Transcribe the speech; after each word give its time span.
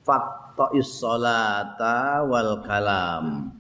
faqta'is 0.03 1.07
salata 1.07 2.27
wal 2.27 2.67
kalam. 2.67 3.58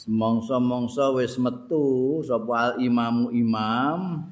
Semongso-mongso 0.00 1.20
wis 1.20 1.36
metu 1.36 2.24
sapa 2.24 2.80
imamu 2.80 3.28
imam 3.36 4.24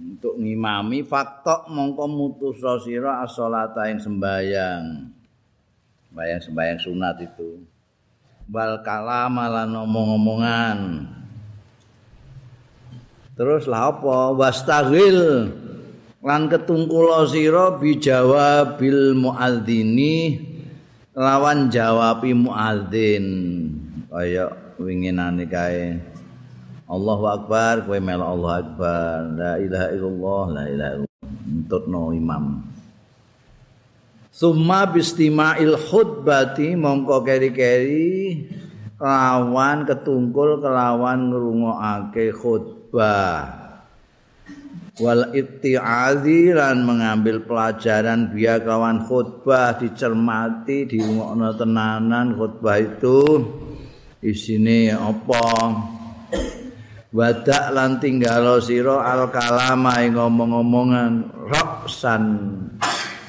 untuk 0.00 0.40
ngimami 0.40 1.04
faktok 1.04 1.68
mongko 1.68 2.08
mutus 2.08 2.64
sira 2.80 3.20
as-salata 3.28 3.92
ing 3.92 4.00
sembayang. 4.00 4.84
Sembayang 6.08 6.40
sembayang 6.40 6.80
sunat 6.80 7.16
itu. 7.28 7.60
Wal 8.48 8.80
kalam 8.80 9.36
lan 9.36 9.68
omong-omongan. 9.68 10.78
Terus 13.36 13.68
lah 13.68 13.92
apa? 13.92 14.32
Wastaghil 14.32 15.52
lan 16.24 16.48
ketungkula 16.48 17.28
sira 17.28 17.76
bijawabil 17.76 19.12
muadzini 19.12 20.40
lawan 21.12 21.68
jawabi 21.68 22.32
muadzin 22.32 23.26
kaya 24.08 24.48
winginane 24.80 25.44
kae 25.44 26.00
Allahu 26.88 27.28
Akbar 27.28 27.84
kowe 27.84 28.00
melok 28.00 28.28
Allah 28.32 28.52
Akbar. 28.64 29.16
La 29.36 29.52
ilaha 29.60 29.86
illallah 29.92 30.44
la 30.48 30.64
ilaha 30.72 30.92
illallah. 30.96 31.84
No 31.84 32.16
imam. 32.16 32.64
Summa 34.32 34.88
bistima'il 34.88 35.76
khutbati 35.76 36.72
mongko 36.80 37.28
keri-keri 37.28 38.48
kelawan 38.96 39.84
ketungkul 39.84 40.64
kelawan 40.64 41.28
ngrungokake 41.28 42.32
khutbah. 42.32 43.52
Wal 44.96 45.36
itti'adhi 45.36 46.56
lan 46.56 46.88
mengambil 46.88 47.44
pelajaran 47.44 48.32
biya 48.32 48.64
kelawan 48.64 49.04
khutbah 49.04 49.76
dicermati 49.76 50.88
diungokno 50.88 51.52
tenanan 51.52 52.32
khutbah 52.32 52.80
itu 52.80 53.44
isine 54.22 54.92
apa? 54.94 55.44
Wadak 57.08 57.72
lan 57.72 57.96
tinggalo 57.96 58.60
sira 58.60 59.00
al 59.00 59.32
kalama 59.32 60.04
ngomong-ngomongan 60.04 61.32
roksan. 61.48 62.24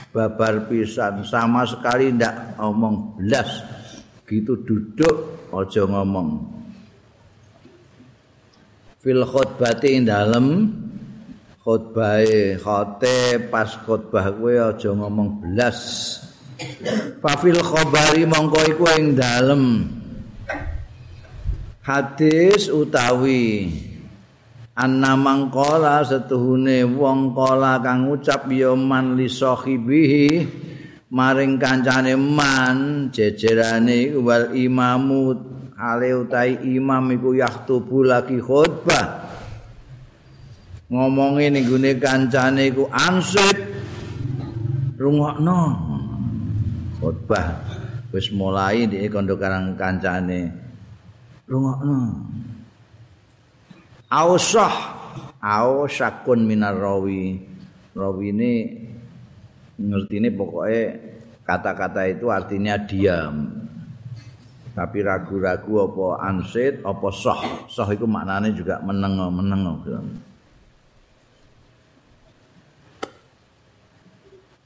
Babar 0.10 0.68
pisan. 0.68 1.24
Sama 1.24 1.64
sekali 1.64 2.12
ndak 2.12 2.58
omong 2.60 3.16
belas 3.22 3.62
gitu 4.26 4.58
duduk 4.66 5.48
aja 5.54 5.86
ngomong. 5.86 6.60
Fil 9.00 9.24
khutbati 9.24 9.96
ing 9.96 10.04
dalem. 10.10 10.48
Khutbahe 11.60 12.58
khote 12.58 13.48
pas 13.52 13.70
khutbah 13.86 14.34
kowe 14.34 14.74
aja 14.74 14.90
ngomong 14.90 15.44
belas 15.44 15.78
fa 17.22 17.36
fil 17.40 17.60
khabari 17.62 18.26
mongko 18.26 18.60
iku 18.74 18.86
ing 18.96 19.14
dalem 19.14 19.86
hadis 21.84 22.72
utawi 22.72 23.72
anna 24.76 25.20
mangkola 25.20 26.04
setuhune 26.08 26.88
wong 26.88 27.36
kola 27.36 27.80
kang 27.84 28.08
ucap 28.08 28.48
ya 28.52 28.72
man 28.76 29.20
li 29.20 29.28
sahibihi 29.28 30.48
maring 31.10 31.58
kancane 31.58 32.14
man 32.16 33.10
jejerane 33.10 34.14
wal 34.20 34.54
imamu 34.54 35.36
ale 35.80 36.12
utai 36.12 36.60
imam 36.76 37.08
iku 37.16 37.40
yaktubu 37.40 38.04
lagi 38.04 38.36
khutbah. 38.44 39.32
Ngomongi 40.92 41.48
ning 41.48 41.64
gune 41.64 41.96
kancane 41.96 42.68
iku 42.68 42.92
ansip 42.92 43.56
rungokno. 45.00 45.60
Khutbah. 47.00 47.48
Wis 48.12 48.28
mulai 48.36 48.90
di 48.90 49.08
kondo 49.08 49.40
karang 49.40 49.78
kancane 49.80 50.69
rungokno. 51.50 52.30
Ausah 54.10 54.76
ausakun 55.42 56.46
minar 56.46 56.78
rawi. 56.78 57.42
Rawi 57.98 58.28
ini 58.32 60.30
pokoknya 60.30 60.82
kata-kata 61.44 62.06
itu 62.06 62.30
artinya 62.30 62.78
diam. 62.78 63.66
Tapi 64.70 64.98
ragu-ragu 65.04 65.92
apa 65.92 66.06
ansit 66.24 66.86
apa 66.86 67.10
soh. 67.12 67.68
Soh 67.68 67.90
itu 67.92 68.06
maknanya 68.06 68.54
juga 68.54 68.80
menengo 68.80 69.28
menengo. 69.34 69.76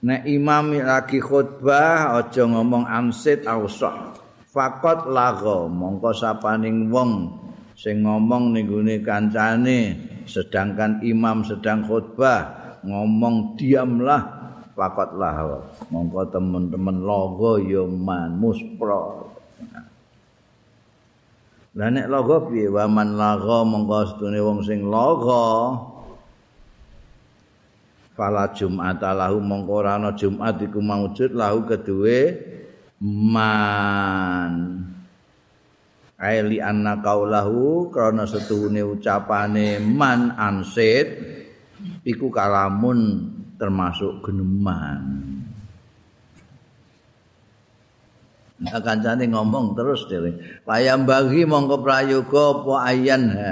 Nek 0.03 0.27
imam 0.27 0.75
lagi 0.83 1.23
khutbah 1.23 2.19
aja 2.19 2.43
ngomong 2.43 2.83
ansit 2.83 3.47
ausah 3.47 4.22
fakot 4.53 5.09
lago 5.09 5.65
mongko 5.65 6.13
sapaning 6.13 6.93
wong 6.93 7.41
sing 7.73 8.05
ngomong 8.05 8.53
ning 8.53 8.69
gone 8.69 9.01
kancane 9.01 9.97
sedangkan 10.29 11.01
imam 11.01 11.41
sedang 11.41 11.81
khutbah 11.89 12.77
ngomong 12.85 13.57
diamlah 13.57 14.21
fakot 14.77 15.17
lago 15.17 15.73
mongko 15.89 16.29
temen-temen 16.29 17.01
logo 17.01 17.57
ya 17.57 17.81
man 17.89 18.37
muspro 18.37 19.33
Lah 21.73 21.89
nek 21.89 22.05
logo 22.05 22.53
piye? 22.53 22.69
Wa 22.69 22.85
man 22.85 23.17
lago 23.17 23.65
mongko 23.65 24.13
sedune 24.13 24.37
wong 24.37 24.61
sing 24.61 24.85
logo 24.85 25.73
Fala 28.13 28.53
Jumat 28.53 29.01
lahu 29.01 29.41
mongko 29.41 29.81
ora 29.81 29.97
ana 29.97 30.13
Jumat 30.13 30.61
iku 30.61 30.77
maujud 30.77 31.33
lahu 31.33 31.65
kedue 31.65 32.52
man 33.03 34.53
aili 36.15 36.63
anna 36.63 37.03
kaulahu 37.03 37.91
krana 37.91 38.23
setuhune 38.23 38.79
ucapane 38.79 39.83
man 39.83 40.31
ansit 40.39 41.19
iku 42.07 42.31
kalamun 42.31 43.27
termasuk 43.59 44.23
geneman 44.23 45.33
Nah, 48.63 48.79
kancane 48.79 49.27
ngomong 49.27 49.75
terus 49.75 50.07
dhewe. 50.07 50.39
Layam 50.63 51.03
bagi 51.03 51.43
mongko 51.43 51.83
prayoga 51.83 52.63
apa 52.63 52.73
ayan 52.87 53.23
ha. 53.35 53.51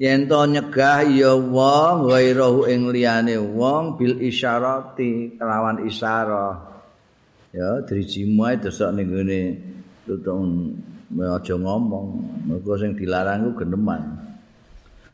Yen 0.00 0.24
to 0.24 0.40
nyegah 0.48 1.04
ya 1.04 1.36
wong 1.36 2.08
ghairuhu 2.08 2.64
ing 2.64 2.88
liyane 2.88 3.36
wong 3.36 4.00
bil 4.00 4.16
isyarati 4.24 5.36
kelawan 5.36 5.84
isyarah. 5.84 6.69
Ya 7.50 7.82
drijimu 7.82 8.46
ae 8.46 8.56
desok 8.58 8.90
ning 8.94 9.06
ngene 9.10 9.40
tutuk 10.06 10.38
aja 11.18 11.54
ngomong 11.58 12.06
mergo 12.46 12.74
sing 12.78 12.94
dilarang 12.94 13.50
ku 13.50 13.62
geneman 13.64 14.22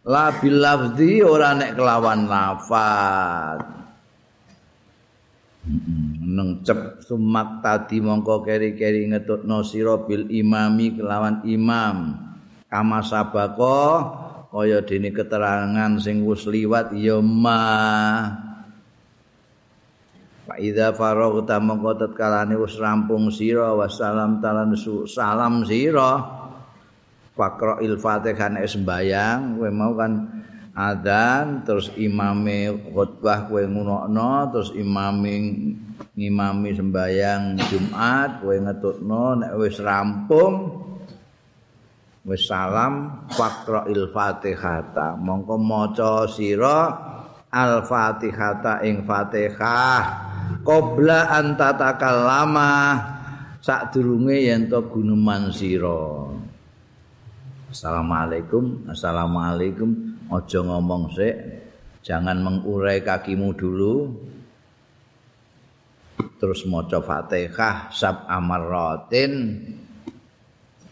la 0.04 0.30
bil 0.36 0.60
lafzi 0.60 1.24
ora 1.24 1.56
nek 1.56 1.72
kelawan 1.72 2.28
lafat 2.28 3.76
neng 6.26 6.62
cep 6.62 7.02
sumak 7.02 7.58
tadi 7.58 7.98
mongko 7.98 8.46
keri-keri 8.46 9.10
ngetutno 9.10 9.66
sira 9.66 9.98
bil 10.06 10.30
imami 10.30 10.94
kelawan 10.94 11.42
imam. 11.42 12.22
Kama 12.66 13.02
sabako 13.02 13.82
kaya 14.50 14.82
dene 14.82 15.10
keterangan 15.10 15.98
sing 15.98 16.22
wis 16.22 16.46
liwat 16.46 16.94
ya 16.94 17.18
mah 17.18 18.45
Fa 20.46 20.54
idza 20.62 20.94
faraghta 20.94 21.58
mongko 21.58 22.06
tetkalane 22.06 22.54
wis 22.54 22.78
rampung 22.78 23.34
sira 23.34 23.74
wassalam 23.74 24.38
talan 24.38 24.78
salam 25.10 25.66
sira. 25.66 26.22
Faqra'il 27.34 27.98
fatihah 27.98 28.48
nek 28.48 28.64
sembayang 28.64 29.60
kowe 29.60 29.68
mau 29.74 29.92
kan 29.92 30.12
adzan 30.72 31.66
terus 31.68 31.92
imame 31.98 32.72
khutbah 32.94 33.50
kowe 33.50 33.60
ngunokno 33.60 34.32
terus 34.54 34.70
imame 34.72 35.34
ngimami 36.16 36.70
sembayang 36.72 37.60
Jumat 37.68 38.40
kowe 38.40 38.56
ngetutno 38.56 39.24
nek 39.36 39.52
wis 39.60 39.76
rampung 39.84 40.80
wis 42.24 42.48
salam 42.48 43.26
faqra'il 43.36 44.08
fatihah 44.08 45.20
mongko 45.20 45.60
maca 45.60 46.24
sira 46.32 46.78
al-fatihata 47.52 48.80
ing 48.80 49.04
fatihah 49.04 50.25
qabla 50.66 51.30
an 51.30 51.54
tatakallama 51.58 52.70
sadurunge 53.62 54.46
yen 54.46 54.70
to 54.70 54.82
guneman 54.86 55.50
sira. 55.50 56.30
Assalamualaikum 57.70 58.86
Assalamualaikum. 58.88 59.90
Aja 60.26 60.58
ngomong 60.62 61.12
sik. 61.14 61.34
Jangan 62.02 62.38
mengurai 62.42 63.02
kakimu 63.02 63.54
dulu. 63.54 64.14
Terus 66.36 66.64
maca 66.68 67.02
Fatihah 67.02 67.90
sab 67.92 68.24
amaratin 68.30 69.62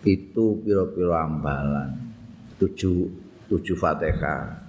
itu 0.05 0.45
piro-piro 0.61 1.15
ambalan. 1.17 1.95
Tujuh 2.61 3.09
tujuh 3.49 3.77
Fatihah 3.79 4.67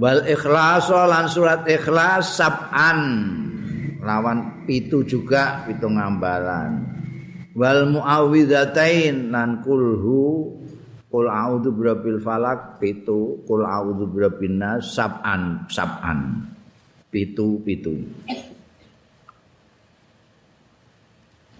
wal 0.00 0.24
ikhlas 0.24 0.88
lan 0.88 1.28
surat 1.28 1.68
ikhlas 1.68 2.40
sab'an. 2.40 3.00
Lawan 4.00 4.64
pitu 4.64 5.04
juga 5.04 5.68
pitu 5.68 5.84
ngambalan 5.84 7.00
wal 7.52 7.84
muawwidzatain 7.92 9.28
lan 9.28 9.60
kulhu 9.60 10.56
kul 11.12 11.26
a'udzu 11.28 11.68
birabbil 11.74 12.16
falak 12.22 12.80
pitu 12.80 13.44
kul 13.44 13.60
a'udzu 13.60 14.08
birabbin 14.08 14.56
nas 14.56 14.96
sab'an 14.96 15.68
sab'an. 15.68 16.48
Pitu 17.10 17.60
pitu. 17.60 17.92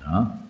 Ya. 0.01 0.41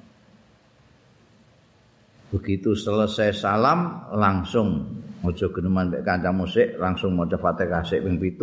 begitu 2.31 2.79
selesai 2.79 3.35
salam 3.35 4.07
langsung 4.15 5.00
aja 5.21 5.47
geneman 5.53 5.93
mek 5.93 6.05
kancam 6.05 6.45
musik 6.45 6.77
langsung 6.81 7.13
maca 7.13 7.37
Fatihah 7.37 7.85
sik 7.85 8.01
ping 8.01 8.17
7 8.17 8.41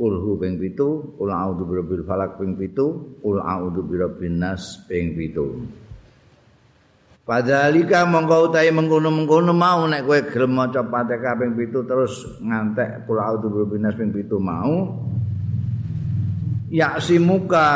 Ulhu 0.00 0.32
ping 0.38 0.56
7 0.56 1.18
Ul 1.18 1.30
a'udzu 1.30 1.64
birabbil 1.66 2.02
falak 2.06 2.38
ping 2.38 2.54
7 2.54 3.26
Ul 3.26 3.38
a'udzu 3.42 3.82
birabbin 3.82 4.38
nas 4.38 4.86
ping 4.86 5.18
7 5.18 7.26
Padhalika 7.26 8.06
mongko 8.06 8.50
utahe 8.50 8.70
mengkono-mengkono 8.74 9.52
mau 9.54 9.86
nek 9.86 10.02
kowe 10.06 10.20
gelem 10.30 10.54
maca 10.54 10.82
Fatihah 10.86 11.34
ping 11.34 11.58
7 11.58 11.90
terus 11.90 12.14
ngantek 12.38 13.10
Ul 13.10 13.18
a'udzu 13.18 13.50
birabbin 13.50 13.90
ping 13.90 14.14
7 14.14 14.38
mau 14.38 15.02
yaksi 16.70 17.18
muka 17.18 17.68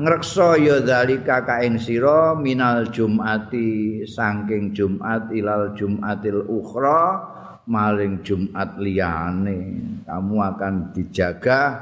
ngrekso 0.00 0.56
ya 0.56 0.80
dalika 0.80 1.44
kaing 1.44 1.76
sira 1.76 2.32
minal 2.32 2.88
jumati 2.88 4.02
saking 4.08 4.72
jumat 4.72 5.28
ilal 5.30 5.76
jumatil 5.76 6.42
ukhra 6.48 7.22
maling 7.68 8.24
jumat 8.24 8.80
liyane 8.80 9.84
kamu 10.08 10.36
akan 10.40 10.74
dijaga 10.96 11.76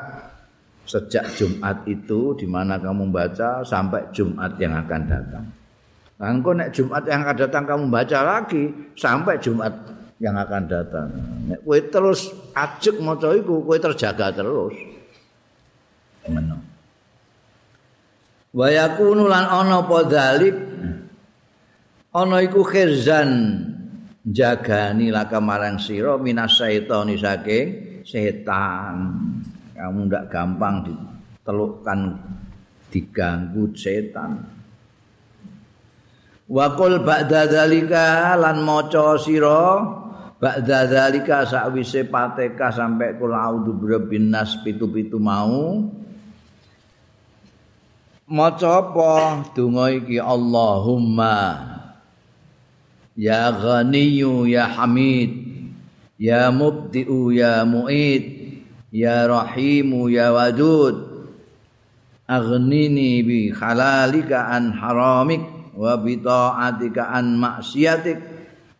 sejak 0.82 1.30
jumat 1.38 1.86
itu 1.86 2.34
di 2.34 2.46
mana 2.50 2.82
kamu 2.82 3.14
baca 3.14 3.62
sampai 3.62 4.10
jumat 4.10 4.58
yang 4.58 4.74
akan 4.74 5.02
datang 5.06 5.46
Nanti 6.16 6.48
nek 6.56 6.72
Jumat 6.72 7.04
yang 7.04 7.20
akan 7.28 7.36
datang 7.36 7.64
kamu 7.68 7.84
baca 7.92 8.18
lagi 8.24 8.72
sampai 8.96 9.36
Jumat 9.36 9.72
yang 10.16 10.32
akan 10.32 10.64
datang. 10.64 11.12
Nek 11.44 11.60
kowe 11.60 11.76
terus 11.76 12.32
ajek 12.56 13.04
maca 13.04 13.36
iku 13.36 13.60
kowe 13.60 13.76
terjaga 13.76 14.32
terus. 14.32 14.95
Ngono. 16.26 16.56
Wa 18.56 18.68
yakunu 18.72 19.28
lan 19.28 19.44
ana 19.46 19.84
apa 19.84 19.98
dalik 20.08 20.56
ana 22.16 22.40
iku 22.40 22.64
khirzan 22.64 23.30
jagani 24.24 25.12
laka 25.12 25.38
marang 25.44 25.76
sira 25.76 26.16
minas 26.16 26.56
syaitani 26.56 27.20
saking 27.20 27.66
setan. 28.02 28.96
Kamu 29.76 30.08
ndak 30.08 30.32
gampang 30.32 30.88
ditelukkan 30.88 32.00
diganggu 32.88 33.76
setan. 33.76 34.40
Wa 36.46 36.72
qul 36.78 37.02
ba'da 37.02 37.44
dzalika 37.50 38.38
lan 38.38 38.64
maca 38.64 39.20
sira 39.20 39.84
ba'da 40.38 40.88
dzalika 40.88 41.44
sakwise 41.44 42.08
pateka 42.08 42.72
sampai 42.72 43.18
kul 43.20 43.34
a'udzu 43.34 43.76
birabbin 43.76 44.32
nas 44.32 44.54
pitu-pitu 44.64 45.18
mau 45.20 45.84
maca 48.26 48.82
apa? 48.82 49.42
Donga 49.54 49.94
iki 49.94 50.18
Allahumma. 50.18 51.62
Ya 53.16 53.48
ghaniyyu 53.54 54.50
ya 54.50 54.66
hamid. 54.68 55.30
Ya 56.18 56.50
mubdi'u 56.50 57.32
ya 57.32 57.62
mu'id. 57.64 58.24
Ya 58.90 59.24
rahimu 59.26 60.10
ya 60.10 60.34
wadud. 60.34 61.26
Aghnini 62.26 63.22
bi 63.22 63.54
halalika 63.54 64.50
an 64.50 64.74
haramik 64.74 65.46
wa 65.78 65.94
bi 65.94 66.18
ta'atika 66.18 67.14
an 67.14 67.38
maksiatik 67.38 68.18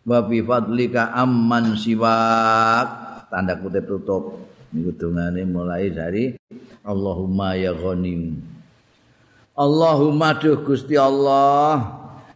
wa 0.03 0.19
bi 0.27 0.43
fadlika 0.43 1.15
amman 1.15 1.79
siwak. 1.79 2.87
Tanda 3.31 3.55
kutip 3.55 3.87
tutup. 3.87 4.43
Niku 4.67 4.91
mulai 5.47 5.87
dari 5.95 6.35
Allahumma 6.83 7.55
ya 7.55 7.71
ghaniyyu 7.71 8.56
Allahumma 9.57 10.37
duh 10.37 10.61
Gusti 10.61 10.93
Allah 10.93 11.81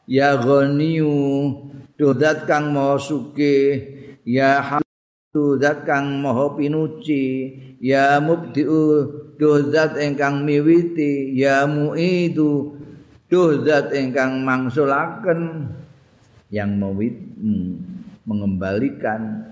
ya 0.09 0.33
ghaniyu 0.41 1.53
duh 1.93 2.17
zat 2.17 2.49
kang 2.49 2.73
maha 2.73 2.97
sugih 2.97 3.77
ya 4.25 4.57
hamdu 4.57 5.61
zat 5.61 5.85
kang 5.85 6.17
maha 6.17 6.57
pinuci 6.57 7.53
ya 7.77 8.17
mubdiu 8.17 9.05
duh 9.37 9.69
zat 9.69 10.01
ingkang 10.01 10.41
miwiti 10.41 11.37
ya 11.37 11.69
muidu 11.69 12.73
duh 13.29 13.61
zat 13.69 13.93
ingkang 13.93 14.41
mangsulaken 14.41 15.69
yang 16.49 16.73
mewit 16.73 17.21
mengembalikan. 18.25 19.45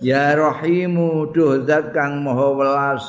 Ya 0.00 0.32
rahimu 0.32 1.28
duh 1.36 1.68
zat 1.68 1.92
kang 1.92 2.24
maha 2.24 2.48
welas 2.56 3.04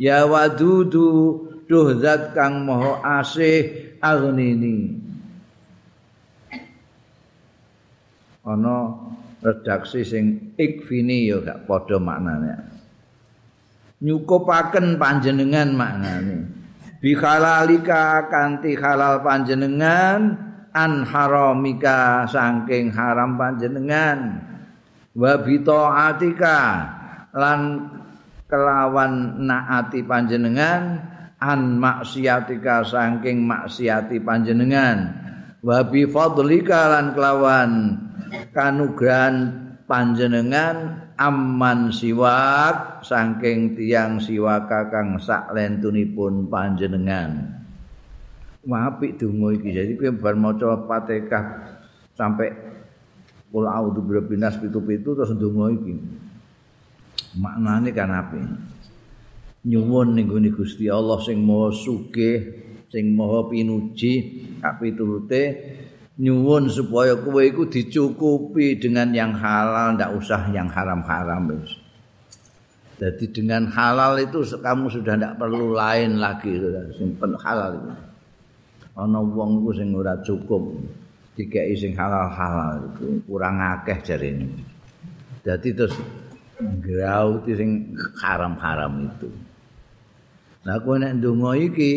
ya 0.00 0.24
wadudu 0.24 1.49
duh 1.70 1.94
zat 2.02 2.34
kang 2.34 2.66
maha 2.66 3.22
asih 3.22 3.94
aghnini 4.02 4.98
ana 8.42 8.98
redaksi 9.38 10.02
sing 10.02 10.24
ikfini 10.58 11.30
ya 11.30 11.38
gak 11.40 11.64
padha 11.64 11.96
maknane. 12.02 12.58
Nyukupaken 14.00 14.96
panjenengan 14.96 15.70
maknane. 15.76 16.48
Bi 17.00 17.16
halalika 17.16 18.28
kanthi 18.28 18.76
halal 18.76 19.24
panjenengan 19.24 20.36
an 20.72 20.92
haramika 21.04 22.28
saking 22.28 22.92
haram 22.92 23.36
panjenengan. 23.36 24.40
Wa 25.16 25.40
bi 25.40 25.60
taatika 25.60 26.58
lan 27.36 27.60
kelawan 28.48 29.40
naati 29.46 30.00
panjenengan 30.04 31.09
an 31.40 31.80
maksiatika 31.80 32.84
saking 32.84 33.48
maksiati 33.48 34.20
panjenengan. 34.20 35.16
Wa 35.64 35.84
bi 35.88 36.04
fadlika 36.04 36.92
lan 36.92 37.16
kelawan 37.16 37.70
kanugrahan 38.52 39.36
panjenengan 39.88 41.08
amman 41.16 41.90
siwak 41.90 43.04
saking 43.04 43.76
tiang 43.76 44.20
siwaka 44.20 44.92
kang 44.92 45.16
sak 45.20 45.52
lentunipun 45.56 46.46
panjenengan. 46.46 47.56
Apik 48.60 49.16
donga 49.16 49.56
iki. 49.56 49.72
Jadi 49.72 49.92
kowe 49.96 50.12
bar 50.20 50.36
maca 50.36 50.76
Fatihah 50.84 51.44
sampai 52.12 52.70
Qul 53.50 53.66
a'udzu 53.66 54.06
birabbin 54.06 54.46
nas 54.46 54.54
pitu-pitu 54.62 55.10
terus 55.10 55.34
donga 55.34 55.74
iki. 55.74 55.98
Maknane 57.34 57.90
kan 57.90 58.14
apik 58.14 58.46
nyuwun 59.66 60.16
ning 60.16 60.28
Gusti 60.52 60.88
Allah 60.88 61.20
sing 61.20 61.44
Maha 61.44 61.68
Sugih, 61.74 62.38
sing 62.88 63.12
Maha 63.12 63.44
Pinuji, 63.48 64.12
kapiturute 64.60 65.42
nyuwun 66.20 66.68
supaya 66.68 67.16
kowe 67.16 67.40
iku 67.40 67.68
dicukupi 67.68 68.76
dengan 68.76 69.08
yang 69.16 69.32
halal, 69.32 69.96
ndak 69.96 70.12
usah 70.16 70.52
yang 70.52 70.68
haram-haram 70.68 71.48
wis. 71.56 71.72
Jadi 73.00 73.32
dengan 73.32 73.64
halal 73.72 74.20
itu 74.20 74.44
kamu 74.44 74.92
sudah 74.92 75.16
ndak 75.16 75.40
perlu 75.40 75.72
lain 75.72 76.20
lagi 76.20 76.52
sing 76.92 77.16
halal 77.16 77.80
itu. 77.80 77.92
Ana 79.00 79.24
wong 79.24 79.64
iku 79.64 79.70
sing 79.72 79.96
ora 79.96 80.20
cukup 80.20 80.76
dikeki 81.32 81.72
sing 81.72 81.92
halal-halal 81.96 82.84
itu 82.92 83.24
kurang 83.24 83.56
akeh 83.56 83.96
jarene. 84.04 84.52
Jadi 85.40 85.72
terus 85.72 85.96
grauti 86.84 87.56
sing 87.56 87.96
haram-haram 88.20 89.08
itu. 89.08 89.28
Nah 90.66 90.76
kowe 90.84 90.96
nek 91.00 91.16
ndonga 91.20 91.56
iki 91.56 91.92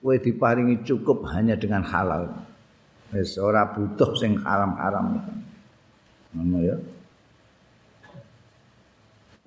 kowe 0.00 0.16
diparingi 0.16 0.84
cukup 0.84 1.28
hanya 1.32 1.58
dengan 1.58 1.84
halal. 1.84 2.32
Wis 3.12 3.36
ora 3.40 3.68
butuh 3.72 4.16
sing 4.16 4.36
haram-haram. 4.40 5.20
Ngono 6.36 6.58
ya. 6.60 6.76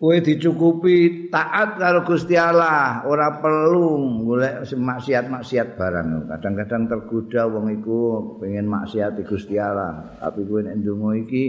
kowe 0.01 0.17
dicukupi 0.17 1.29
taat 1.29 1.77
karo 1.77 2.01
Gusti 2.01 2.33
Allah, 2.33 3.05
ora 3.05 3.37
perlu 3.37 4.01
golek 4.25 4.65
maksiat-maksiat 4.73 5.77
barang. 5.77 6.25
Kadang-kadang 6.25 6.89
tergoda 6.89 7.45
wong 7.45 7.69
iku 7.77 7.97
pengen 8.41 8.65
maksiat 8.65 9.21
Gusti 9.21 9.61
Allah, 9.61 10.17
tapi 10.17 10.41
kowe 10.49 10.57
nek 10.65 10.81
ndonga 10.81 11.21
iki 11.21 11.43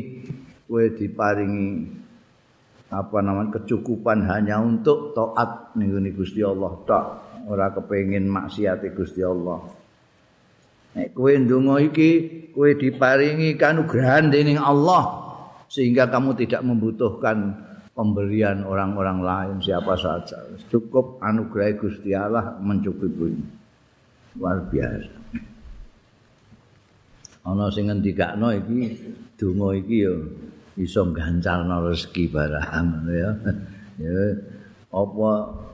kowe 0.69 0.85
diparingi 0.85 2.02
apa 2.93 3.25
namanya 3.25 3.57
kecukupan 3.57 4.29
hanya 4.29 4.61
untuk 4.61 5.17
taat 5.17 5.73
ning 5.81 5.97
Gusti 6.13 6.45
Allah 6.45 6.77
tok, 6.85 7.05
ora 7.49 7.73
kepengin 7.73 8.29
maksiat 8.29 8.85
Gusti 8.93 9.25
Allah. 9.25 9.65
Nek 10.93 11.17
kowe 11.17 11.33
ndonga 11.33 11.81
iki 11.81 12.11
kowe 12.53 12.69
diparingi 12.77 13.57
kanugrahan 13.57 14.29
dening 14.29 14.61
Allah 14.61 15.25
sehingga 15.73 16.05
kamu 16.13 16.37
tidak 16.37 16.61
membutuhkan 16.69 17.57
pemberian 17.97 18.61
orang-orang 18.69 19.25
lain 19.25 19.57
siapa 19.65 19.97
saja. 19.97 20.37
Cukup 20.69 21.17
anugerah 21.25 21.73
Gusti 21.81 22.13
Allah 22.13 22.61
mencukupi 22.61 23.41
luar 24.37 24.69
biasa. 24.69 25.13
Ana 27.43 27.73
sing 27.73 27.89
ngendikakno 27.89 28.53
iki 28.53 28.81
donga 29.41 29.75
iki 29.81 29.97
ya 30.05 30.15
iso 30.81 31.05
gancalno 31.13 31.91
rezeki 31.91 32.25
barang 32.33 33.05
ya 33.13 33.31
ya 34.01 34.25
apa 34.93 35.31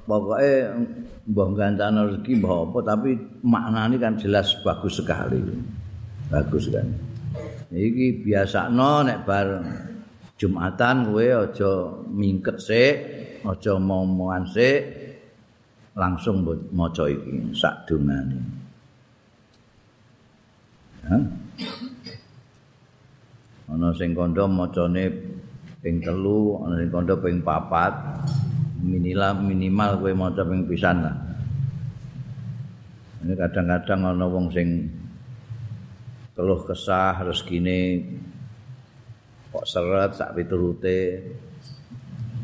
pokoke 0.07 0.55
mbah 1.31 1.49
gancalno 1.55 2.00
rezeki 2.11 2.33
mbah 2.38 2.55
apa 2.67 2.78
tapi 2.83 3.11
maknane 3.47 3.97
kan 3.99 4.19
jelas 4.19 4.55
bagus 4.62 4.99
sekali 4.99 5.38
bagus 6.31 6.71
kan 6.71 6.87
iki 7.71 8.26
biasakno 8.26 9.07
nek 9.07 9.23
bareng 9.23 9.88
Jumatan 10.38 11.11
kowe 11.11 11.26
aja 11.26 11.71
mingket 12.14 12.62
sik, 12.62 12.97
aja 13.43 13.75
momongan 13.75 14.47
sik, 14.47 14.81
langsung 15.99 16.47
maca 16.71 17.11
iki 17.11 17.59
sak 17.59 17.90
dungane. 17.90 18.38
Ya. 21.02 21.19
Ana 23.69 23.93
sing 23.93 24.17
kandha 24.17 24.49
macane 24.49 25.13
ping 25.85 26.01
telu, 26.01 26.57
ana 26.65 26.81
sing 26.81 26.89
kandha 26.89 27.15
ping 27.21 27.45
papat. 27.45 27.93
Minimal 28.81 29.45
minimal 29.45 29.91
kowe 30.01 30.13
maca 30.17 30.43
ping 30.47 30.65
pisan 30.65 31.05
lah. 31.05 31.17
Ini 33.23 33.35
kadang-kadang 33.35 34.01
ana 34.15 34.25
wong 34.25 34.49
sing 34.55 34.89
keluh 36.39 36.63
kesah 36.63 37.27
rezekine 37.27 37.99
kok 39.51 39.67
seret 39.67 40.15
sak 40.15 40.39
piturute 40.39 41.19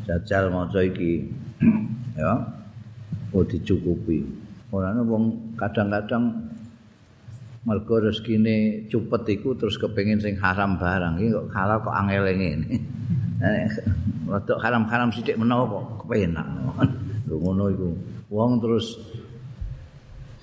jajal 0.03 0.51
maca 0.51 0.83
iki 0.83 1.31
ya 2.19 2.33
oh 3.31 3.43
dicukupi 3.47 4.19
ora 4.75 4.91
wong 4.99 5.55
kadang-kadang 5.55 6.33
mergo 7.65 7.97
rezekine 7.97 8.85
cupet 8.87 9.41
iku 9.41 9.57
terus 9.57 9.75
kepengin 9.81 10.21
sing 10.21 10.37
haram 10.37 10.77
barang. 10.77 11.17
Iki 11.17 11.29
kok 11.33 11.47
halal 11.51 11.77
kok 11.81 11.95
angel 11.97 12.25
ngene 12.29 12.77
rodok 14.29 14.57
haram-haram 14.61 15.09
sithik 15.13 15.37
menawa 15.37 15.65
kok 15.65 16.05
kepenak. 16.05 16.47
Lho 17.25 17.35
ngono 17.41 17.65
iku. 17.73 17.89
Wong 18.29 18.61
terus 18.61 18.97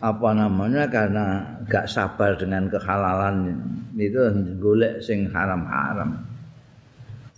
apa 0.02 0.34
namanya 0.34 0.90
karena 0.90 1.46
gak 1.70 1.86
sabar 1.86 2.34
dengan 2.34 2.66
kehalalan 2.66 3.54
itu 3.94 4.18
golek 4.58 4.98
sing 4.98 5.30
haram-haram. 5.30 6.26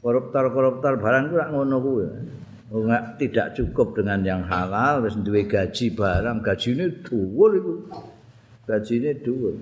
Koruptor-koruptor 0.00 1.00
barang 1.00 1.24
ku 1.32 1.36
ngono 1.36 1.76
kuwi. 1.80 2.08
Enggak 2.74 3.20
tidak 3.20 3.46
cukup 3.54 4.00
dengan 4.00 4.24
yang 4.24 4.42
halal 4.48 5.04
wis 5.04 5.14
duwe 5.20 5.46
gaji 5.46 5.94
barang, 5.94 6.42
gajine 6.42 7.04
dhuwur 7.04 7.50
iku. 7.54 7.74
Gajine 8.64 9.10
dhuwur. 9.20 9.54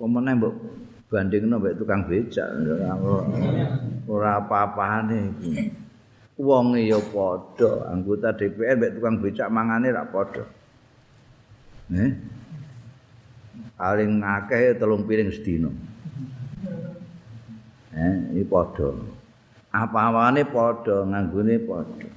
Pemene 0.00 0.30
mbok 0.34 0.54
bandingno 1.12 1.60
mbek 1.60 1.78
tukang 1.78 2.02
becak 2.08 2.48
ora 4.10 4.42
apa-apane 4.42 5.18
iki. 5.38 5.52
Wong 6.34 6.74
ya 6.82 6.98
padha, 6.98 7.94
anggota 7.94 8.34
DPR 8.34 8.74
mbek 8.74 8.92
tukang 8.98 9.22
becak 9.22 9.52
mangane 9.52 9.94
ra 9.94 10.02
padha. 10.08 10.42
Eh? 11.94 12.10
Paling 13.78 14.22
akeh 14.24 14.74
telung 14.80 15.06
piring 15.06 15.30
sedina. 15.30 15.70
Eh, 17.94 18.14
iki 18.34 18.44
padha. 18.48 19.14
apa-apane 19.74 20.46
padha 20.46 21.02
nganggone 21.02 21.58
padha 21.66 22.10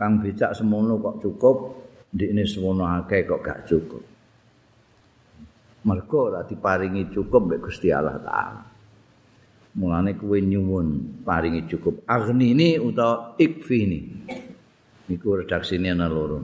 kang 0.00 0.16
becak 0.24 0.56
semono 0.56 0.96
kok 0.96 1.20
cukup 1.20 1.56
ndikne 2.16 2.42
semono 2.48 2.88
akeh 2.88 3.28
kok 3.28 3.44
gak 3.44 3.68
cukup 3.68 4.00
mergo 5.86 6.34
ora 6.34 6.42
diparingi 6.42 7.14
cukup 7.14 7.54
mek 7.54 7.60
Gusti 7.62 7.94
Allah 7.94 8.18
taala. 8.18 8.62
Mulane 9.78 10.18
kuwi 10.18 10.42
nyuwun 10.42 11.22
paringi 11.22 11.68
cukup. 11.70 12.02
Agni 12.10 12.56
ini 12.56 12.80
utawa 12.80 13.38
ikfi 13.38 13.76
ini. 13.86 14.00
Niku 15.06 15.38
redaksine 15.38 15.92
ana 15.92 16.10
loro. 16.10 16.42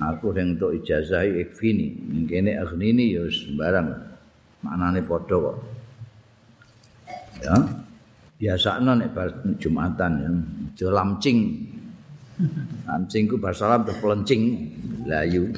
Aku 0.00 0.32
sing 0.32 0.56
entuk 0.56 0.74
ijazah 0.80 1.28
ikfi 1.28 1.68
ini. 1.76 1.86
Ngene 2.24 2.56
agni 2.56 2.90
ini 2.90 3.04
ya 3.14 3.22
sembarang. 3.28 3.88
Maknane 4.64 5.00
padha 5.04 5.36
kok. 5.38 5.56
Ya. 7.44 7.56
Biasanya 8.36 8.92
nek 9.00 9.12
bar 9.12 9.28
jumatan 9.60 10.12
ya 10.18 10.30
aja 10.72 10.86
lamcing. 10.88 11.38
Lamcing 12.88 13.28
ku 13.28 13.36
bar 13.36 13.52
salam 13.52 13.84
terus 13.84 14.00
pelencing. 14.00 14.72
Layu 15.04 15.52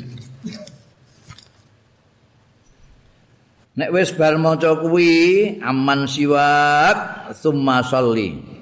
nek 3.78 3.94
wis 3.94 4.10
bar 4.10 4.34
maca 4.42 4.74
kuwi 4.74 5.54
aman 5.62 6.10
siwak 6.10 7.30
summa 7.38 7.78
sholli. 7.86 8.58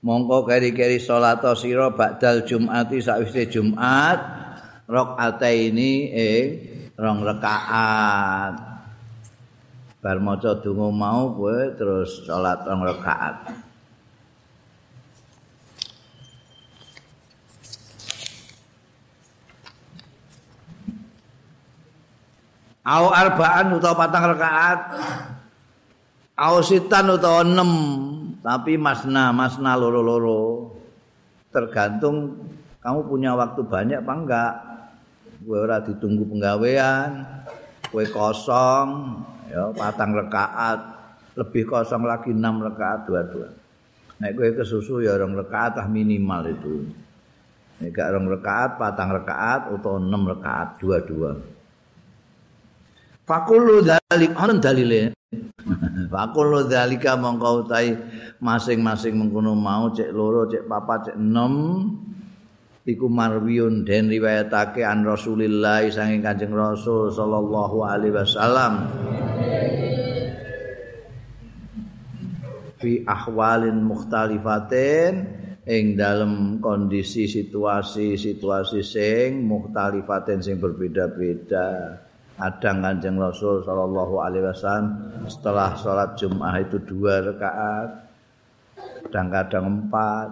Mongko 0.00 0.48
keri-keri 0.48 0.96
salat 0.96 1.44
sira 1.60 1.92
ba'dal 1.92 2.46
jumati 2.48 3.04
sakwise 3.04 3.50
jumat 3.52 4.16
rakaataini 4.88 5.92
eh 6.14 6.42
rong 6.96 7.20
rakaat. 7.26 8.54
Bar 10.00 10.16
maca 10.22 10.56
donga 10.62 10.88
mau 10.88 11.34
kowe 11.34 11.76
terus 11.76 12.24
salat 12.24 12.64
rong 12.64 12.86
rakaat 12.86 13.69
Au 22.90 23.06
arbaan 23.14 23.78
utawa 23.78 23.94
patang 23.94 24.34
rakaat. 24.34 24.80
Au 26.34 26.58
sitan 26.58 27.06
utawa 27.14 27.46
enam 27.46 27.70
Tapi 28.40 28.74
masna, 28.74 29.30
masna 29.30 29.78
loro-loro. 29.78 30.74
Tergantung 31.54 32.40
kamu 32.82 33.00
punya 33.06 33.36
waktu 33.38 33.62
banyak 33.62 34.00
apa 34.02 34.12
enggak. 34.16 34.54
Gue 35.40 35.56
ora 35.56 35.80
ditunggu 35.80 36.28
penggawean 36.28 37.24
Gue 37.88 38.04
kosong 38.12 39.18
ya 39.48 39.72
patang 39.72 40.12
rekaat 40.12 40.78
lebih 41.32 41.64
kosong 41.64 42.04
lagi 42.04 42.30
enam 42.30 42.60
rekaat 42.60 43.08
dua-dua 43.08 43.48
nek 44.20 44.36
kowe 44.36 44.52
kesusu 44.52 45.00
ya 45.00 45.16
rong 45.16 45.32
rekaat 45.32 45.80
ah 45.80 45.88
minimal 45.88 46.44
itu. 46.44 46.86
Nek 47.80 47.90
gak 47.96 48.12
rong 48.12 48.28
rekaat 48.28 48.76
patang 48.76 49.16
rekaat 49.16 49.72
atau 49.72 49.96
enam 49.96 50.28
rekaat 50.28 50.76
dua-dua 50.76 51.40
fakulu 53.30 53.86
dalik 53.86 54.34
ana 54.34 54.58
dalile? 54.58 55.14
Fakulu 56.10 56.66
dalika 56.66 57.14
mongko 57.14 57.62
utai 57.62 57.94
masing-masing 58.42 59.14
mengkono 59.14 59.54
mau 59.54 59.94
cek 59.94 60.10
loro 60.10 60.50
cek 60.50 60.66
papa 60.66 61.06
cek 61.06 61.14
enam 61.14 61.54
iku 62.82 63.06
marwiun 63.06 63.86
den 63.86 64.10
riwayatake 64.10 64.82
an 64.82 65.06
Rasulillah 65.06 65.86
saking 65.86 66.26
Kanjeng 66.26 66.50
Rasul 66.50 67.14
sallallahu 67.14 67.86
alaihi 67.86 68.18
wasallam. 68.18 68.90
Fi 72.82 73.06
ahwalin 73.06 73.78
mukhtalifatin 73.86 75.12
ing 75.68 75.94
dalam 75.94 76.58
kondisi 76.58 77.30
situasi-situasi 77.30 78.80
sing 78.82 79.44
mukhtalifatin 79.46 80.42
sing 80.42 80.58
berbeda-beda 80.58 82.09
adang 82.40 82.80
Kanjeng 82.80 83.20
Rasul 83.20 83.60
sallallahu 83.62 84.14
alaihi 84.18 84.48
wasallam 84.48 84.86
setelah 85.28 85.76
sholat 85.76 86.16
Jumat 86.16 86.64
itu 86.64 86.80
dua 86.80 87.20
rakaat 87.20 87.90
kadang-kadang 89.06 89.64
empat 89.68 90.28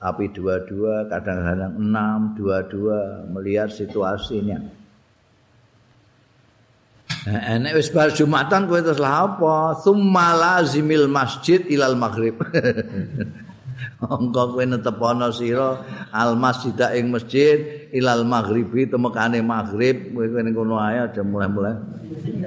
tapi 0.00 0.32
dua-dua 0.32 1.06
kadang-kadang 1.12 1.78
enam 1.78 2.34
dua-dua 2.34 3.28
melihat 3.28 3.68
situasinya 3.70 4.82
Enek 7.22 7.78
wis 7.78 7.86
bar 7.94 8.10
Jumatan 8.10 8.66
kowe 8.66 8.82
terus 8.82 8.98
lah 8.98 9.30
apa? 9.30 9.78
Lazimil 10.34 11.06
masjid 11.06 11.62
ilal 11.70 11.94
maghrib. 11.94 12.34
Engko 14.02 14.58
kowe 14.58 14.64
netepono 14.66 15.30
sira 15.30 15.78
al 16.10 16.34
masjid 16.34 16.74
ing 16.98 17.14
masjid 17.14 17.86
ilal 17.94 18.26
maghribi 18.26 18.90
temekane 18.90 19.38
maghrib 19.46 20.10
kowe 20.10 20.40
ning 20.42 20.54
kono 20.54 20.74
ae 20.82 21.06
aja 21.06 21.22
mulai-mulai. 21.22 21.76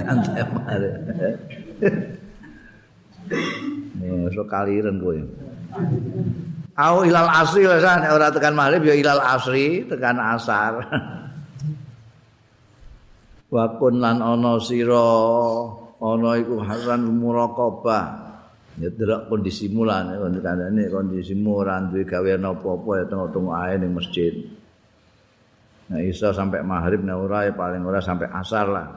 Antek 0.03 0.47
mare. 0.51 0.91
Nih, 3.95 4.27
so 4.35 4.43
kaliren 4.43 4.99
kowe. 4.99 5.15
Au 6.75 7.07
ilal 7.07 7.29
asri 7.31 7.63
lesan 7.63 8.03
ora 8.11 8.27
tekan 8.35 8.51
maghrib 8.51 8.83
ya 8.91 8.95
ilal 8.99 9.23
asri 9.23 9.87
tekan 9.87 10.19
asar. 10.19 10.83
wa 13.55 13.65
kun 13.79 14.03
lan 14.03 14.19
ana 14.19 14.59
sira 14.59 15.07
ana 16.03 16.29
iku 16.35 16.59
hasan 16.59 17.07
muraqabah 17.07 18.24
ya 18.75 18.91
kondisi 19.31 19.71
mulan 19.71 20.11
kondisi 20.19 20.91
kondisi 20.91 21.33
ora 21.47 21.79
duwe 21.79 22.03
gawe 22.03 22.29
apa-apa 22.35 22.91
ya 22.99 23.03
tengok-tengok 23.07 23.55
ae 23.55 23.73
ning 23.79 23.91
masjid. 23.95 24.33
Nah 25.85 26.01
iso 26.01 26.33
sampai 26.33 26.65
maghrib 26.65 27.05
nek 27.05 27.15
ora 27.15 27.47
ya 27.47 27.53
paling 27.53 27.85
ora 27.85 28.01
sampai 28.03 28.27
asar 28.33 28.67
lah. 28.67 28.87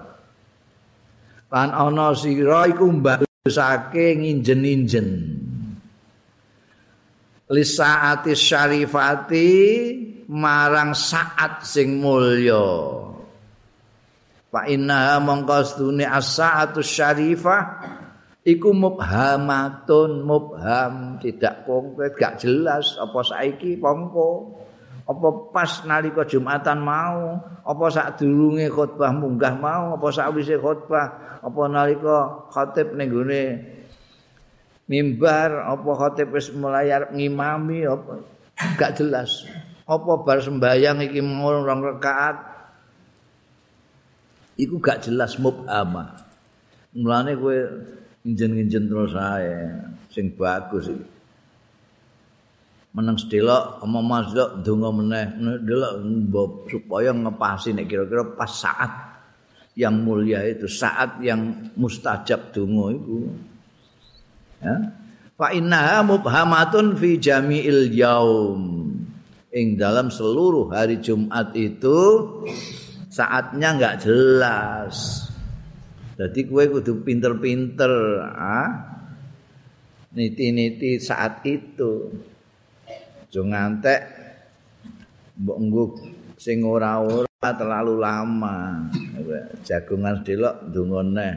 Lan 1.48 1.70
ana 1.70 2.12
sira 2.16 2.66
iku 2.66 2.90
mbagusake 2.90 4.18
nginjen-injen. 4.18 5.08
Li 7.48 7.64
saati 7.64 8.36
syarifati 8.36 9.48
marang 10.28 10.92
saat 10.92 11.64
sing 11.64 12.02
mulya. 12.02 12.66
Fa 14.48 14.64
inna 14.64 15.16
mongko 15.20 15.58
stune 15.64 16.04
as-sa'atu 16.08 16.80
syarifah 16.80 17.62
iku 18.48 18.72
mubhamatun 18.72 20.24
mubham 20.24 21.20
tidak 21.20 21.68
konkret 21.68 22.16
gak 22.16 22.40
jelas 22.40 22.96
apa 22.96 23.20
saiki 23.20 23.76
pompo 23.76 24.56
apa 25.04 25.28
pas 25.52 25.84
nalika 25.84 26.24
Jumatan 26.24 26.80
mau 26.80 27.36
apa 27.64 27.84
sak 27.92 28.24
durunge 28.24 28.72
khutbah 28.72 29.12
munggah 29.12 29.52
mau 29.60 30.00
apa 30.00 30.08
sakwise 30.08 30.56
khutbah 30.56 31.40
apa 31.44 31.60
nalika 31.68 32.48
khatib 32.48 32.96
ning 32.96 33.12
gone 33.12 33.44
mimbar 34.88 35.68
apa 35.68 35.90
khatib 35.96 36.32
wis 36.32 36.48
mulai 36.56 36.88
ngimami 37.12 37.84
apa 37.84 38.24
gak 38.80 38.98
jelas. 38.98 39.46
Apa 39.88 40.20
bar 40.20 40.44
sembayang 40.44 41.08
iki 41.08 41.20
mau 41.24 41.64
rong 41.64 41.80
rakaat 41.80 42.36
iku 44.60 44.76
gak 44.80 45.08
jelas 45.08 45.40
mubhama. 45.40 46.12
Mulane 46.92 47.32
kowe 47.38 47.56
njen-njen 48.34 48.84
terus 48.88 49.14
ae 49.16 49.72
sing 50.12 50.32
bagus 50.36 50.92
iki. 50.92 51.06
Meneng 52.96 53.20
sedelok 53.20 53.84
omong 53.84 54.06
masuk 54.08 54.50
donga 54.64 54.90
meneh 54.90 55.26
ndelok 55.36 55.92
supaya 56.72 57.12
ngepasi 57.12 57.76
nek 57.76 57.86
kira-kira 57.86 58.24
pas 58.34 58.48
saat 58.48 58.90
yang 59.78 59.94
mulia 60.02 60.42
itu 60.42 60.66
saat 60.66 61.22
yang 61.22 61.70
mustajab 61.78 62.50
donga 62.50 62.96
iku. 62.96 63.18
Ya. 64.58 64.76
Fa 65.38 65.54
innaha 65.54 66.02
mubhamatun 66.02 66.98
fi 66.98 67.20
jami'il 67.20 67.94
yaum. 67.94 68.90
Ing 69.54 69.78
dalam 69.78 70.10
seluruh 70.10 70.66
hari 70.74 70.98
Jumat 70.98 71.54
itu 71.54 72.26
saatnya 73.06 73.78
nggak 73.78 73.96
jelas. 74.02 75.27
Jadi 76.18 76.50
kue 76.50 76.66
kudu 76.66 77.06
pinter-pinter, 77.06 77.94
ah, 78.26 78.68
niti-niti 80.18 80.98
saat 80.98 81.46
itu. 81.46 82.10
Jangan 83.30 83.78
ngantek, 83.78 84.00
mbok 85.38 85.58
ngguk 85.62 85.92
sing 86.34 86.66
ora-ora 86.66 87.50
terlalu 87.54 88.02
lama. 88.02 88.90
Jagungan 89.62 90.26
delok 90.26 90.74
dungone 90.74 91.30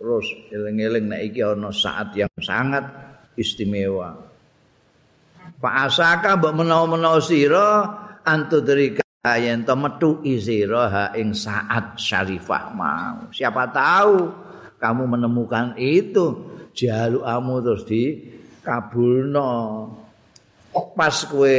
terus 0.00 0.24
eling-eling 0.52 1.04
nek 1.08 1.20
iki 1.32 1.40
ana 1.44 1.68
saat 1.68 2.16
yang 2.16 2.32
sangat 2.40 2.84
istimewa. 3.36 4.16
Pak 5.60 5.74
Asaka 5.84 6.40
mbok 6.40 6.64
menawa-menawa 6.64 7.20
sira 7.20 7.68
antudrika 8.24 9.03
yen 9.24 9.64
to 9.64 9.72
metu 9.72 10.20
isira 10.20 11.16
ing 11.16 11.32
saat 11.32 11.96
syarifah. 11.96 12.76
Mau 12.76 13.32
siapa 13.32 13.72
tahu 13.72 14.28
kamu 14.76 15.02
menemukan 15.16 15.72
itu. 15.80 16.52
Jalukamu 16.74 17.62
terus 17.62 17.86
di 17.86 18.02
kabulno 18.60 19.86
pas 20.98 21.14
kowe 21.30 21.58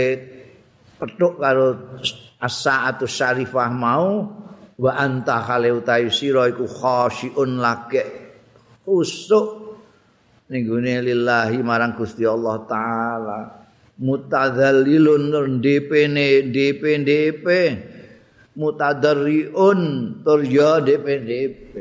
petuk 0.99 1.39
karo 1.39 1.95
as-saatu 2.35 3.07
syarifah 3.07 3.71
mau 3.71 4.27
wa 4.75 4.91
anta 4.91 5.39
khale 5.39 5.71
utayu 5.71 6.11
sira 6.11 6.51
iku 6.51 6.67
khasyiun 6.67 7.63
lake 7.63 8.03
usuk 8.83 9.79
ning 10.51 10.67
lillahi 10.67 11.63
marang 11.63 11.95
Gusti 11.95 12.27
Allah 12.27 12.59
taala 12.67 13.64
mutadzallilun 13.99 15.63
DP 15.63 15.91
ne 16.11 16.27
DP 16.51 16.83
DP 17.03 17.45
mutadarriun 18.55 19.79
tur 20.23 20.41
ya 20.43 20.83
DP 20.83 21.05
DP 21.23 21.71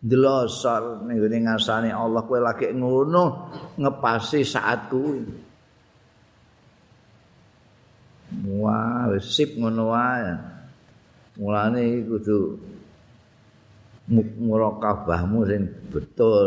delosor 0.00 1.04
ning 1.06 1.44
ngasane 1.44 1.92
Allah 1.92 2.22
kowe 2.24 2.40
lagi 2.40 2.70
ngono 2.72 3.52
ngepasi 3.76 4.46
saat 4.46 4.88
kuwi 4.88 5.50
wah 8.46 9.10
sip 9.18 9.58
ngono 9.58 9.90
wae. 9.90 10.30
Mulane 11.40 12.04
kudu 12.04 12.38
murakabahmu 14.44 15.40
sing 15.48 15.62
betul. 15.90 16.46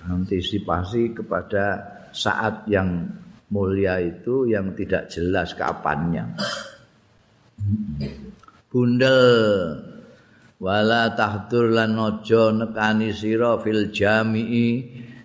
Antisipasi 0.00 1.12
kepada 1.12 1.76
saat 2.16 2.64
yang 2.64 3.04
mulia 3.50 3.98
itu 3.98 4.46
yang 4.46 4.72
tidak 4.78 5.10
jelas 5.10 5.52
kapannya. 5.52 6.38
Bundel. 8.70 9.22
Wala 10.60 11.16
tahdur 11.16 11.72
lan 11.72 11.96
aja 11.96 12.52
nekani 12.52 13.10
sira 13.10 13.58
fil 13.60 13.90
jami'i. 13.90 14.68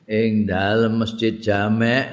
Ing 0.05 0.45
dalem 0.45 1.01
masjid 1.01 1.33
jamek 1.41 2.05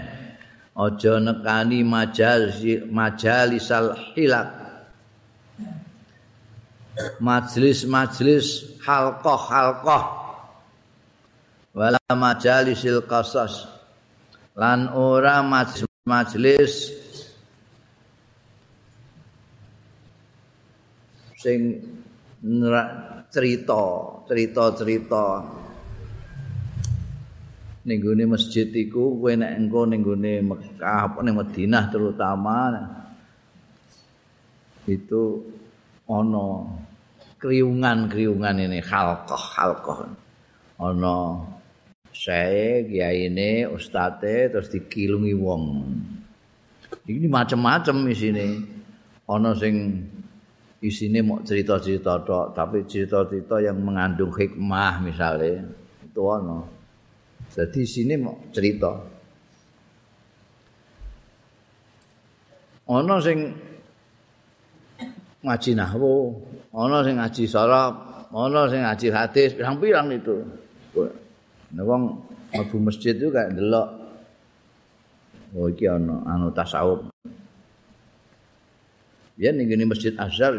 aja 0.72 1.20
nekani 1.20 1.84
majalis 1.84 2.64
majalisal 2.88 3.92
hilak 4.16 4.62
majlis-majlis 7.20 8.80
halqah-halqah. 8.84 10.04
Wala 11.72 12.00
majalisil 12.12 13.00
qasas. 13.08 13.64
Lan 14.52 14.92
ora 14.92 15.40
majlis 15.40 15.91
majelis 16.02 16.90
sing 21.38 21.78
cerita, 23.30 23.82
cerita-cerita. 24.26 25.26
Ning 27.82 27.98
gone 27.98 28.24
masjid 28.30 28.70
iku 28.70 29.18
kowe 29.18 29.34
nek 29.34 29.58
engko 29.58 29.90
ning 29.90 30.06
gone 30.06 30.38
Mekah 30.38 30.98
apa 31.10 31.18
ning 31.18 31.34
Madinah 31.34 31.90
terutama 31.90 32.70
itu 34.86 35.42
ana 36.06 36.62
kriungan-kriungan 37.42 38.54
ini 38.70 38.78
halqah 38.86 39.44
halqah 39.58 40.14
ana 40.78 41.42
saya 42.12 42.84
kiai 42.84 43.32
ini 43.32 43.64
ustate 43.64 44.52
terus 44.52 44.68
dikilungi 44.68 45.34
wong. 45.36 45.64
Ini 47.08 47.26
macam-macam 47.26 47.96
di 48.04 48.14
sini 48.14 48.46
ono 49.26 49.50
sing 49.56 49.74
isine 50.84 51.24
mau 51.24 51.40
cerita-cerita 51.40 52.20
tok 52.20 52.52
tapi 52.52 52.84
cerita-cerita 52.84 53.64
yang 53.64 53.80
mengandung 53.80 54.30
hikmah 54.34 55.00
misalnya 55.00 55.64
itu 56.04 56.20
ono 56.20 56.82
jadi 57.52 57.80
sini 57.84 58.14
mau 58.16 58.36
cerita. 58.48 58.92
Ono 62.88 63.16
sing 63.20 63.38
ngaji 65.44 65.70
nahwu 65.76 66.32
ono 66.72 66.98
sing 67.04 67.16
ngaji 67.20 67.44
sarap 67.44 67.94
ono 68.32 68.68
sing 68.68 68.80
ngaji 68.84 69.06
hadis 69.12 69.52
pirang-pirang 69.52 70.08
itu 70.12 70.36
Nek 71.72 71.84
wong 71.84 72.02
mlebu 72.52 72.76
masjid 72.80 73.16
itu 73.16 73.32
kayak 73.32 73.56
delok. 73.56 73.88
Oh 75.56 75.68
iki 75.68 75.88
ana 75.88 76.20
anu 76.28 76.48
tasawuf. 76.52 77.12
Ya 79.40 79.48
ning 79.50 79.68
ngene 79.68 79.88
Masjid 79.88 80.12
Azhar 80.20 80.52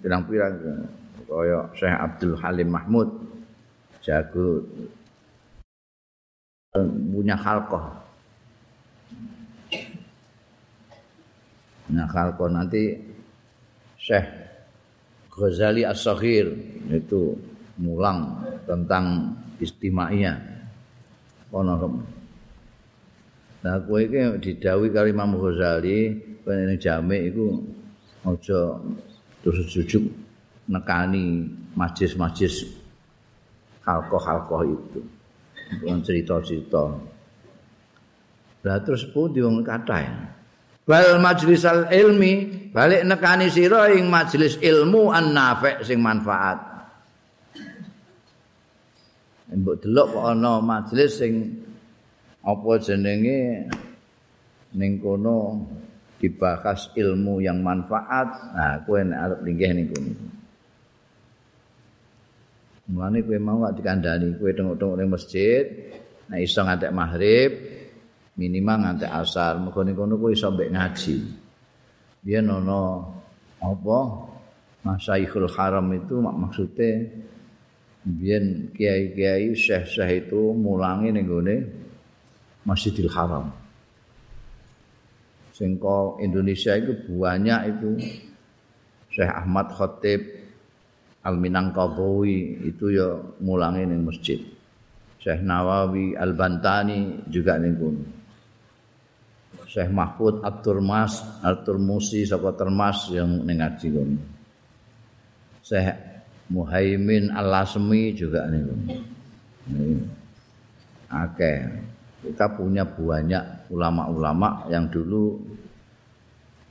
pirang-pirang 0.00 0.56
kaya 1.26 1.68
Syekh 1.74 1.94
Abdul 1.94 2.34
Halim 2.38 2.70
Mahmud 2.70 3.08
jago 4.00 4.62
punya 7.10 7.34
halkoh 7.34 7.82
punya 11.86 12.04
halkoh 12.08 12.48
nanti 12.48 12.94
Syekh 13.98 14.26
Ghazali 15.34 15.82
As-Saghir 15.84 16.48
itu 16.88 17.36
mulang 17.76 18.40
tentang 18.64 19.36
istimaiyah 19.60 20.36
ono 21.52 21.74
Nah, 23.66 23.82
kowe 23.82 23.98
iki 23.98 24.22
didhawuhi 24.38 24.94
karo 24.94 25.10
Imam 25.10 25.34
Ghazali, 25.42 26.14
ning 26.46 26.78
jamek 26.78 27.34
iku 27.34 27.58
aja 28.22 28.78
terus 29.42 29.66
jujuk 29.74 30.06
nekani 30.70 31.50
majlis-majlis 31.74 32.62
halqah-halqah 33.82 34.62
itu. 34.70 35.02
Bukan 35.82 35.98
cerita-cerita. 36.06 36.94
Lah 38.62 38.78
terus 38.86 39.02
pundi 39.10 39.42
wong 39.42 39.66
kathah. 39.66 40.30
Wal 40.86 41.18
majlisal 41.18 41.90
ilmi 41.90 42.70
balik 42.70 43.02
nekani 43.02 43.50
sira 43.50 43.90
ing 43.90 44.06
majelis 44.06 44.62
ilmu 44.62 45.10
an-nafi' 45.10 45.82
sing 45.82 45.98
manfaat. 45.98 46.75
Mbok 49.46 49.78
delok 49.78 50.06
kok 50.10 50.26
ana 50.26 50.58
majelis 50.58 51.22
sing 51.22 51.32
apa 52.42 52.70
jenenge 52.82 53.70
ning 54.74 54.98
kono 54.98 55.62
dibahas 56.18 56.90
ilmu 56.98 57.38
yang 57.38 57.62
manfaat. 57.62 58.26
Nah 58.54 58.82
kowe 58.82 58.98
nek 58.98 59.18
arep 59.22 59.40
linggih 59.46 59.70
ning 59.70 59.86
kono. 59.94 60.12
Mulane 62.90 63.18
kowe 63.22 63.38
mau 63.38 63.62
gak 63.62 63.78
dikandani? 63.78 64.34
Kowe 64.34 64.50
tengok-tengok 64.50 64.96
ning 64.98 65.08
masjid 65.14 65.64
nek 66.26 66.40
iso 66.42 66.60
ngantek 66.66 66.90
maghrib 66.90 67.50
minimal 68.34 68.82
ngantek 68.82 69.14
asar. 69.14 69.62
Mergo 69.62 69.86
ning 69.86 69.94
kono 69.94 70.18
kowe 70.18 70.34
iso 70.34 70.50
mbek 70.50 70.74
ngaji. 70.74 71.16
Biyen 72.26 72.50
ana 72.50 72.98
apa? 73.62 73.98
Masaikhul 74.86 75.50
Haram 75.50 75.90
itu 75.98 76.22
maksudnya 76.22 77.10
biyen 78.06 78.70
kiai-kiai 78.70 79.50
syekh-syekh 79.50 80.30
itu 80.30 80.54
mulangi 80.54 81.10
ning 81.10 81.26
gone 81.26 81.56
Masjidil 82.62 83.10
Haram. 83.10 83.50
Singko 85.50 86.22
Indonesia 86.22 86.78
itu 86.78 86.94
banyak 87.10 87.60
itu. 87.74 87.90
Syekh 89.10 89.32
Ahmad 89.32 89.72
Khatib 89.74 90.20
Al 91.26 91.40
Minangkabawi 91.42 92.68
itu 92.70 92.94
ya 92.94 93.18
mulangi 93.42 93.82
ning 93.86 94.06
masjid. 94.06 94.38
Syekh 95.18 95.42
Nawawi 95.42 96.14
Al 96.14 96.38
Bantani 96.38 97.26
juga 97.26 97.58
ning 97.58 97.74
kono. 97.74 98.04
Syekh 99.66 99.90
Mahfud 99.90 100.46
Abdurmas 100.46 101.42
Al-Turmusi 101.42 102.22
saka 102.22 102.54
Termas 102.54 103.10
yang 103.10 103.42
ning 103.42 103.58
ngaji. 103.58 103.88
Syekh 105.66 106.15
Muhaimin 106.50 107.34
Al-Lasmi 107.34 108.14
juga 108.14 108.46
ning 108.46 108.64
kono. 108.70 108.94
Akeh. 111.06 111.58
kita 112.26 112.50
punya 112.58 112.82
banyak 112.82 113.70
ulama-ulama 113.70 114.66
yang 114.66 114.90
dulu 114.90 115.38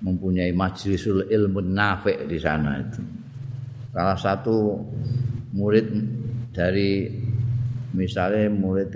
mempunyai 0.03 0.51
majlisul 0.51 1.31
ilmu 1.31 1.63
nafi' 1.63 2.27
di 2.27 2.35
sana 2.35 2.83
itu. 2.83 2.99
Salah 3.95 4.19
satu 4.19 4.75
murid 5.55 5.88
dari 6.51 7.07
misalnya 7.95 8.51
murid 8.51 8.91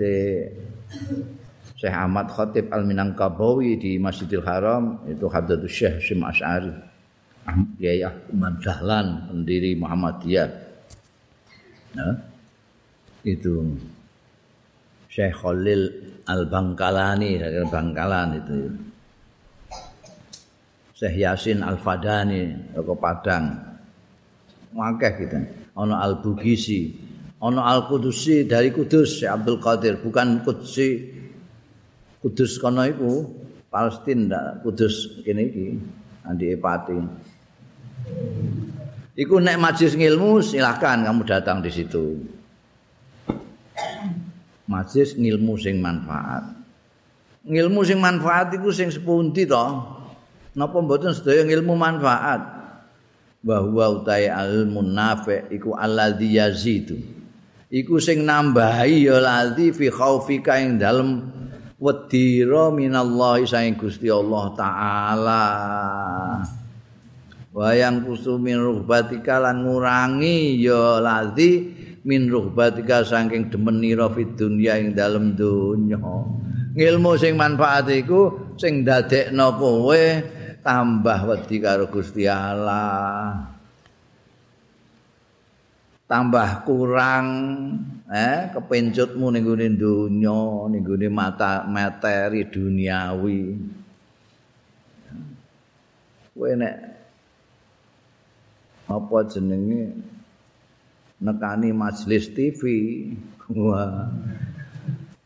Syekh 1.80 1.96
Ahmad 1.96 2.28
Khatib 2.28 2.68
Al-Minangkabawi 2.68 3.80
di 3.80 3.96
Masjidil 3.96 4.44
Haram 4.44 5.00
itu 5.08 5.24
Hadratus 5.32 5.72
Syekh 5.72 5.96
Sim 6.04 6.20
Asy'ari. 6.20 6.76
Kiai 7.80 8.04
Ahmad 8.04 8.60
Dahlan 8.60 9.32
pendiri 9.32 9.72
Muhammadiyah. 9.80 10.69
Nah, 11.90 12.14
itu 13.26 13.66
Syekh 15.10 15.34
Khalil 15.42 15.90
Al-Bangkalani, 16.30 17.42
Bangkalan 17.66 18.28
itu. 18.38 18.58
Syekh 20.94 21.16
Yasin 21.18 21.66
Al-Fadani, 21.66 22.74
toko 22.76 22.94
Padang. 22.94 23.58
Wakeh 24.70 25.12
kita. 25.18 25.40
Ono 25.74 25.98
Al-Bugisi, 25.98 26.94
ono 27.42 27.64
Al-Kudusi 27.64 28.46
dari 28.46 28.70
Kudus, 28.70 29.18
Syekh 29.18 29.32
Abdul 29.32 29.58
Qadir, 29.58 29.98
bukan 29.98 30.44
Kudusi 30.46 31.18
Kudus 32.20 32.60
kono 32.60 32.84
iku, 32.84 33.24
Palestina 33.72 34.60
Kudus 34.60 35.24
kene 35.24 35.42
iki, 35.48 35.66
Andi 36.28 36.52
Epati. 36.52 36.98
Iku 39.18 39.42
nek 39.42 39.58
majlis 39.58 39.98
ngilmu 39.98 40.38
silahkan 40.38 41.02
kamu 41.02 41.22
datang 41.26 41.58
di 41.58 41.70
situ. 41.70 42.18
majlis 44.70 45.18
ngilmu 45.18 45.58
sing 45.58 45.82
manfaat. 45.82 46.46
Ngilmu 47.42 47.82
sing 47.82 47.98
manfaat 47.98 48.54
iku 48.54 48.70
sing 48.70 48.94
sepundi 48.94 49.42
to? 49.50 49.66
Napa 50.54 50.78
mboten 50.78 51.10
sedaya 51.10 51.42
ngilmu 51.42 51.74
manfaat? 51.74 52.62
Bahwa 53.42 53.84
utai 53.98 54.30
ilmu 54.30 54.86
nafi 54.86 55.50
iku 55.50 55.74
alladzi 55.74 56.38
yazidu. 56.38 56.96
Iku 57.70 57.98
sing 57.98 58.22
nambahi 58.22 59.10
ya 59.10 59.18
ladzi 59.18 59.74
fi 59.74 59.90
khaufika 59.90 60.58
ing 60.62 60.78
dalem 60.78 61.22
wedira 61.80 62.70
minallahi 62.70 63.48
saing 63.48 63.74
Gusti 63.74 64.06
Allah 64.12 64.44
taala. 64.54 65.44
Wayang 67.50 68.06
kusumin 68.06 68.62
ruhbatika 68.62 69.42
lan 69.42 69.66
ngurangi 69.66 70.62
ya 70.62 71.02
ladzi 71.02 71.66
min 72.06 72.30
ruhbatika 72.30 73.02
saking 73.02 73.50
demenira 73.50 74.06
fid 74.14 74.38
dunya 74.38 74.78
ing 74.78 74.94
dalem 74.94 75.34
donya. 75.34 75.98
Ilmu 76.78 77.18
sing 77.18 77.34
manfaat 77.34 77.90
iku 77.90 78.54
sing 78.54 78.86
dadekno 78.86 79.58
kowe 79.58 80.02
tambah 80.62 81.18
wedi 81.26 81.58
karo 81.58 81.90
Gusti 81.90 82.30
Allah. 82.30 83.50
Tambah 86.06 86.62
kurang 86.62 87.26
eh 88.06 88.50
kepencutmu 88.54 89.26
ning 89.34 89.42
gone 89.42 89.66
donya 89.74 90.70
ning 90.70 90.86
gone 90.86 91.08
mata 91.10 91.66
materi 91.66 92.46
duniawi. 92.46 93.58
Kowe 96.30 96.50
nek 96.54 96.89
apa 98.90 99.16
jenenge 99.30 99.94
nekani 101.22 101.70
majelis 101.70 102.26
TV. 102.34 102.62
Wah. 103.54 104.10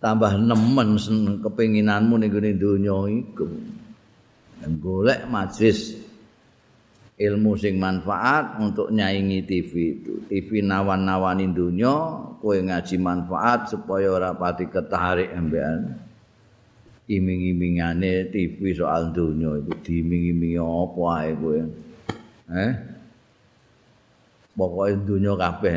Tambah 0.04 0.36
nemen 0.36 1.00
kepinginanmu 1.40 2.20
ning 2.20 2.28
gone 2.28 2.52
donya 2.60 2.96
iku. 3.08 3.48
Golek 4.64 5.24
majelis 5.32 5.96
ilmu 7.16 7.56
sing 7.56 7.80
manfaat 7.80 8.60
untuk 8.60 8.92
nyaingi 8.92 9.48
TV 9.48 9.72
itu. 9.96 10.14
TV 10.28 10.60
nawan-nawani 10.60 11.48
dunya, 11.56 12.20
kowe 12.36 12.52
ngaji 12.52 12.96
manfaat 13.00 13.72
supaya 13.72 14.12
ora 14.12 14.30
pati 14.36 14.68
ketarik 14.68 15.32
ambekan. 15.32 16.04
Iming-imingane 17.04 18.28
TV 18.28 18.76
soal 18.76 19.12
dunya 19.12 19.56
itu 19.60 19.72
diiming-imingi 19.88 20.60
apa 20.60 21.02
ae 21.20 21.32
kowe. 21.36 21.60
Eh? 22.44 22.93
Pokoke 24.54 24.94
dunya 25.02 25.34
kabeh 25.34 25.74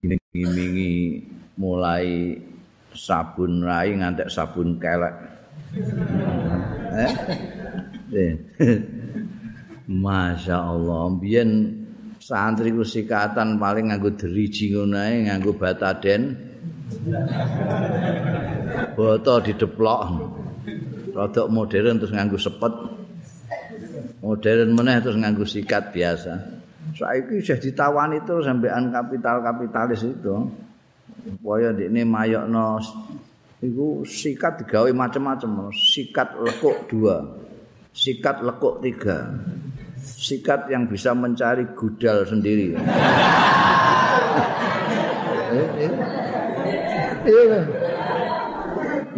ngingi 0.00 1.20
mulai 1.58 2.38
sabun 2.94 3.66
rai 3.66 3.94
ngantek 3.98 4.30
sabun 4.30 4.78
kelek. 4.78 5.14
Eh? 6.94 7.12
eh. 8.14 8.32
Masya 9.90 10.56
Allah. 10.56 11.10
Biyen 11.18 11.50
santri 12.22 12.70
ku 12.70 12.86
sikatan 12.86 13.58
paling 13.58 13.90
nganggo 13.90 14.14
deriji 14.14 14.70
ngono 14.70 14.96
ae 14.98 15.26
nganggo 15.26 15.52
bataden. 15.58 16.22
Boto 18.94 19.34
dideplok. 19.42 20.00
Rodok 21.10 21.46
modern 21.50 21.98
terus 21.98 22.14
nganggo 22.14 22.38
sepet. 22.38 22.74
Modern 24.22 24.70
meneh 24.78 25.02
terus 25.02 25.18
nganggo 25.18 25.42
sikat 25.42 25.90
biasa 25.90 26.59
saiki 26.96 27.40
sudah 27.40 27.58
ditawani 27.60 28.18
terus 28.24 28.46
sampean 28.48 28.90
kapital-kapitalis 28.92 30.02
itu. 30.06 30.36
Supaya 31.20 31.76
ini 31.76 32.00
mayokno 32.00 32.80
iku 33.60 34.00
sikat 34.08 34.64
digawe 34.64 34.88
macam-macam, 34.88 35.68
sikat 35.68 36.32
lekuk 36.40 36.88
dua, 36.88 37.20
sikat 37.92 38.40
lekuk 38.40 38.80
tiga, 38.80 39.28
sikat 40.00 40.72
yang 40.72 40.88
bisa 40.88 41.12
mencari 41.12 41.68
gudal 41.76 42.24
sendiri. 42.24 42.72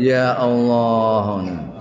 Ya 0.01 0.33
Allah. 0.35 1.72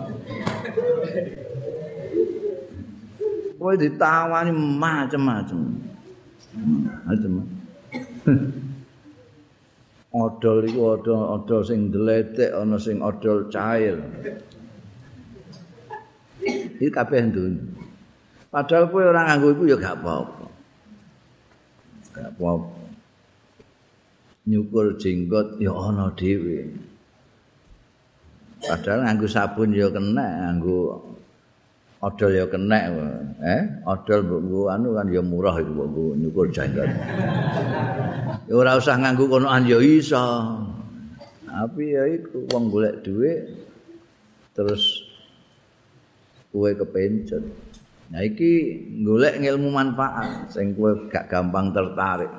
Kowe 3.61 3.77
ditawani 3.77 4.49
macam-macam. 4.57 5.69
Macam. 7.05 7.45
Odol 10.09 10.65
iku 10.65 10.97
odol, 10.97 11.21
odol 11.37 11.61
sing 11.61 11.93
deletek, 11.93 12.57
ana 12.57 12.81
sing 12.81 13.05
odol 13.05 13.53
cair. 13.53 14.01
Iki 16.41 16.89
kabeh 16.89 17.29
dunya. 17.29 17.61
Padahal 18.49 18.89
kowe 18.89 19.05
ora 19.05 19.29
nganggo 19.29 19.53
iku 19.53 19.69
ya 19.69 19.77
gak 19.77 20.01
apa-apa. 20.01 20.45
Gak 22.17 22.29
apa-apa. 22.33 22.81
Nyukur 24.49 24.97
jenggot 24.97 25.61
ya 25.61 25.69
ana 25.69 26.09
dhewe. 26.17 26.65
Padahal 28.65 29.05
nganggo 29.05 29.29
sabun 29.29 29.69
ya 29.69 29.93
kena, 29.93 30.49
nganggo 30.49 31.10
odol 32.01 32.31
ya 32.33 32.45
kena. 32.49 32.77
Eh, 33.41 33.61
odol 33.85 34.19
mbok 34.25 34.67
anu 34.73 34.97
kan 34.97 35.07
ya 35.13 35.21
murah 35.21 35.55
iku 35.61 35.85
mbok 35.85 36.13
nyukur 36.17 36.45
jenggot. 36.49 36.89
Ya 38.49 38.53
ora 38.57 38.75
usah 38.75 38.97
nganggo 38.97 39.29
konoan 39.29 39.69
ya 39.69 39.77
iso. 39.79 40.25
Tapi 41.45 41.93
ya 41.93 42.03
iku 42.09 42.47
wong 42.49 42.73
golek 42.73 43.05
dhuwit 43.05 43.39
terus 44.57 45.05
kowe 46.49 46.67
kepencet. 46.73 47.43
Nah 48.11 48.21
iki 48.27 48.51
golek 49.05 49.39
ilmu 49.39 49.71
manfaat 49.71 50.51
sing 50.51 50.73
kowe 50.75 51.07
gak 51.07 51.29
gampang 51.29 51.71
tertarik. 51.71 52.31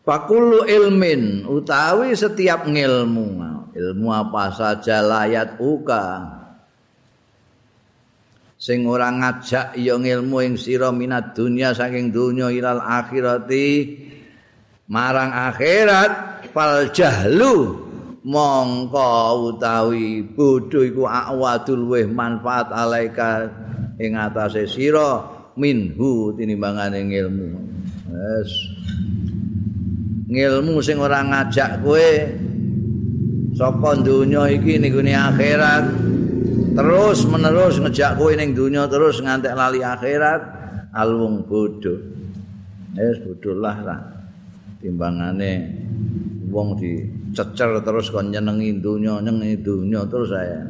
Fakulu 0.00 0.64
ilmin 0.64 1.44
utawi 1.44 2.16
setiap 2.16 2.66
ngilmu 2.66 3.26
ilmu 3.76 4.08
apa 4.10 4.50
saja 4.50 5.04
layat 5.04 5.60
uka 5.60 6.39
sing 8.60 8.84
ora 8.84 9.08
ngajak 9.08 9.72
ya 9.80 9.96
ngilmu 9.96 10.36
ing 10.44 10.54
sira 10.60 10.92
minat 10.92 11.32
dunya 11.32 11.72
saking 11.72 12.12
dunya 12.12 12.52
ilal 12.52 12.84
akhirati 12.84 13.96
marang 14.92 15.32
akhirat 15.32 16.44
fal 16.52 16.92
jahlu 16.92 17.88
mongko 18.20 19.48
utawi 19.48 20.20
bodho 20.36 20.84
iku 20.84 21.08
awadul 21.08 21.88
weh 21.88 22.04
manfaat 22.04 22.68
alaika 22.68 23.48
ing 23.96 24.12
atase 24.12 24.68
sira 24.68 25.24
minhu 25.56 26.36
tinimbangane 26.36 27.00
ilmu 27.00 27.48
wes. 28.12 28.52
Ngilmu 30.28 30.84
sing 30.84 31.00
ora 31.00 31.24
ngajak 31.24 31.80
kowe 31.80 32.12
saka 33.56 33.90
donya 34.04 34.52
iki 34.52 34.76
ning 34.76 34.92
akhirat 35.16 35.84
terus 36.70 37.26
menerus 37.26 37.76
ngejak 37.82 38.14
kowe 38.16 38.32
ning 38.34 38.54
donya 38.54 38.86
terus 38.86 39.18
ngantek 39.18 39.54
lali 39.54 39.80
akhirat 39.82 40.42
alung 40.94 41.46
bodho. 41.46 41.94
Wes 42.94 43.18
bodho 43.22 43.54
lah 43.58 43.78
timbangane 44.80 45.52
wong 46.50 46.78
di 46.80 47.04
cecer 47.30 47.78
terus 47.84 48.10
kon 48.10 48.32
nyenengi 48.32 48.82
dunya 48.82 49.22
nyenengi 49.22 49.56
dunya 49.62 50.02
terus 50.10 50.30
saya 50.34 50.62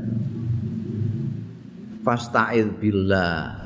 fasta'id 2.05 2.81
billah. 2.81 3.61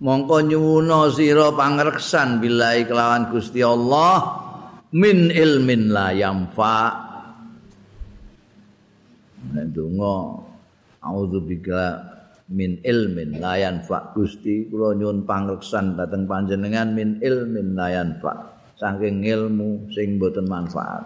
Mongko 0.00 0.36
nyuwuna 0.48 1.12
sira 1.12 1.52
pangreksan 1.52 2.40
billahi 2.40 2.88
kelawan 2.88 3.28
Gusti 3.28 3.60
Allah 3.60 4.48
min 4.96 5.28
ilmin 5.28 5.92
la 5.92 6.08
yamfa 6.16 6.80
ndonga 9.54 10.49
auzubillahi 11.00 12.20
min 12.50 12.82
ilmin 12.82 13.38
la 13.38 13.56
yanfa. 13.56 14.12
Gusti 14.12 14.66
kula 14.68 14.98
nyuwun 14.98 15.24
pangreksan 15.24 15.94
dhateng 15.94 16.26
panjenengan 16.26 16.92
min 16.92 17.22
ilmin 17.22 17.78
la 17.78 17.88
yanfa. 17.94 18.32
Saking 18.76 19.22
ilmu 19.22 19.92
sing 19.92 20.18
boten 20.18 20.48
manfaat. 20.48 21.04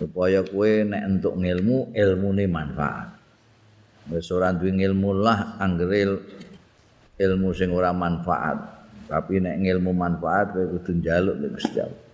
Supaya 0.00 0.40
kowe 0.42 0.70
nek 0.88 1.02
entuk 1.04 1.36
ilmu 1.36 1.92
ilmune 1.92 2.44
manfaat. 2.48 3.08
Wis 4.10 4.32
ora 4.32 4.50
duwe 4.50 4.74
ilmu 4.74 5.14
lah 5.20 5.60
anggere 5.60 6.18
ilmu 7.20 7.48
sing 7.52 7.70
ora 7.70 7.92
manfaat. 7.92 8.58
Tapi 9.06 9.38
nek 9.38 9.60
ilmu 9.60 9.92
manfaat 9.92 10.56
kowe 10.56 10.64
kudu 10.78 10.98
njaluk 10.98 11.36
nek 11.38 11.50
Gusti 11.54 11.78
Allah 11.78 12.09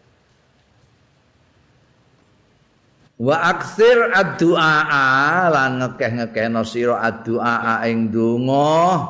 wa 3.17 3.37
aksir 3.57 4.13
ad-du'a 4.13 5.49
lan 5.49 5.81
ngekeh-ngekehno 5.81 6.63
sira 6.69 7.01
ad-du'a 7.01 7.81
ing 7.89 8.13
donga 8.13 9.09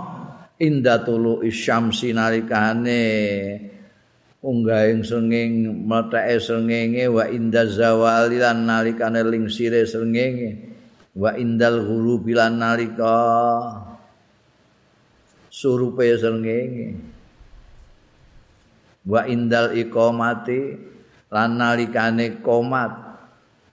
inda 0.62 1.02
tulu 1.02 1.42
isyamsi 1.42 2.14
nalikane. 2.14 3.04
Unggahing 4.46 5.02
senging 5.02 5.82
mletheke 5.90 6.38
sengenge 6.38 7.10
wa 7.10 7.26
inda 7.26 7.66
zawali 7.66 8.38
lan 8.38 8.62
nalikane 8.62 9.26
lingsire 9.26 9.82
sengenge 9.82 10.76
wa 11.16 11.34
indal 11.34 11.82
ghurubi 11.82 12.36
lan 12.36 12.60
nalika 12.60 13.16
surupe 15.48 16.04
sengenge 16.20 16.94
wa 19.08 19.24
indal 19.24 19.72
iqamati 19.72 20.76
lan 21.32 21.50
nalikane 21.56 22.38
komat 22.44 23.05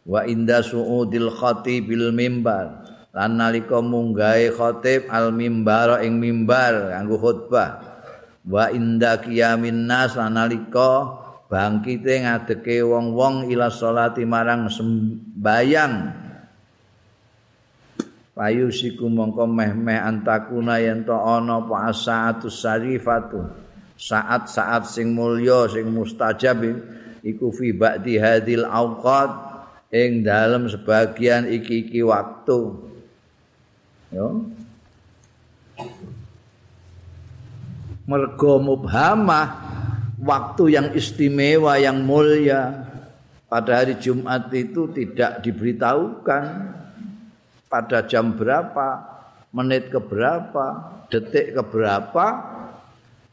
wa 0.03 0.27
inda 0.27 0.63
suudil 0.63 1.31
khatibil 1.31 2.11
mimbar. 2.11 2.83
Lan 3.13 3.37
nalika 3.37 3.77
munggahe 3.77 4.49
khatib 4.49 5.05
al 5.13 5.29
mimbar 5.29 6.01
ing 6.01 6.17
mimbar 6.17 6.97
kanggo 6.97 7.17
khutbah. 7.21 7.71
Wa 8.43 8.73
inda 8.73 9.21
qiyamin 9.21 9.85
nas 9.85 10.17
analika 10.17 11.21
bangkite 11.45 12.25
ngadeke 12.25 12.81
wong-wong 12.81 13.53
ila 13.53 13.69
salati 13.69 14.25
marang 14.25 14.67
sembayang. 14.67 15.95
Payu 18.33 18.73
siku 18.73 19.05
mongko 19.13 19.45
meh-meh 19.45 20.01
antakuna 20.01 20.81
yen 20.81 21.05
to 21.05 21.13
ana 21.13 21.61
apa 21.61 21.93
saatus 21.93 22.65
sarifatu. 22.65 23.45
Saat-saat 23.93 24.89
sing 24.89 25.13
mulya 25.13 25.69
sing 25.69 25.93
mustajab 25.93 26.65
iku 27.21 27.53
fi 27.53 27.69
ba'di 27.69 28.17
hadil 28.17 28.65
awqat 28.65 29.29
ing 29.93 30.25
dalem 30.25 30.65
sebagian 30.65 31.45
iki-iki 31.45 32.01
waktu. 32.01 32.73
Yo 34.09 34.49
mergo 38.03 38.59
mubhamah 38.59 39.47
waktu 40.19 40.75
yang 40.75 40.87
istimewa 40.91 41.79
yang 41.79 42.03
mulia 42.03 42.89
pada 43.47 43.85
hari 43.85 43.95
Jumat 44.01 44.49
itu 44.49 44.89
tidak 44.89 45.45
diberitahukan. 45.45 46.43
Pada 47.69 48.05
jam 48.05 48.37
berapa 48.37 49.01
menit 49.49 49.89
ke 49.89 49.97
berapa 49.97 50.93
detik 51.09 51.57
ke 51.57 51.63
berapa 51.65 52.25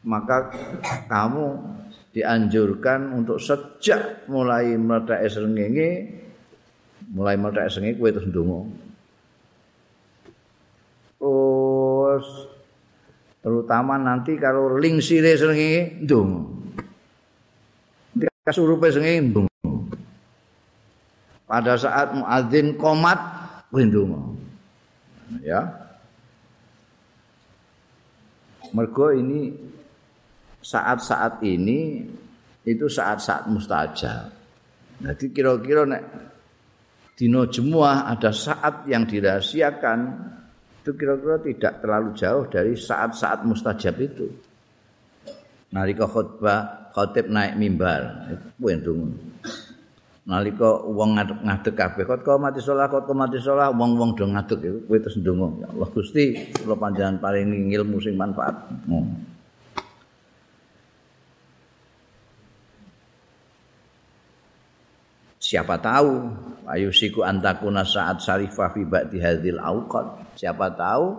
maka 0.01 0.49
kamu 1.05 1.61
dianjurkan 2.09 3.21
untuk 3.21 3.37
sejak 3.37 4.25
mulai 4.25 4.73
meledak 4.81 5.29
srengenge 5.29 6.20
mulai 7.11 7.35
meledak 7.35 7.67
srengenge 7.67 7.99
kowe 7.99 8.09
terus 8.09 8.27
ndonga. 8.31 8.59
Terus 11.19 12.25
terutama 13.43 13.99
nanti 13.99 14.39
kalau 14.39 14.79
ling 14.79 15.03
sire 15.03 15.35
sengi 15.35 16.01
ndung 16.07 16.61
kasurupe 18.41 18.89
sengi 18.89 19.21
ndung 19.21 19.49
pada 21.45 21.77
saat 21.77 22.15
muadzin 22.15 22.73
komat 22.79 23.19
ndung 23.75 24.39
ya. 25.43 25.67
Mergo 28.71 29.11
ini 29.11 29.51
saat-saat 30.63 31.43
ini 31.43 32.07
itu 32.63 32.87
saat-saat 32.87 33.51
mustajab. 33.51 34.31
Jadi 35.03 35.25
kira-kira 35.35 35.83
nek 35.83 36.30
dino 37.15 37.45
jemuah 37.47 38.09
ada 38.09 38.31
saat 38.33 38.87
yang 38.87 39.05
dirahasiakan 39.05 39.99
itu 40.81 40.91
kira-kira 40.97 41.37
tidak 41.45 41.73
terlalu 41.85 42.09
jauh 42.17 42.43
dari 42.49 42.73
saat-saat 42.73 43.45
mustajab 43.45 43.95
itu. 44.01 44.25
Nalika 45.71 46.09
khutbah 46.09 46.91
khotib 46.91 47.29
naik 47.29 47.55
mimbar, 47.55 48.33
itu 48.33 48.81
tunggu. 48.81 49.13
Nalika 50.25 50.81
wong 50.85 51.17
ngadeg 51.17 51.73
kabeh 51.77 52.05
kot 52.05 52.21
kok 52.25 52.37
mati 52.41 52.61
salat 52.61 52.89
kot 52.89 53.09
mati 53.13 53.37
salat 53.41 53.73
wong-wong 53.73 54.13
do 54.13 54.25
ngadeg 54.25 54.59
iku 54.61 54.79
kowe 54.85 54.97
terus 55.01 55.17
ya 55.17 55.67
Allah 55.69 55.89
Gusti 55.89 56.25
kula 56.61 56.77
panjenengan 56.77 57.17
paringi 57.17 57.73
ilmu 57.73 57.97
sing 58.01 58.17
manfaat. 58.17 58.53
Hmm. 58.85 59.31
siapa 65.51 65.75
tahu 65.75 66.31
ayu 66.69 66.93
siku 66.93 67.25
antakuna 67.25 67.81
saat 67.81 68.21
syarifah 68.21 68.69
fi 68.73 68.81
ba'di 68.85 69.17
hadhil 69.17 69.61
awqat. 69.61 70.37
Siapa 70.37 70.73
tahu 70.73 71.17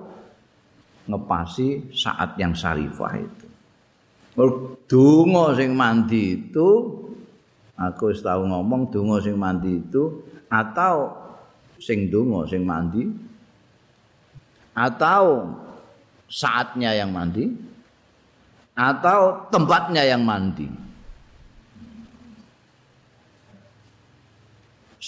ngepasi 1.08 1.90
saat 1.90 2.38
yang 2.38 2.54
syarifah 2.54 3.12
itu. 3.18 3.46
Donga 4.88 5.52
sing 5.58 5.76
mandi 5.76 6.40
itu 6.40 6.68
aku 7.76 8.14
wis 8.14 8.24
tau 8.24 8.46
ngomong 8.48 8.88
donga 8.88 9.20
sing 9.20 9.36
mandi 9.36 9.76
itu 9.76 10.24
atau 10.48 11.12
sing 11.76 12.08
donga 12.08 12.48
sing 12.48 12.64
mandi 12.64 13.04
atau 14.72 15.52
saatnya 16.32 16.96
yang 16.96 17.12
mandi 17.12 17.44
atau 18.72 19.52
tempatnya 19.52 20.00
yang 20.00 20.24
mandi 20.24 20.64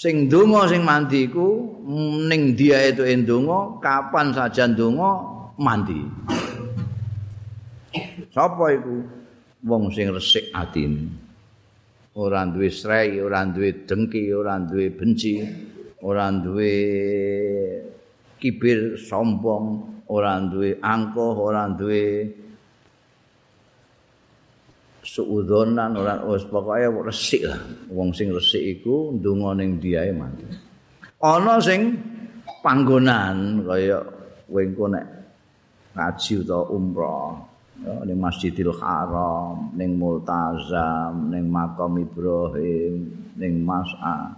sing 0.05 0.29
donga 0.29 0.69
sing 0.69 0.85
mandi 0.85 1.25
iku 1.25 1.81
ning 2.29 2.53
dia 2.53 2.93
itu 2.93 3.01
endonga 3.01 3.81
kapan 3.81 4.29
saja 4.29 4.69
ndonga 4.69 5.11
mandi. 5.57 5.97
Sapa 8.29 8.69
iku? 8.69 9.01
Wong 9.65 9.89
sing 9.89 10.13
resik 10.13 10.53
atine 10.53 11.09
ora 12.15 12.45
duwe 12.47 12.69
srei 12.71 13.19
ora 13.19 13.43
duwe 13.49 13.83
dengki 13.83 14.31
ora 14.31 14.55
duwe 14.61 14.93
benci 14.93 15.41
ora 16.05 16.31
duwe 16.31 16.71
kibir 18.39 18.95
sombong 18.95 19.67
ora 20.13 20.39
duwe 20.39 20.79
angkuh 20.79 21.35
ora 21.35 21.67
duwe 21.73 22.29
suudhonan 25.05 25.93
ora 25.93 26.25
wis 26.25 26.43
pokoke 26.49 27.05
resik 27.05 27.45
lah 27.45 27.61
wong 27.93 28.09
sing 28.17 28.33
resik 28.33 28.81
iku 28.81 29.13
ndonga 29.13 29.61
ning 29.61 29.77
diae 29.77 30.09
mati 30.09 30.45
ana 31.21 31.61
sing 31.61 31.93
panggonan 32.65 33.61
kaya 33.61 34.01
kowe 34.49 34.61
engko 34.61 34.85
nek 34.89 35.05
ngaji 35.93 36.31
utawa 36.41 36.65
umrah 36.73 37.55
ning 37.83 38.17
Masjidil 38.17 38.71
Haram, 38.79 39.75
ning 39.75 39.99
Multazam, 39.99 41.29
ning 41.29 41.51
Makam 41.51 41.99
Ibrahim, 41.99 43.11
ning 43.35 43.61
Mas'a. 43.61 44.31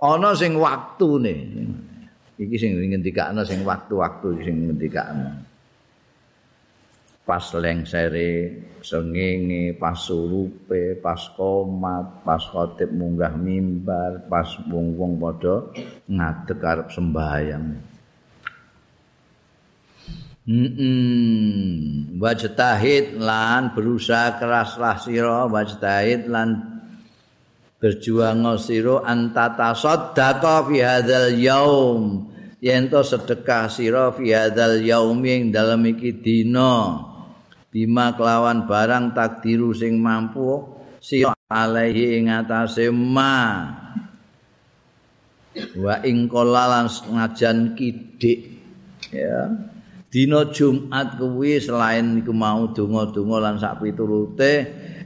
Ana 0.00 0.32
sing 0.32 0.56
waktune. 0.56 1.36
Iki 2.38 2.54
sing 2.54 2.72
ngendikane 2.78 3.42
sing 3.42 3.66
waktu-waktu 3.66 4.46
sing 4.46 4.56
ngendikane. 4.70 5.47
Pas 7.28 7.44
lengsere 7.52 8.64
sengenge, 8.80 9.76
pas 9.76 9.92
surupe, 9.92 10.96
pas 11.04 11.20
komat, 11.36 12.24
pas 12.24 12.40
khotib 12.40 12.88
munggah 12.88 13.36
mimbar, 13.36 14.24
pas 14.32 14.48
wong-wong 14.64 15.20
padha 15.20 15.68
ngadeg 16.08 16.60
arep 16.64 16.88
sembahyang. 16.88 17.66
Hmm, 20.48 22.16
wajtahid 22.16 23.20
lan 23.20 23.76
berusaha 23.76 24.40
keraslah 24.40 24.96
sira 24.96 25.44
wajtahid 25.44 26.24
lan 26.32 26.80
berjuang 27.76 28.56
sira 28.56 29.04
antata 29.04 29.76
saddaqa 29.76 30.64
fi 30.64 30.80
hadzal 30.80 31.36
yaum. 31.36 32.32
Yen 32.64 32.88
to 32.88 33.04
sedekah 33.04 33.68
sira 33.68 34.08
fi 34.16 34.32
hadzal 34.32 34.80
yaum 34.80 35.20
ing 35.28 35.52
dalem 35.52 35.92
iki 35.92 36.16
dina 36.16 37.07
bima 37.78 38.18
kelawan 38.18 38.66
barang 38.66 39.14
takdiru 39.14 39.70
sing 39.70 40.02
mampu 40.02 40.66
sira 40.98 41.38
alaihi 41.46 42.18
ing 42.18 42.26
atase 42.26 42.90
ma. 42.90 43.70
Wa 45.78 46.02
ing 46.02 46.26
kolalan 46.26 46.90
ngajan 46.90 47.78
kidik 47.78 48.58
ya. 49.14 49.46
Dina 50.10 50.50
Jumat 50.50 51.20
kuwi 51.20 51.60
selain 51.62 52.18
iku 52.18 52.34
mau 52.34 52.66
donga-donga 52.72 53.36
lan 53.38 53.54
sak 53.60 53.78
piturute 53.84 54.52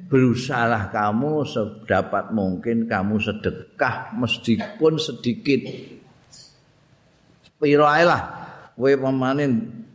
berusahalah 0.07 0.95
kamu 0.95 1.43
sedapat 1.43 2.31
mungkin 2.31 2.89
kamu 2.89 3.21
sedekah 3.21 4.17
meskipun 4.17 4.97
sedikit. 4.97 5.61
Piro 7.61 7.85
ae 7.85 8.05
lah 8.07 8.23
kowe 8.79 8.93
pamane 8.97 9.45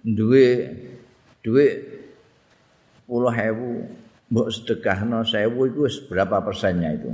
duwe 0.03 0.45
duwe 1.39 1.65
10.000 3.07 4.27
mbok 4.27 4.47
sedekahno 4.51 5.23
1000 5.23 5.47
iku 5.47 5.79
wis 5.87 6.03
berapa 6.03 6.43
persennya 6.43 6.91
itu 6.93 7.11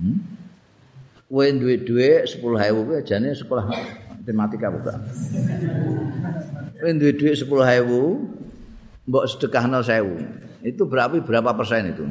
hmm? 0.00 0.18
kowe 1.32 1.46
duwe 1.56 1.74
duwe 1.80 2.10
10.000 2.28 2.44
kuwi 2.84 3.00
jane 3.08 3.32
sekolah 3.32 3.64
matematika 4.20 4.68
bukan. 4.68 5.00
Kowe 6.76 6.92
duwe 6.92 7.12
dhuwit 7.16 7.40
10.000, 7.40 9.08
mbok 9.08 9.24
sedekahno 9.26 9.80
1.000. 9.80 10.68
Itu 10.68 10.84
berapa 10.84 11.16
berapa 11.24 11.56
persen 11.56 11.96
itu? 11.96 12.04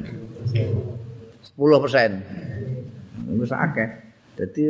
10 0.51 1.83
persen. 1.83 2.11
Itu 3.29 3.45
akeh. 3.53 3.89
Jadi 4.39 4.63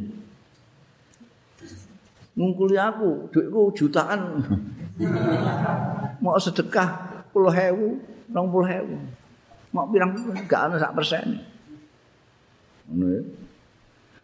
Ngungkuli 2.33 2.77
aku, 2.81 3.29
duitku 3.33 3.73
jutaan. 3.77 4.41
Mau 6.23 6.37
sedekah 6.41 7.25
10.000, 7.33 8.33
20.000. 8.33 9.21
mau 9.73 9.89
bilang 9.89 10.13
gak 10.45 10.69
ana 10.69 10.77
sak 10.77 10.93
persen. 10.93 11.41
Ngono 12.93 13.07
ya. 13.09 13.23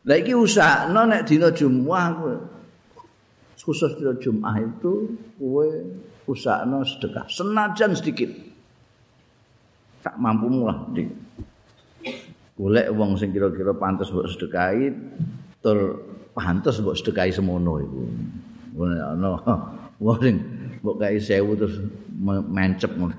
Lah 0.08 0.16
iki 0.16 0.32
usahno 0.37 1.04
nek 1.08 1.24
dina 1.28 1.48
Jumat 1.52 2.16
khusus 3.61 3.96
dina 4.00 4.16
Jumat 4.16 4.61
itu 4.61 5.16
kowe 5.37 5.68
usahno 6.28 6.84
sedekah 6.84 7.28
senajan 7.28 7.96
sedikit. 7.96 8.30
Tak 10.04 10.16
mampumu 10.20 10.68
lah 10.68 10.78
dik. 10.92 11.27
Golek 12.59 12.90
wong 12.90 13.14
sing 13.14 13.31
kira-kira 13.31 13.71
pantes 13.71 14.11
mbok 14.11 14.27
sedekahi 14.27 14.90
tur 15.62 16.03
pantes 16.35 16.83
mbok 16.83 16.99
sedekahi 16.99 17.31
semono 17.31 17.79
iku. 17.79 18.03
Ngono 18.75 18.94
ana 18.99 19.29
wong 20.03 20.18
sing 20.18 20.35
mbok 20.83 20.99
kae 20.99 21.23
1000 21.23 21.55
terus 21.55 21.79
mencep 22.51 22.90
ngono. 22.99 23.14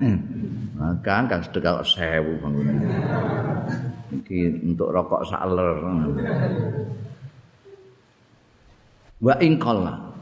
Kang 1.00 1.24
kang 1.24 1.40
sedekah 1.40 1.80
sewu 1.80 2.36
bangun. 2.44 2.68
Iki 4.20 4.68
untuk 4.68 4.92
rokok 4.92 5.24
saler. 5.24 5.80
Wa 9.24 9.34
ingkalla. 9.40 10.12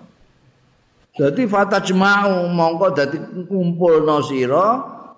Dadi 1.18 1.42
fatajma'u 1.50 2.46
mongko 2.54 2.86
dadi 2.94 3.18
kumpulno 3.50 4.22
sira 4.22 4.66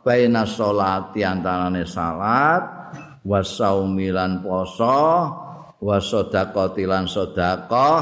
baina 0.01 0.49
sholati 0.49 1.21
antarane 1.21 1.85
salat 1.85 2.80
wa 3.25 3.41
saumilan 3.45 4.41
poso 4.41 5.01
wa 5.81 5.97
sedaqati 5.97 6.85
lan 6.85 7.09
sedekah 7.09 8.01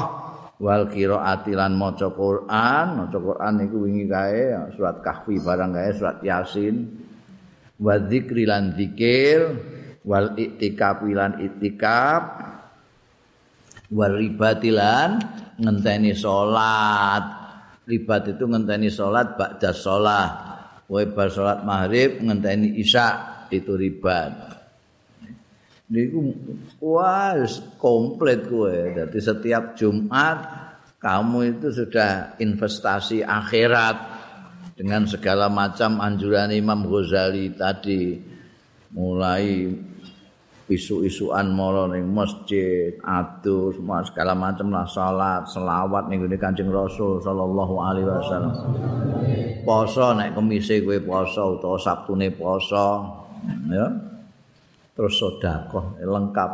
wal 0.59 0.91
qiraati 0.91 1.55
lan 1.55 1.75
maca 1.79 2.11
Quran. 2.11 2.85
Maca 2.99 3.17
Quran 3.17 3.53
niku 3.63 3.77
wingi 3.87 4.05
kae 4.07 4.55
surat 4.75 4.99
kahfi 4.99 5.39
barang 5.39 5.71
kae 5.75 5.89
surat 5.95 6.17
yasin. 6.21 6.75
Wa 7.79 7.95
dzikri 7.95 8.43
lan 8.43 8.75
dzikir 8.75 9.39
wal 10.03 10.35
iktikaf 10.35 10.99
lan 11.07 11.39
iktikaf 11.39 12.23
wal 13.89 14.13
ribatilan 14.19 15.17
ngenteni 15.57 16.13
salat 16.13 17.25
ribat 17.89 18.29
itu 18.29 18.45
ngenteni 18.45 18.89
salat 18.93 19.33
ba'da 19.33 19.73
salat 19.73 20.31
wa 20.85 20.99
bar 21.09 21.29
salat 21.33 21.65
maghrib 21.65 22.21
ngenteni 22.21 22.77
isya 22.77 23.07
itu 23.49 23.73
ribat 23.73 24.48
niku 25.89 26.33
wah 26.81 27.33
komplit 27.81 28.45
kowe 28.45 28.77
dadi 28.93 29.19
setiap 29.19 29.73
Jumat 29.73 30.37
kamu 31.01 31.57
itu 31.57 31.67
sudah 31.73 32.37
investasi 32.37 33.25
akhirat 33.25 33.97
dengan 34.77 35.03
segala 35.09 35.49
macam 35.49 35.99
anjuran 35.99 36.53
Imam 36.53 36.85
Ghazali 36.87 37.51
tadi 37.57 38.15
mulai 38.95 39.67
isu-isuan 40.69 41.49
mara 41.49 41.89
ning 41.89 42.13
masjid, 42.13 42.93
atus, 43.01 43.81
semua 43.81 44.05
segala 44.05 44.37
macam 44.37 44.69
lah 44.69 44.85
salat, 44.85 45.41
selawat 45.49 46.07
ning 46.07 46.21
ngene 46.21 46.37
Kanjeng 46.37 46.69
Rasul 46.69 47.17
sallallahu 47.17 47.75
alaihi 47.81 48.05
wasallam. 48.05 48.53
Poso 49.65 50.13
nek 50.13 50.37
kemise 50.37 50.85
kowe 50.85 51.01
poso 51.01 51.57
utawa 51.57 51.77
sabtune 51.81 52.29
poso, 52.29 52.87
ya. 53.65 53.89
Terus 54.99 55.15
sedekah 55.15 55.95
lengkap. 56.03 56.51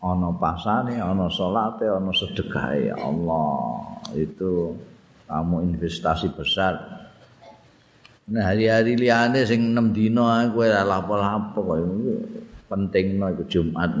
Ana 0.00 0.32
pasane, 0.40 0.96
ana 0.96 1.28
salate, 1.28 1.84
ana 1.84 2.08
sedekahe 2.16 2.88
Allah. 2.96 3.84
Itu 4.16 4.72
kamu 5.28 5.68
investasi 5.68 6.32
besar. 6.32 6.80
Nah 8.32 8.48
hari-hari 8.48 8.96
liane 8.96 9.44
sing 9.44 9.76
6 9.76 9.92
dina 9.92 10.48
kowe 10.48 10.64
ora 10.64 10.80
lapo-lapo 10.80 11.60
kok 11.60 11.78
pentingno 12.72 13.36
iku 13.36 13.44
Jumat. 13.44 13.92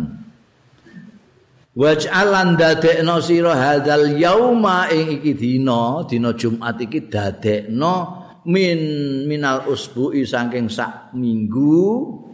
Waj'alan 1.76 2.56
dadekno 2.56 3.20
sira 3.20 3.52
hadzal 3.52 4.16
yauma 4.16 4.88
ing 4.88 5.20
iki 5.20 5.36
dina, 5.36 6.08
dina 6.08 6.32
Jumat 6.32 6.80
iki 6.80 7.04
dadekno 7.04 7.94
min 8.48 8.80
minal 9.28 9.68
usbu'i 9.68 10.24
saking 10.24 10.72
sak 10.72 11.12
minggu 11.12 12.29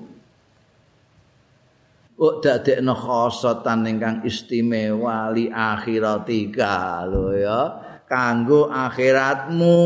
Kok 2.17 2.35
dadekno 2.41 2.97
khosatan 2.97 3.85
ingkang 3.85 4.25
istimewa 4.25 5.29
li 5.37 5.53
akhiratika 5.53 7.05
lho 7.05 7.29
ya. 7.37 7.61
kanggo 8.07 8.71
akhiratmu. 8.71 9.79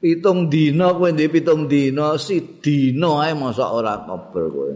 Pitung 0.00 0.48
dina 0.48 0.96
kowe 0.96 1.12
ndek 1.12 1.28
pitung 1.28 1.68
dina 1.68 2.16
si 2.16 2.40
dina 2.40 3.20
ae 3.20 3.36
masa 3.36 3.68
ora 3.68 4.00
kober 4.00 4.44
kowe. 4.48 4.72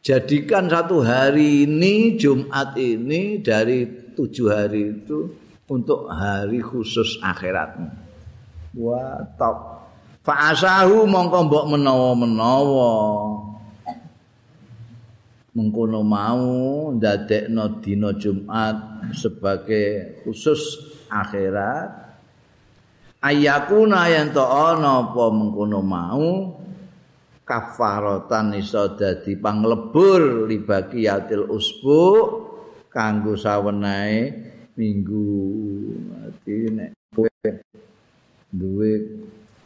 Jadikan 0.00 0.72
satu 0.72 1.04
hari 1.04 1.68
ini 1.68 2.16
Jumat 2.16 2.72
ini 2.80 3.44
dari 3.44 3.84
tujuh 4.16 4.48
hari 4.48 4.96
itu 4.96 5.28
untuk 5.68 6.08
hari 6.08 6.64
khusus 6.64 7.20
akhiratmu. 7.20 7.92
Top. 9.36 9.75
Fa'asahu 10.26 11.06
mongko 11.06 11.38
mbok 11.46 11.64
menawa-menawa. 11.70 12.92
mengkono 15.56 16.04
mau 16.04 16.92
ndadekno 16.92 17.80
dina 17.80 18.12
Jumat 18.12 19.08
sebagai 19.16 20.20
khusus 20.20 20.76
akhirat 21.08 22.20
ayakuna 23.24 24.04
yen 24.12 24.36
to 24.36 24.44
ana 24.44 25.08
apa 25.08 25.32
mengkono 25.32 25.80
mau 25.80 26.60
kafaratan 27.48 28.60
iso 28.60 29.00
dadi 29.00 29.32
panglebur 29.40 30.44
libagi 30.44 31.08
yatil 31.08 31.48
usbu 31.48 32.04
kanggo 32.92 33.32
sawenae 33.32 34.36
minggu 34.76 35.24
dadi 36.12 36.56
nek 36.68 36.92
duwe 38.52 38.92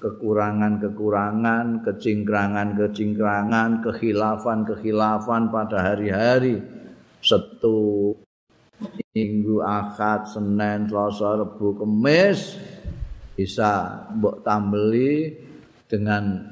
kekurangan-kekurangan, 0.00 1.84
kecingkrangan-kecingkrangan, 1.84 3.84
kekhilafan-kekhilafan 3.84 5.52
pada 5.52 5.92
hari-hari 5.92 6.64
Setu, 7.20 8.16
Minggu, 9.12 9.60
Ahad, 9.60 10.24
Senin, 10.24 10.88
Selasa, 10.88 11.44
Rebu, 11.44 11.76
Kemis 11.76 12.56
bisa 13.36 14.04
mbok 14.16 14.40
tambeli 14.40 15.36
dengan 15.84 16.48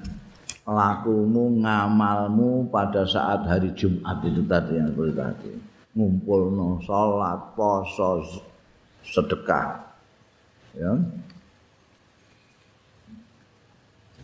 lakumu, 0.68 1.48
ngamalmu 1.64 2.68
pada 2.68 3.08
saat 3.08 3.48
hari 3.48 3.72
Jumat 3.72 4.20
itu 4.24 4.44
tadi 4.44 4.76
yang 4.76 4.92
seperti 4.92 5.14
tadi. 5.16 5.52
Ngumpul 5.96 6.52
no, 6.52 6.68
sholat, 6.84 7.56
poso, 7.56 8.20
sedekah. 9.04 9.80
Ya. 10.76 10.92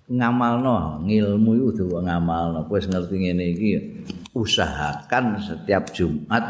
Ngamalno 0.08 1.00
ngilmu 1.04 1.72
itu 1.72 1.88
ngamalno. 1.88 2.68
Kowe 2.68 2.80
ngerti 2.80 3.16
ngene 3.16 3.44
iki 3.56 3.72
usahakan 4.36 5.40
setiap 5.40 5.94
Jumat 5.94 6.44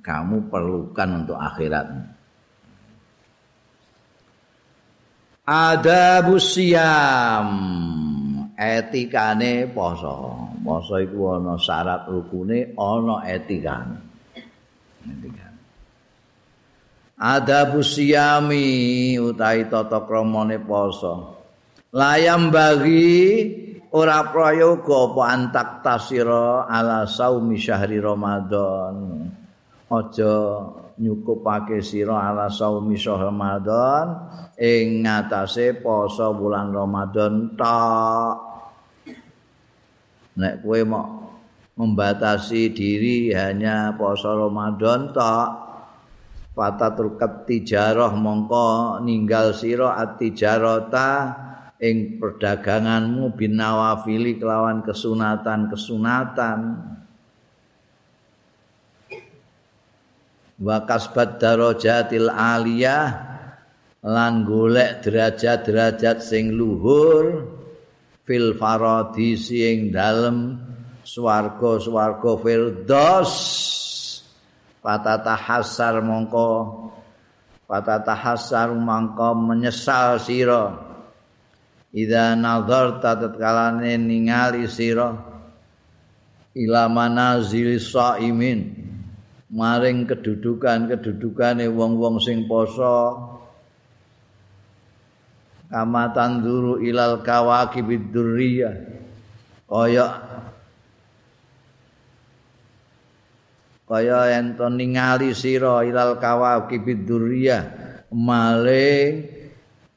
kamu 0.00 0.46
perlukan 0.46 1.24
untuk 1.24 1.38
akhirat. 1.38 1.86
Ada 5.50 6.22
busiam 6.22 7.48
etikane 8.54 9.66
poso. 9.66 10.46
Poso 10.60 10.94
iku 11.00 11.40
ana 11.40 11.58
syarat 11.58 12.06
rukune 12.06 12.70
ana 12.78 13.26
etikane. 13.26 13.98
Etikane. 15.02 15.58
Ada 17.20 17.68
busiami 17.68 19.18
utai 19.20 19.68
tata 19.68 20.06
kramane 20.06 20.56
poso 20.62 21.39
layam 21.90 22.54
bagi 22.54 23.18
ora 23.90 24.30
prayoga 24.30 25.10
apa 25.10 25.22
antak 25.26 25.68
tasira 25.82 26.70
ala 26.70 27.06
saumi 27.06 27.58
syahri 27.58 27.98
ramadan. 27.98 29.26
Aja 29.90 30.34
nyukupake 31.02 31.82
sira 31.82 32.30
ala 32.30 32.46
saumi 32.46 32.94
syahri 32.94 33.26
ramadan 33.26 34.06
ing 34.54 35.02
ngatasé 35.02 35.82
poso 35.82 36.30
bulan 36.30 36.70
ramadan 36.70 37.58
tok. 37.58 38.36
Nek 40.38 40.62
kowe 40.62 40.80
mau 40.86 41.06
membatasi 41.74 42.70
diri 42.70 43.34
hanya 43.34 43.98
poso 43.98 44.30
ramadan 44.30 45.10
tok 45.10 45.48
fatatul 46.54 47.18
tijarah 47.18 48.14
mongko 48.14 49.00
ninggal 49.02 49.50
sira 49.56 49.96
at-tijarata 49.98 51.10
ing 51.80 52.20
perdaganganmu 52.20 53.32
binawafili 53.32 54.36
kelawan 54.36 54.84
kesunatan-kesunatan. 54.84 56.60
Wa 60.60 60.84
kasbat 60.84 61.40
darajatil 61.40 62.28
aliyah 62.28 63.32
lan 64.04 64.44
golek 64.44 65.00
derajat-derajat 65.00 66.20
sing 66.20 66.52
luhur. 66.52 67.48
Fil 68.28 68.54
faradisi 68.54 69.64
ing 69.66 69.90
dalem 69.90 70.54
swarga-swarga 71.02 72.38
firdaus 72.38 73.34
patata 74.78 75.34
hasar 75.34 75.98
mongko 75.98 76.48
patata 77.66 78.14
hasar 78.14 78.70
mongko 78.70 79.34
menyesal 79.34 80.22
sira 80.22 80.89
Ida 81.90 82.38
nazarta 82.38 83.18
tatkalane 83.18 83.98
ningali 83.98 84.70
sira 84.70 85.10
ila 86.54 86.86
manazil 86.86 87.82
saimin. 87.82 88.86
Maring 89.50 90.06
kedudukan-kedudukane 90.06 91.66
wong-wong 91.66 92.22
sing 92.22 92.46
poso. 92.46 93.18
Kama 95.66 96.14
tanzuru 96.14 96.78
ilal 96.82 97.22
kawakibid 97.22 98.10
durriyah 98.10 98.74
kaya 99.70 100.06
kaya 103.86 104.34
ento 104.34 104.66
ningali 104.66 105.30
sira 105.30 105.86
ilal 105.86 106.18
kawakibid 106.18 107.06
durriyah 107.06 107.70
maring 108.10 109.39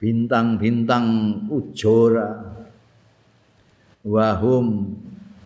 bintang-bintang 0.04 1.08
ujora. 1.48 2.60
Wahum 4.04 5.00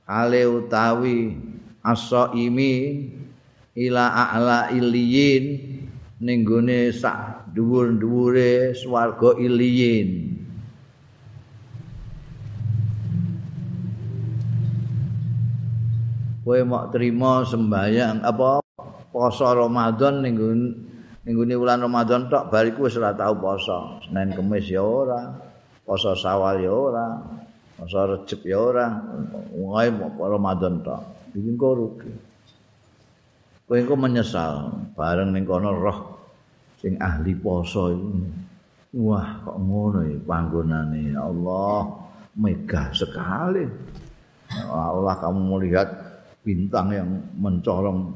ale 0.10 0.49
utawi 0.49 1.38
asaimi 1.86 3.05
ila 3.78 4.10
a'la 4.10 4.74
iliyin 4.74 5.62
ning 6.18 6.41
gone 6.41 6.89
sak 6.89 7.53
dhuwur-dhuwure 7.53 8.74
swarga 8.74 9.38
iliyin. 9.38 10.34
Kowe 16.41 16.60
mok 16.66 16.95
trima 16.95 17.45
sembayang 17.45 18.26
apa 18.26 18.58
poso 19.14 19.45
Ramadan 19.53 20.26
ning 20.26 20.34
minggu 21.28 21.44
ini 21.44 21.60
bulan 21.60 21.84
Ramadan 21.84 22.32
tok 22.32 22.48
bariku 22.48 22.88
wis 22.88 22.96
ora 22.96 23.12
tau 23.12 23.36
poso. 23.36 24.00
Senin 24.08 24.32
Kamis 24.32 24.72
ya 24.72 24.80
ora, 24.80 25.36
poso 25.84 26.16
Sawal 26.16 26.64
ya 26.64 26.72
ora, 26.72 27.20
poso 27.76 28.00
Rejab 28.00 28.42
ya 28.48 28.56
ora. 28.56 28.88
Wae 29.52 29.92
Ramadan 30.16 30.80
tok. 30.80 31.04
Iki 31.36 31.52
kok 31.60 31.74
rugi. 31.76 32.12
Kowe 33.68 33.76
kok 33.84 34.00
menyesal 34.00 34.72
bareng 34.96 35.36
ning 35.36 35.44
kono 35.44 35.76
roh 35.76 36.00
sing 36.80 36.96
ahli 37.04 37.36
poso 37.36 37.92
iku 37.92 38.16
wah 38.96 39.44
kok 39.44 39.58
ngono 39.60 40.08
ya 40.08 40.18
panggonane 40.24 41.12
ya 41.12 41.28
Allah 41.28 41.84
megah 42.40 42.96
sekali 42.96 43.68
Allah 44.72 45.16
kamu 45.20 45.40
melihat 45.52 45.90
bintang 46.48 46.96
yang 46.96 47.10
mencorong 47.36 48.16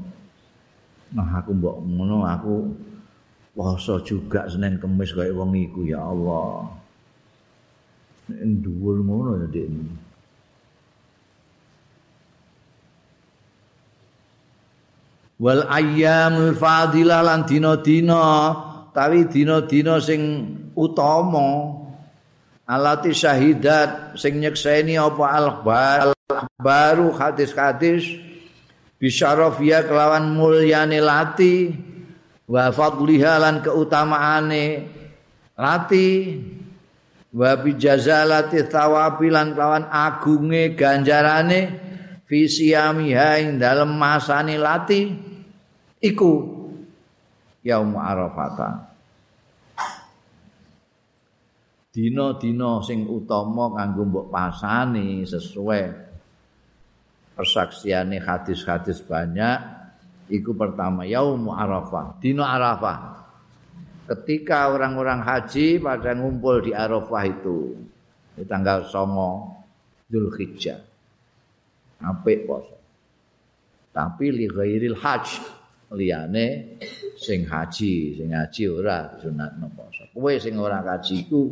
nah 1.12 1.44
aku 1.44 1.52
mbok 1.52 1.84
ngono 1.84 2.24
aku 2.24 2.56
poso 3.52 4.00
juga 4.02 4.48
Senin 4.48 4.80
Kamis 4.80 5.12
kaya 5.12 5.36
wong 5.36 5.56
iku 5.60 5.84
ya 5.84 6.00
Allah. 6.00 6.72
Dhuwur 8.32 9.04
ngono 9.04 9.44
ya 9.44 9.48
Dik. 9.52 9.70
Wal 15.42 15.66
ayyamul 15.66 16.54
fadilah 16.54 17.26
lan 17.26 17.50
dina-dina 17.50 18.54
tawi 18.94 19.26
dina-dina 19.26 19.98
sing 19.98 20.22
utama 20.78 21.82
alati 22.70 23.10
syahidat 23.10 24.14
sing 24.22 24.38
nyekseni 24.38 25.02
apa 25.02 25.26
al 25.34 25.48
baru 26.62 27.10
hadis-hadis 27.18 28.06
bisyarafia 29.02 29.82
kelawan 29.90 30.30
mulyane 30.38 31.02
lati 31.02 31.74
wa 32.52 32.68
fadliha 32.76 33.40
lan 33.40 33.64
keutamaane 33.64 34.64
lati. 35.56 36.10
Wa 37.32 37.56
bijazalati 37.56 38.68
thawabi 38.68 39.32
lan 39.32 39.56
kelawan 39.56 39.88
agunge 39.88 40.76
ganjarane 40.76 41.60
fi 42.28 42.44
siyamiha 42.44 43.40
ing 43.40 43.56
dalem 43.56 43.96
masane 43.96 44.60
lati. 44.60 45.08
Iku 46.04 46.32
yaum 47.64 47.96
arafah 47.96 48.92
dina-dina 51.92 52.80
sing 52.88 53.04
utama 53.04 53.76
kanggo 53.76 54.08
mbok 54.08 54.28
pasani 54.32 55.28
sesuai 55.28 55.92
persaksiane 57.36 58.16
hadis-hadis 58.24 59.04
banyak 59.04 59.81
iku 60.32 60.56
pertama 60.56 61.04
yaum 61.04 61.52
arafah 61.52 62.16
dina 62.24 62.48
arafah 62.48 63.28
ketika 64.08 64.72
orang-orang 64.72 65.20
haji 65.22 65.78
pada 65.78 66.16
ngumpul 66.16 66.64
di 66.64 66.72
arafah 66.72 67.24
itu 67.28 67.76
di 68.40 68.44
tanggal 68.48 68.88
songo 68.88 69.60
Dzulhijjah 70.08 70.80
apik 72.02 72.48
poso 72.48 72.76
tapi 73.92 74.32
li 74.32 74.48
ghairil 74.48 74.96
hajj 74.96 75.60
liyane 75.92 76.80
sing 77.20 77.44
haji, 77.44 78.16
sing 78.16 78.32
haji 78.32 78.64
ora 78.72 79.20
sunatno 79.20 79.68
poso. 79.76 80.08
Kowe 80.16 80.34
sing 80.40 80.56
ora 80.56 80.80
haji 80.80 81.28
iku 81.28 81.44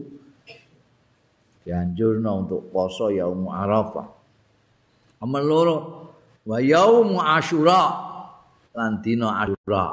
dianjurno 1.67 2.47
untuk 2.47 2.71
poso 2.71 3.11
yaum 3.11 3.51
Arafah. 3.51 4.07
Amal 5.19 5.43
loro 5.43 5.77
wa 6.47 6.57
yaum 6.63 7.19
Asyura 7.19 8.09
lan 8.80 9.03
dina 9.03 9.43
Asyura. 9.43 9.88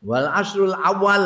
Wal 0.00 0.28
asrul 0.32 0.72
awal 0.72 1.24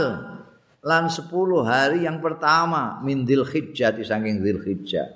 lan 0.82 1.04
10 1.06 1.30
hari 1.62 2.02
yang 2.02 2.18
pertama 2.18 2.98
min 3.06 3.22
Dzulhijjah 3.22 3.94
saking 4.02 4.42
Dzulhijjah. 4.42 5.14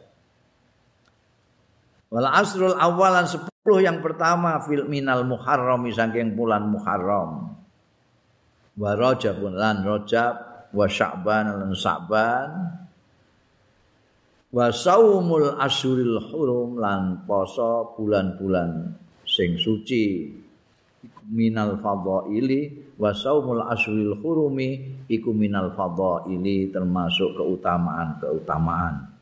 Wal 2.08 2.24
asrul 2.24 2.72
awalan 2.72 3.28
sepuluh 3.28 3.84
yang 3.84 4.00
pertama 4.00 4.64
fil 4.64 4.88
minal 4.88 5.28
muharram 5.28 5.84
saking 5.92 6.32
bulan 6.32 6.64
muharram. 6.64 7.52
Wa 8.78 8.96
rajab 8.96 9.42
lan 9.44 9.84
rajab 9.84 10.34
wa 10.72 10.86
sya'ban 10.88 11.52
lan 11.52 11.74
sya'ban. 11.76 12.48
Wa 14.48 14.72
saumul 14.72 15.60
asyuril 15.60 16.32
hurum 16.32 16.80
lan 16.80 17.28
poso 17.28 17.92
bulan-bulan 18.00 18.96
sing 19.28 19.60
suci. 19.60 20.32
Minal 21.28 21.76
fadhaili. 21.76 22.92
Wa 22.96 23.12
saumul 23.12 23.60
asyuril 23.68 24.16
hurumi 24.24 25.04
iku 25.12 25.36
minal 25.36 25.76
fadhaili 25.76 26.72
termasuk 26.72 27.36
keutamaan-keutamaan. 27.36 29.18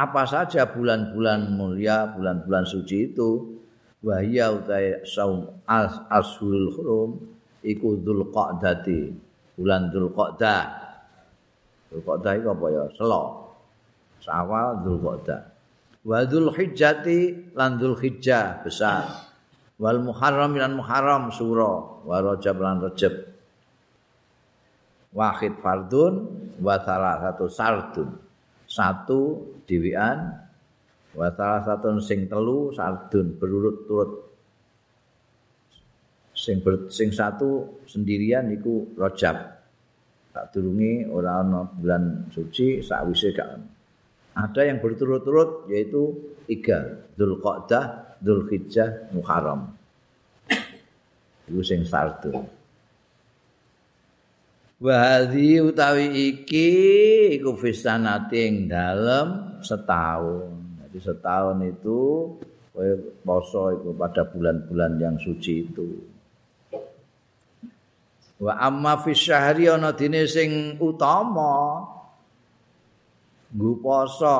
apa 0.00 0.24
saja 0.24 0.64
bulan-bulan 0.64 1.52
mulia, 1.52 2.08
bulan-bulan 2.16 2.64
suci 2.64 3.12
itu 3.12 3.60
wahya 4.00 4.48
utai 4.48 5.04
saum 5.04 5.44
as 5.68 5.92
ashurul 6.08 6.72
hurum 6.72 7.10
iku 7.60 8.00
dzulqa'dati. 8.00 9.12
Bulan 9.60 9.92
dzulqa'dah. 9.92 10.64
Dzulqa'dah 11.92 12.32
itu 12.32 12.48
apa 12.48 12.66
ya? 12.72 12.84
Selo 12.96 13.49
sawal 14.20 14.84
dzulqa'dah. 14.84 15.40
Wa 16.06 16.24
dzulhijjati 16.24 17.52
lan 17.56 17.76
dzulhijjah 17.76 18.64
besar. 18.64 19.28
Wal 19.80 20.00
muharram 20.04 20.56
lan 20.56 20.76
muharram 20.76 21.32
suro 21.32 22.04
wa 22.04 22.20
rajab 22.20 22.56
lan 22.60 22.84
rajab. 22.84 23.14
Wahid 25.10 25.58
fardun 25.58 26.14
wa 26.60 26.76
salah 26.80 27.18
satu 27.24 27.44
sardun. 27.48 28.08
Satu 28.70 29.20
dhewean 29.66 30.36
wa 31.16 31.26
salah 31.34 31.66
satu 31.66 31.98
sing 31.98 32.30
telu 32.30 32.70
sardun 32.70 33.34
berurut-urut 33.34 34.30
sing 36.40 36.64
ber, 36.64 36.88
sing 36.88 37.12
satu 37.12 37.82
sendirian 37.84 38.48
iku 38.54 38.96
rojab 38.96 39.60
tak 40.30 40.54
turungi 40.54 41.04
ora 41.10 41.42
ana 41.42 41.66
bulan 41.66 42.30
suci 42.32 42.80
sakwise 42.80 43.34
gak 43.34 43.60
ada 44.34 44.60
yang 44.62 44.78
berturut-turut 44.78 45.66
yaitu 45.70 46.14
tiga 46.46 47.06
Dzulqa'dah, 47.18 48.16
Dzulhijjah, 48.22 49.14
Muharram. 49.14 49.74
Iku 51.50 51.60
sing 51.66 51.82
sardun. 51.82 52.46
Wahdi 54.80 55.60
utawi 55.60 56.08
iki 56.32 56.70
iku 57.36 57.52
fisanati 57.52 58.38
ing 58.48 58.54
dalem 58.70 59.60
setahun. 59.60 60.56
Jadi 60.80 60.98
setahun 61.04 61.58
itu 61.68 61.98
poso 63.20 63.76
iku 63.76 63.92
pada 63.92 64.24
bulan-bulan 64.24 64.96
yang 64.96 65.16
suci 65.20 65.54
itu. 65.68 65.88
Wa 68.40 68.56
amma 68.56 68.96
fi 69.04 69.12
syahri 69.12 69.68
ana 69.68 69.92
dine 69.92 70.24
sing 70.24 70.80
utama 70.80 71.84
nggo 73.50 73.82
poso 73.82 74.38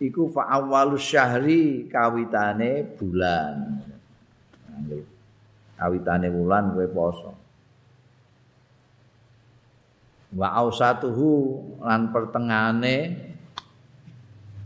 iku 0.00 0.28
fa 0.32 0.48
awwalus 0.48 1.04
syahri 1.04 1.88
kawitane 1.88 2.84
bulan. 2.96 3.84
Kawitane 5.74 6.28
bulan 6.32 6.72
kowe 6.72 6.88
poso. 6.90 7.44
wa 10.34 10.50
ausatuhu 10.58 11.62
lan 11.78 12.10
pertengahane 12.10 13.30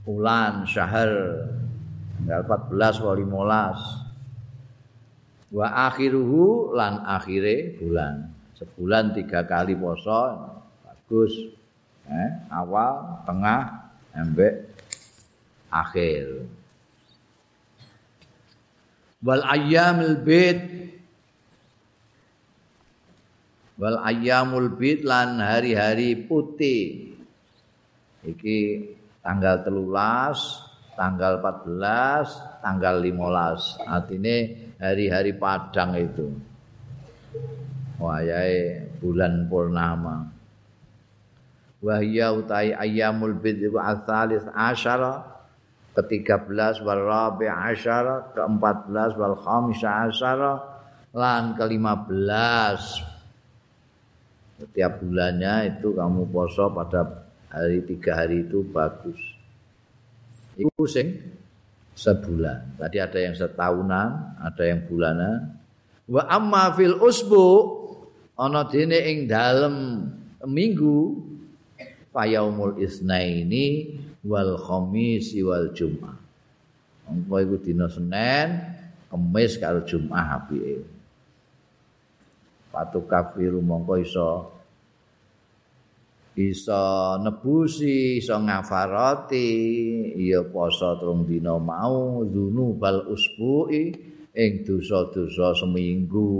bulan 0.08 0.64
syahr 0.64 1.12
tanggal 2.24 2.40
14 2.72 3.04
wa 3.04 3.12
15 5.52 5.52
wa 5.52 5.68
akhiruhu 5.88 6.72
lan 6.72 7.04
akhire 7.04 7.76
bulan 7.76 8.32
sebulan 8.56 9.12
tiga 9.12 9.44
kali 9.44 9.76
poso 9.76 10.40
bagus 10.84 11.52
eh, 12.08 12.30
awal 12.48 13.22
tengah 13.28 13.92
embek 14.16 14.54
akhir. 15.68 16.48
Wal 19.18 19.42
ayyamil 19.44 20.16
bait 20.22 20.60
wal 23.78 23.98
ayyamul 24.02 24.74
bid 24.74 25.04
lan 25.04 25.38
hari-hari 25.38 26.18
putih. 26.26 27.14
Iki 28.26 28.58
tanggal 29.22 29.62
telulas 29.62 30.66
tanggal 30.98 31.38
14 31.38 32.62
tanggal 32.62 32.94
15 32.98 33.86
artinya 33.86 34.36
hari-hari 34.82 35.32
padang 35.38 35.94
itu. 35.94 36.26
Wayai 37.98 38.86
bulan 39.02 39.50
purnama 39.50 40.37
wahya 41.78 42.34
utai 42.34 42.74
ayyamul 42.74 43.34
bid 43.38 43.62
itu 43.62 43.78
asalis 43.78 44.42
asyara 44.54 45.22
ke-13 45.94 46.82
wal 46.82 47.02
rabi 47.06 47.46
asyara 47.46 48.34
ke-14 48.34 49.10
wal 49.18 49.36
khamis 49.38 49.82
asyara 49.82 50.58
lan 51.14 51.54
ke-15 51.54 52.82
setiap 54.58 54.98
bulannya 54.98 55.78
itu 55.78 55.94
kamu 55.94 56.26
poso 56.34 56.66
pada 56.74 57.30
hari 57.46 57.78
tiga 57.86 58.18
hari 58.18 58.42
itu 58.42 58.66
bagus. 58.66 59.18
Iku 60.58 60.82
sing 60.90 61.14
sebulan. 61.94 62.74
Tadi 62.74 62.98
ada 62.98 63.18
yang 63.22 63.38
setahunan, 63.38 64.38
ada 64.42 64.62
yang 64.66 64.82
bulanan. 64.90 65.54
Wa 66.10 66.26
amma 66.26 66.74
fil 66.74 66.98
usbu 66.98 67.46
ana 68.34 68.66
dene 68.66 68.98
ing 69.06 69.30
dalem 69.30 69.74
minggu 70.42 71.22
fayaumul 72.12 72.80
isnaini 72.80 73.98
wal 74.24 74.56
khamis 74.56 75.32
wal 75.44 75.72
jumat. 75.72 76.18
Engko 77.08 77.40
iku 77.40 77.56
dina 77.64 77.88
Senin, 77.88 78.48
Kamis 79.08 79.56
karo 79.56 79.80
Jumat 79.88 80.44
apike. 80.44 80.84
Patu 82.68 83.00
kafiru 83.08 83.64
mongko 83.64 83.96
iso 83.96 84.28
iso 86.36 87.16
nebusi 87.24 88.20
iso 88.20 88.36
ngafarati 88.36 89.48
ya 90.14 90.44
poso 90.46 90.94
trung 91.00 91.24
dina 91.24 91.56
mau 91.56 92.22
zunu 92.28 92.76
bal 92.78 93.08
usbu'i 93.10 93.90
ing 94.36 94.62
dosa-dosa 94.62 95.56
seminggu 95.58 96.30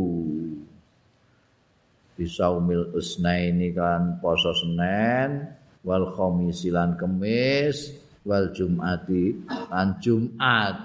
bisa 2.14 2.53
umil 2.53 2.95
usnaini 2.95 3.75
kan 3.75 4.23
poso 4.23 4.55
senen 4.55 5.58
wal 5.89 6.12
khamisi 6.12 6.68
lan 6.68 7.01
kemis 7.01 7.97
wal 8.28 8.53
jumati 8.53 9.41
lan 9.72 9.97
jumat. 10.05 10.76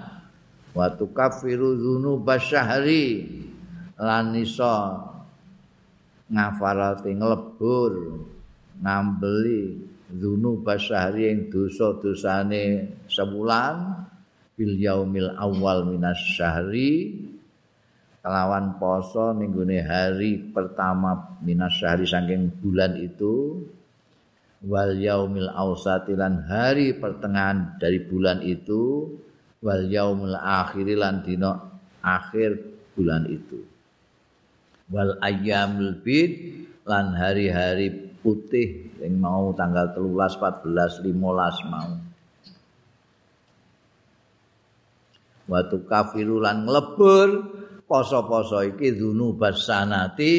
Wa 0.72 0.88
tukaffiru 0.96 1.76
dzunuba 1.76 2.40
syahri 2.40 3.28
lan 4.00 4.32
iso 4.32 4.74
ngafarati 6.32 7.12
nglebur 7.14 7.92
ngambeli 8.80 9.62
zunu 10.14 10.62
basyahri 10.62 11.30
yang 11.30 11.40
dosa-dosane 11.50 12.96
sebulan 13.06 14.06
bil 14.54 14.74
yaumil 14.78 15.34
awal 15.34 15.86
minas 15.86 16.18
syahri 16.34 17.22
kelawan 18.22 18.78
poso 18.78 19.34
ninggune 19.36 19.82
hari 19.84 20.40
pertama 20.54 21.38
minas 21.42 21.74
syahri 21.76 22.06
saking 22.06 22.50
bulan 22.62 22.96
itu 22.98 23.62
wal 24.64 24.96
yaumil 24.96 25.52
ausatilan 25.52 26.48
hari 26.48 26.96
pertengahan 26.96 27.76
dari 27.76 28.00
bulan 28.04 28.40
itu 28.40 29.12
wal 29.60 29.84
yaumil 29.84 30.36
akhirilan 30.36 31.20
dino 31.20 31.52
akhir 32.00 32.58
bulan 32.96 33.28
itu 33.28 33.60
wal 34.88 35.16
ayyamul 35.20 36.00
bid 36.00 36.64
lan 36.84 37.16
hari-hari 37.16 38.14
putih 38.24 38.88
yang 39.04 39.20
mau 39.20 39.52
tanggal 39.52 39.92
telulas, 39.92 40.32
14, 40.40 41.04
15 41.04 41.68
mau. 41.68 41.92
Waktu 45.44 45.76
kafirulan 45.84 46.64
ngelebur, 46.64 47.28
poso-poso 47.84 48.64
iki 48.64 48.96
dunu 48.96 49.36
basanati, 49.36 50.34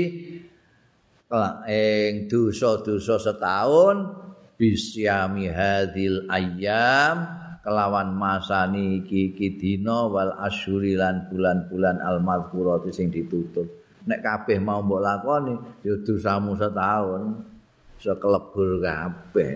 ing 1.65 2.29
dosa-dosa 2.29 3.17
setahun, 3.17 4.13
bisyami 4.55 5.49
hadil 5.49 6.29
ayam, 6.29 7.25
kelawan 7.65 8.13
masani 8.13 9.01
iki 9.01 9.33
kidino 9.33 10.13
wal 10.13 10.37
asyuri 10.45 10.93
lan 10.93 11.25
bulan-bulan 11.29 11.97
al-madhkurati 12.01 12.93
sing 12.93 13.09
ditutup. 13.09 13.65
Nek 14.05 14.21
kabeh 14.21 14.61
mau 14.61 14.85
mbok 14.85 15.01
lakoni, 15.01 15.55
ya 15.81 15.97
dosamu 16.05 16.53
setahun. 16.53 17.55
iso 17.99 18.13
kelebur 18.19 18.83
kabeh. 18.83 19.49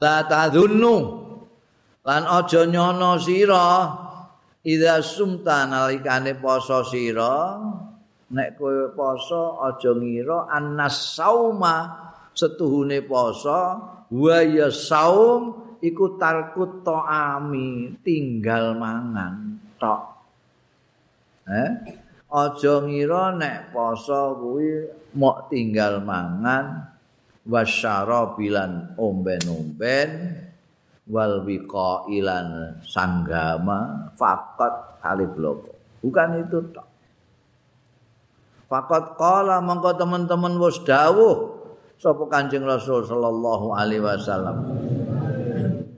La 0.00 0.24
tadunnu 0.24 0.96
lan 2.08 2.22
aja 2.24 2.64
nyono 2.64 3.20
sira 3.20 3.68
ida 4.66 5.00
sumta 5.00 5.64
nalikane 5.64 6.36
poso 6.36 6.84
sira 6.84 7.56
nek 8.30 8.60
kowe 8.60 8.92
poso 8.92 9.58
aja 9.64 9.92
ngira 9.96 10.46
annas 10.52 11.16
sauma 11.16 11.76
setuhune 12.36 13.02
poso 13.08 13.60
wa 14.10 14.38
ya 14.44 14.68
saum 14.68 15.76
iku 15.80 16.20
tarkut 16.20 16.84
to'ami 16.84 17.98
tinggal 18.04 18.76
mangan 18.76 19.58
tok 19.80 20.10
Eh? 21.50 21.70
Aja 22.30 22.74
ngira 22.86 23.34
nek 23.34 23.74
poso 23.74 24.38
kuwi 24.38 24.86
mok 25.18 25.50
tinggal 25.50 25.98
mangan 25.98 26.94
wasyara 27.42 28.38
bilan 28.38 28.94
omben-omben 28.94 30.10
wal 31.10 31.42
wiqailan 31.42 32.78
sanggama 32.86 34.10
faqat 34.14 35.02
halibloko. 35.02 35.74
Bukan 36.00 36.46
itu 36.46 36.58
tok. 36.70 36.86
Faqat 38.70 39.18
qala 39.18 39.58
mongko 39.58 39.98
teman-teman 39.98 40.54
wis 40.62 40.78
dawuh 40.86 41.58
sapa 41.98 42.24
Kanjeng 42.30 42.62
Rasul 42.62 43.02
sallallahu 43.02 43.74
alaihi 43.74 44.00
wasallam. 44.06 44.56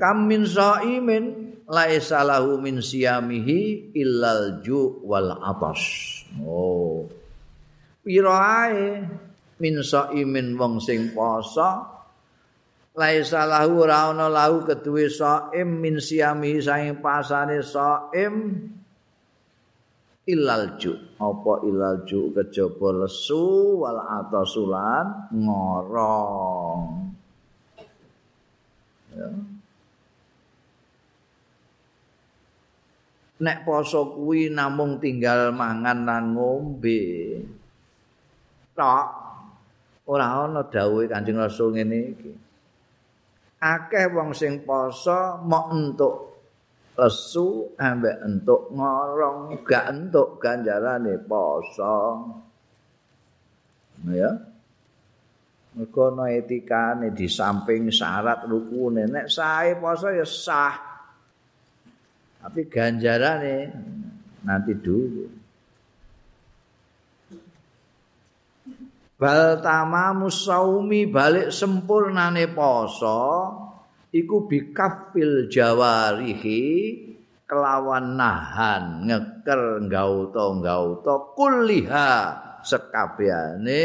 Kam 0.01 0.27
min 0.27 0.49
saimin 0.49 1.55
laisa 1.69 2.25
lahu 2.25 2.59
min 2.59 2.81
siyamihi 2.81 3.93
illal 3.95 4.65
ju 4.65 5.05
wal 5.05 5.37
atas. 5.39 5.79
Oh. 6.43 7.07
Pira 8.03 8.67
ae 8.67 9.05
min 9.63 9.85
saimin 9.85 10.59
wong 10.59 10.83
sing 10.83 11.15
poso 11.15 12.02
laisa 12.93 13.49
lahu 13.49 13.89
ora 13.89 14.13
ana 14.13 14.29
lahu 14.29 14.69
keduwe 14.69 15.09
saim 15.09 15.81
min 15.81 15.97
siyamihi 15.97 16.61
saing 16.61 17.01
pasane 17.01 17.65
saim 17.65 18.69
illal 20.29 20.77
ju. 20.77 20.93
Apa 21.17 21.65
illal 21.65 22.05
ju 22.05 22.31
kejaba 22.37 23.05
lesu 23.05 23.81
wal 23.81 24.01
atasulan 24.01 25.33
ngorong. 25.33 26.81
Ya. 29.13 29.29
Nek 33.43 33.67
poso 33.67 34.15
kuwi 34.15 34.55
namung 34.55 35.03
tinggal 35.03 35.51
mangan 35.51 36.07
lan 36.07 36.39
ngombe 36.39 37.03
tok 38.73 39.07
ora 40.07 40.47
ana 40.47 40.63
dawuhe 40.63 41.11
Kanjeng 41.11 41.43
Rasul 41.43 41.75
ngene 41.75 41.99
iki 42.15 42.33
akeh 43.63 44.11
wong 44.11 44.35
sing 44.35 44.67
poso 44.67 45.39
mok 45.47 45.67
entuk 45.71 46.17
lesu 46.99 47.73
ambek 47.79 48.19
entuk 48.27 48.75
ngorong 48.75 49.55
gak 49.63 49.95
entuk 49.95 50.43
ganjarane 50.43 51.15
poso. 51.23 51.97
Ya. 54.11 54.35
Mergo 55.73 56.13
ana 56.13 56.29
etikane 56.29 57.17
di 57.17 57.31
samping 57.31 57.89
syarat 57.89 58.45
rukune. 58.45 59.09
Nek 59.09 59.31
sae 59.31 59.79
poso 59.79 60.13
ya 60.13 60.27
sah. 60.27 60.77
Tapi 62.43 62.67
ganjarannya 62.67 63.59
nanti 64.45 64.73
dulu. 64.75 65.42
Bal 69.23 69.63
tamamu 69.63 70.27
saumi 70.27 71.07
balik 71.07 71.55
sempurnane 71.55 72.51
poso 72.51 73.55
iku 74.11 74.51
bikafil 74.51 75.47
jawarihi 75.47 76.65
kelawan 77.47 78.19
nahan 78.19 79.07
ngeker 79.07 79.87
gauto 79.87 80.59
gauto 80.59 81.39
kuliha 81.39 82.11
sekabehane 82.67 83.83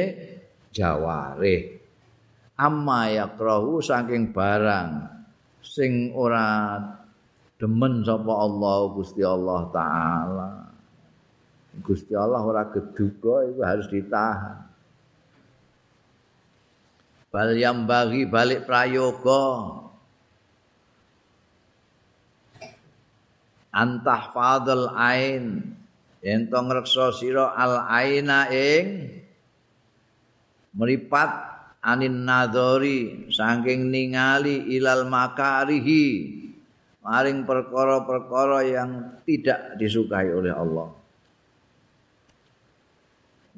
jawarih 0.74 1.86
amma 2.58 3.14
yakrahu 3.14 3.78
saking 3.78 4.34
barang 4.34 5.06
sing 5.62 6.18
ora 6.18 6.82
demen 7.62 8.02
sapa 8.02 8.34
Allah 8.34 8.78
Gusti 8.90 9.22
Allah 9.22 9.62
taala. 9.70 10.50
Gusti 11.78 12.18
Allah 12.18 12.42
ora 12.42 12.66
geduga 12.74 13.46
itu 13.46 13.62
harus 13.62 13.86
ditahan. 13.86 14.67
Bal 17.38 17.54
yang 17.54 17.86
bagi 17.86 18.26
balik 18.26 18.66
prayoga. 18.66 19.78
Antah 23.78 24.34
fadl 24.34 24.90
ain. 24.98 25.62
Ento 26.18 26.58
ngreksa 26.58 27.14
sira 27.14 27.54
al 27.54 27.86
aina 27.94 28.50
ing 28.50 29.06
meripat 30.74 31.30
anin 31.86 32.26
nadori 32.26 33.30
saking 33.30 33.86
ningali 33.86 34.74
ilal 34.74 35.06
makarihi. 35.06 36.42
Maring 37.06 37.46
perkara-perkara 37.46 38.66
yang 38.66 39.22
tidak 39.30 39.78
disukai 39.78 40.34
oleh 40.34 40.58
Allah. 40.58 40.90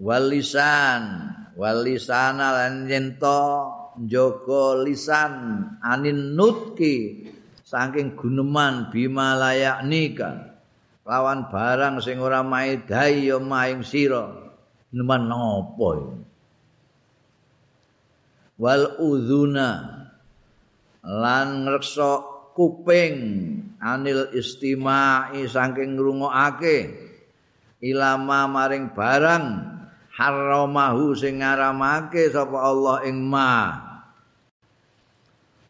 Walisan, 0.03 1.31
walisana 1.59 2.55
lan 2.55 2.87
yento 2.87 3.43
njaga 3.99 4.79
lisan 4.87 5.33
anin 5.83 6.39
nutki 6.39 7.27
saking 7.67 8.15
guneman 8.15 8.87
bima 8.87 9.35
layak 9.35 9.83
lawan 11.03 11.51
barang 11.51 11.99
sing 11.99 12.23
ora 12.23 12.45
maedhai 12.45 13.27
ya 13.27 13.41
maing 13.41 13.81
sira. 13.81 14.29
Nemen 14.89 15.29
napa 15.29 15.91
wal 18.59 18.83
udhuna 18.99 19.69
lan 21.05 21.47
ngreksa 21.65 22.11
kuping 22.57 23.15
anil 23.81 24.31
istimai 24.31 25.43
saking 25.49 25.97
ngrungokake. 25.97 27.09
Ilama 27.79 28.43
maring 28.51 28.91
barang 28.91 29.45
haramahu 30.19 31.15
sing 31.15 31.39
ngaramake 31.39 32.27
sapa 32.27 32.59
Allah 32.59 33.07
ing 33.07 33.23
ma. 33.23 33.71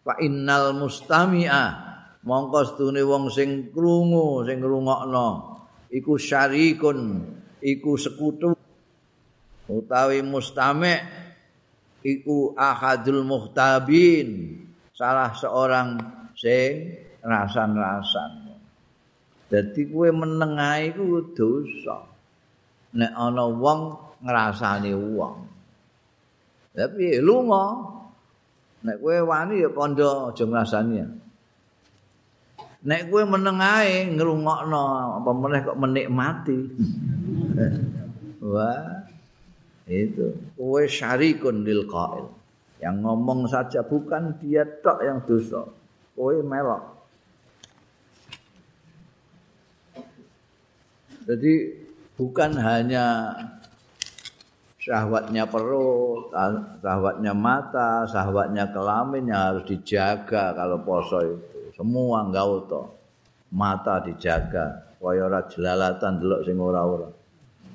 Fa 0.01 0.17
innal 0.25 0.73
mustami'a 0.73 1.63
mongko 2.25 2.59
stune 2.65 3.05
wong 3.05 3.29
sing 3.29 3.69
krungu 3.69 4.41
sing 4.49 4.57
ngrungokno 4.57 5.29
iku 5.93 6.17
syarikun 6.17 6.99
iku 7.61 7.93
sekutu. 7.93 8.57
Utawi 9.69 10.25
mustami' 10.25 10.97
iku 12.01 12.57
ahadul 12.57 13.21
muhtabin 13.21 14.57
salah 14.97 15.29
seorang 15.37 16.01
sing 16.33 16.97
rasan-rasan. 17.21 18.49
Dadi 19.45 19.85
kuwe 19.93 20.09
menengae 20.09 20.89
iku 20.89 21.37
dosa. 21.37 22.01
Nek 22.97 23.13
ana 23.13 23.45
wong 23.45 24.08
ngrasani 24.23 24.91
wong. 24.95 25.37
Tapi 26.75 27.19
lunga 27.19 27.65
nek 28.79 28.97
kowe 29.03 29.17
wani 29.27 29.59
ya 29.59 29.69
kandha 29.75 30.31
aja 30.31 30.43
ngrasani 30.47 31.19
nek 32.79 33.11
kowe 33.11 33.23
meneng 33.27 33.59
ae 33.59 34.07
ngrungokno 34.15 34.83
apa 35.19 35.31
meneh 35.35 35.59
kok 35.67 35.79
menikmati? 35.79 36.59
Wah 38.51 39.03
itu. 39.89 40.31
Kowe 40.55 40.83
syarikun 40.87 41.67
lil 41.67 41.83
qail. 41.89 42.31
Yang 42.79 42.95
ngomong 43.03 43.51
saja 43.51 43.83
bukan 43.83 44.39
dia 44.39 44.63
tok 44.63 45.03
yang 45.03 45.19
dosa. 45.27 45.67
Kowe 46.15 46.35
melok. 46.39 46.83
Jadi 51.27 51.53
bukan 52.15 52.51
hanya 52.57 53.35
syahwatnya 54.89 55.45
perut, 55.45 56.33
syahwatnya 56.81 57.37
mata, 57.37 58.09
syahwatnya 58.09 58.73
kelamin 58.73 59.29
yang 59.29 59.53
harus 59.53 59.69
dijaga 59.69 60.57
kalau 60.57 60.81
poso 60.81 61.21
itu. 61.21 61.77
semua 61.77 62.25
gauto 62.33 62.89
mata 63.53 64.01
dijaga. 64.01 64.97
Kaya 64.99 65.31
ora 65.31 65.45
jelalatan 65.47 66.19
delok 66.19 66.41
sing 66.43 66.57
ora-ora. 66.59 67.07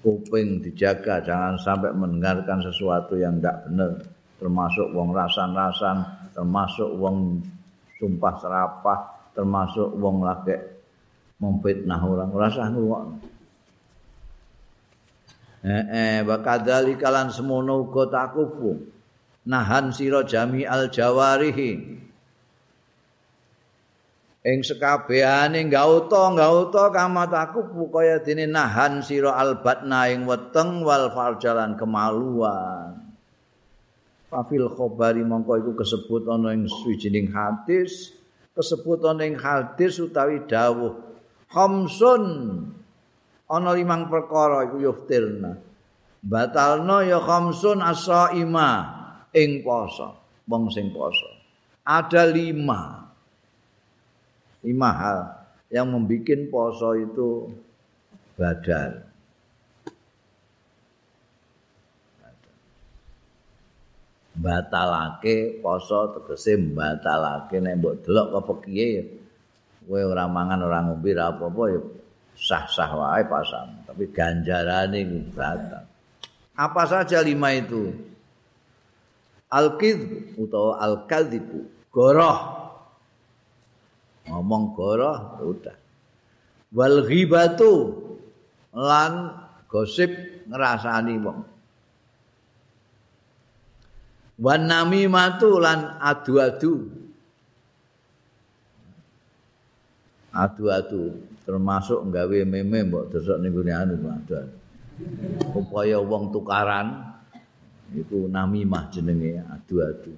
Kuping 0.05 0.61
dijaga 0.61 1.25
jangan 1.25 1.57
sampai 1.57 1.95
mendengarkan 1.97 2.61
sesuatu 2.61 3.17
yang 3.17 3.41
tidak 3.41 3.65
benar 3.65 3.93
termasuk 4.37 4.93
wong 4.93 5.17
rasan-rasan 5.17 6.05
termasuk 6.37 6.91
wong 7.01 7.41
sumpah 7.97 8.35
serapah 8.37 9.01
termasuk 9.33 9.97
wong 9.97 10.21
lagi 10.21 10.53
memfitnah 11.41 12.05
orang. 12.05 12.29
Rasa 12.37 12.69
ngrungok 12.69 13.03
eh 15.65 15.85
eh 15.89 16.17
bakadali 16.21 17.01
kalan 17.01 17.33
semono 17.33 17.89
uga 17.89 18.12
takufu. 18.12 18.85
Nahan 19.49 19.97
sira 19.97 20.21
jami 20.25 20.69
al 20.69 20.93
jawarihi. 20.93 21.73
Ing 24.45 24.61
sekabehane 24.61 25.65
gauta 25.73 26.29
gauta 26.37 26.93
kamataku 26.93 27.65
kaya 27.89 28.21
dene 28.21 28.45
nahan 28.45 29.01
sira 29.01 29.41
albatna 29.41 30.12
ing 30.12 30.29
weteng 30.29 30.85
wal 30.85 31.09
farjalan 31.17 31.81
kemaluan. 31.81 33.01
Fafil 34.29 34.69
khabari 34.69 35.25
mongko 35.25 35.65
iku 35.65 35.73
kesebut 35.81 36.29
ana 36.29 36.53
ing 36.53 36.69
swijining 36.69 37.33
hadis 37.33 38.12
kesebut 38.53 39.01
ana 39.01 39.25
ing 39.25 39.41
hadis 39.41 39.97
utawi 39.97 40.45
dawuh. 40.45 40.93
Khamsun 41.49 42.25
ana 43.51 43.70
limang 43.76 44.09
perkara 44.09 44.68
iku 44.68 44.80
yuftirna 44.80 45.61
batalno 46.24 47.05
ya 47.05 47.20
khamsun 47.20 47.84
asaima 47.84 48.68
ing 49.34 49.61
poso 49.61 50.24
wong 50.49 50.68
sing 50.72 50.92
poso. 50.92 51.28
Ada 51.84 52.28
lima. 52.28 53.12
Lima 54.64 54.90
hal 54.97 55.18
yang 55.68 55.92
membuat 55.92 56.49
poso 56.49 56.97
itu 56.97 57.53
badal. 58.36 59.05
batalake 64.34 65.62
poso 65.62 66.11
tegese 66.11 66.59
batalake 66.59 67.62
nek 67.62 67.78
mbok 67.78 67.95
delok 68.03 68.42
apa 68.42 68.53
piye 68.66 69.07
kowe 69.86 70.01
ora 70.03 70.26
mangan 70.26 70.59
ora 70.66 70.82
ngombe 70.82 71.14
ora 71.14 71.30
apa-apa 71.30 71.62
ya 71.70 71.80
sah-sah 72.35 72.91
wae 72.95 73.22
pasang 73.26 73.87
tapi 73.87 74.11
ganjarane 74.11 75.07
batal 75.35 75.95
apa 76.55 76.82
saja 76.87 77.18
lima 77.18 77.51
itu? 77.51 77.91
Al-kidz 79.51 80.39
utawa 80.39 80.78
al-kadzibu 80.82 81.91
goroh. 81.91 82.39
Ngomong 84.30 84.64
goroh 84.74 85.18
udah. 85.43 85.76
Wal 86.74 87.07
ghibatu 87.07 87.74
lan 88.74 89.35
gosip 89.70 90.11
ngrasani 90.47 91.14
wong. 91.22 91.41
Wan 94.43 94.62
namimatu 94.66 95.62
lan 95.62 95.99
adu-adu. 96.03 96.91
Adu-adu 100.35 101.34
termasuk 101.45 102.01
nggawe 102.09 102.38
meme 102.49 102.88
mbok 102.88 103.12
desok 103.12 103.38
ning 103.40 103.53
gone 103.53 103.72
anu 103.72 103.95
upaya 105.53 106.01
wong 106.01 106.32
tukaran 106.32 107.14
itu 107.95 108.26
namimah 108.26 108.90
jenenge 108.90 109.38
adu-adu. 109.45 110.14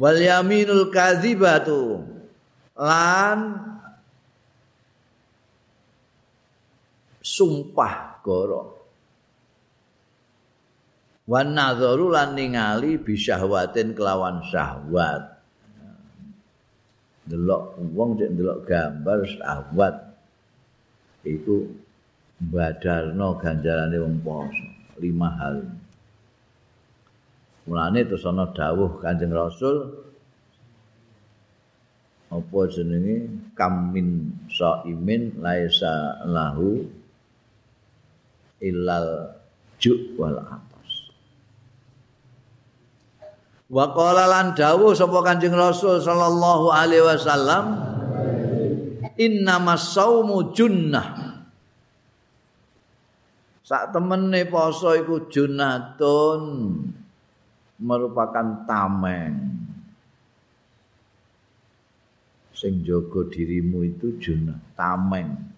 Wal 0.00 0.18
yaminul 0.18 0.88
kadzibatu 0.88 2.02
lan 2.74 3.38
sumpah 7.22 8.18
goro 8.24 8.82
wan 11.28 11.54
nadzaru 11.54 12.10
lan 12.10 12.34
ningali 12.34 12.98
bisyahwatin 12.98 13.94
kelawan 13.94 14.42
syahwat 14.50 15.31
delok 17.32 17.80
wong 17.96 18.20
cek 18.20 18.36
delok 18.36 18.68
gambar 18.68 19.24
syahwat 19.24 19.96
itu 21.24 21.72
badarno 22.36 23.40
ganjarane 23.40 23.96
wong 23.96 24.20
poso 24.20 24.66
lima 25.00 25.32
hal. 25.40 25.64
Mulane 27.64 28.04
terus 28.04 28.26
ana 28.28 28.52
dawuh 28.52 29.00
Kanjeng 29.00 29.32
Rasul 29.32 29.76
apa 32.28 32.58
jenenge? 32.68 33.30
Kamin 33.56 34.34
saimin 34.50 35.38
laisa 35.40 36.26
lahu 36.26 36.84
illal 38.60 39.38
ju 39.78 40.16
wal 40.18 40.36
atas 40.42 40.71
wa 43.72 43.88
qala 43.96 44.28
lan 44.28 44.52
dawuh 44.52 44.92
sapa 44.92 45.24
kanjeng 45.24 45.56
rasul 45.56 45.96
sallallahu 45.96 46.68
alaihi 46.68 47.08
wasallam 47.08 47.64
innamas 49.16 49.96
saumu 49.96 50.52
junnah. 50.52 51.32
Sak 53.64 53.96
temene 53.96 54.44
poso 54.44 54.92
iku 54.92 55.32
junnatun 55.32 56.42
merupakan 57.80 58.68
tameng. 58.68 59.64
Sing 62.52 62.84
jaga 62.84 63.26
dirimu 63.32 63.82
itu 63.88 64.20
junah 64.20 64.60
tameng 64.76 65.51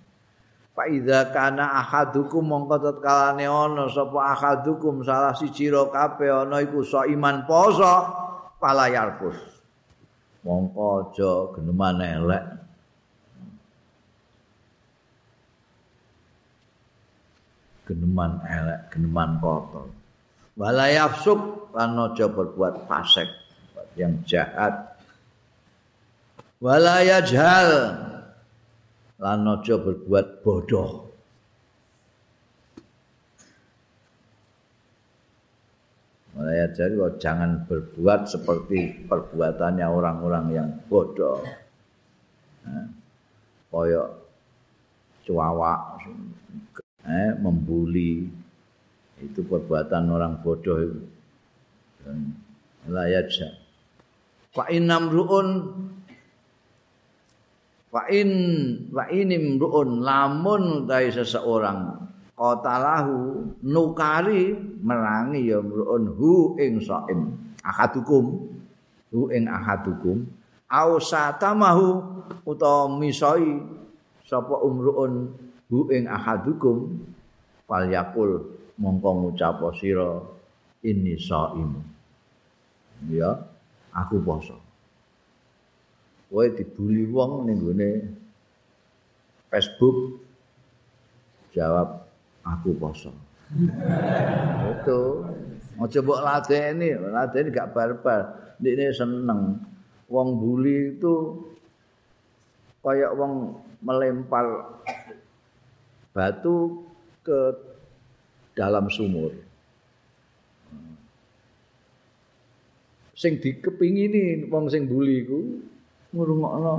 fa 0.75 0.91
idza 0.91 1.31
kana 1.31 1.81
ahadukum 1.81 2.43
mongko 2.43 2.83
tetkalane 2.83 3.47
ana 3.47 3.87
sapa 3.87 4.35
ahadukum 4.35 5.07
salah 5.07 5.31
siji 5.39 5.71
ro 5.71 5.87
kabeh 5.87 6.45
ana 6.45 6.59
iku 6.67 6.83
so 6.83 7.07
iman 7.07 7.47
poso 7.47 8.11
palayar 8.59 9.15
pus 9.23 9.39
mongko 10.43 11.15
aja 11.15 11.33
geneman 11.55 11.99
elek. 12.03 12.45
Geneman 17.87 18.43
elek 18.43 18.81
geneman 18.91 19.39
kotor 19.39 19.87
wala 20.59 20.91
yafsuk 20.91 21.71
lan 21.75 21.99
aja 21.99 22.27
berbuat 22.31 22.87
fasik 22.91 23.31
yang 23.95 24.19
jahat. 24.27 24.75
Wala 26.63 27.05
yajhal 27.05 27.71
lan 29.25 29.49
aja 29.49 29.81
berbuat 29.81 30.45
bodoh 30.45 31.15
Malaya 36.35 36.67
jadi 36.75 36.99
oh, 36.99 37.15
jangan 37.15 37.63
berbuat 37.71 38.27
seperti 38.27 39.07
perbuatannya 39.07 39.87
orang-orang 39.87 40.47
yang 40.51 40.69
bodoh. 40.91 41.39
Nah, 42.67 42.91
koyok 43.71 44.09
cuawa, 45.23 45.95
eh, 47.07 47.39
membuli 47.39 48.27
itu 49.23 49.41
perbuatan 49.47 50.11
orang 50.11 50.43
bodoh 50.43 50.79
itu. 50.83 51.01
Malaya 52.83 53.23
jadi. 53.31 53.55
Fa 54.51 54.67
inam 54.75 55.15
ruun 57.95 58.03
Fa 58.03 58.11
in 58.11 58.31
wa 58.91 59.07
inim 59.07 59.55
ruun 59.63 60.03
lamun 60.03 60.91
dari 60.91 61.15
seseorang 61.15 62.11
qatalahu 62.35 63.47
nukari 63.63 64.51
merangi 64.83 65.55
ya 65.55 65.63
mruun 65.63 66.11
hu 66.19 66.59
ing 66.59 66.83
saim 66.83 67.39
ahadukum 67.63 68.51
hu 69.15 69.31
ing 69.31 69.47
ahadukum 69.47 70.27
au 70.67 70.99
satamahu 70.99 72.03
utawa 72.43 72.91
misoi 72.99 73.63
sapa 74.27 74.59
umruun 74.67 75.31
hu 75.71 75.87
ing 75.95 76.11
ahadukum 76.11 76.99
fal 77.71 77.87
yakul 77.87 78.43
mongko 78.75 79.31
ngucap 79.31 79.63
sira 79.79 80.19
ini 80.83 81.15
saim 81.15 81.79
ya 83.07 83.39
aku 83.95 84.19
poso 84.19 84.64
kowe 86.35 86.51
dibuli 86.51 87.07
wong 87.07 87.47
ning 87.47 87.63
gone 87.63 87.91
Facebook 89.55 90.19
jawab 91.55 92.11
aku 92.43 92.75
poso. 92.75 93.15
Itu 94.75 95.23
aja 95.79 95.99
mbok 96.03 96.21
ladeni, 96.27 96.91
ladeni 96.99 97.55
gak 97.55 97.71
barbar. 97.71 98.35
Ndekne 98.59 98.91
seneng. 98.91 99.63
Wong 100.11 100.29
buli 100.37 100.95
itu 100.95 101.15
kayak 102.85 103.17
wong 103.17 103.57
melempar 103.81 104.77
batu 106.13 106.85
ke 107.25 107.39
dalam 108.53 108.87
sumur. 108.93 109.33
Sing 113.17 113.41
dikepingini 113.41 114.45
wong 114.53 114.69
sing 114.69 114.87
buli 114.87 115.25
iku 115.25 115.41
ngrungokno 116.15 116.75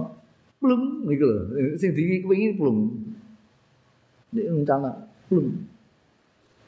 plung 0.59 1.03
niku 1.03 1.25
lho. 1.27 1.43
Sing 1.75 1.91
dikepingini 1.91 2.55
plung. 2.55 2.79
Nek 4.31 4.45
rencana 4.47 4.91
belum. 5.27 5.47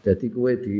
Jadi 0.03 0.25
kue 0.31 0.53
di 0.61 0.75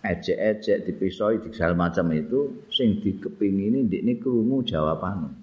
ejek-ejek, 0.00 0.88
dipisoi, 0.88 1.42
di 1.42 1.52
segala 1.52 1.76
macam 1.76 2.08
itu, 2.14 2.64
sing 2.72 3.02
dikepingini 3.02 3.84
di 3.90 4.00
ini 4.00 4.16
kerungu 4.16 4.64
jawaban. 4.64 5.36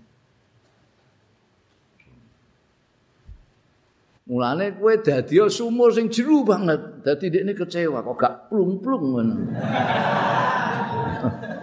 Mulane 4.25 4.73
kue 4.73 4.97
dadi 5.05 5.37
sumur 5.53 5.93
sing 5.93 6.09
jeru 6.09 6.41
banget. 6.41 7.05
Dadi 7.05 7.29
ini 7.29 7.53
kecewa 7.53 8.01
kok 8.01 8.17
gak 8.17 8.49
plung-plung 8.49 9.05
ngono. 9.13 9.37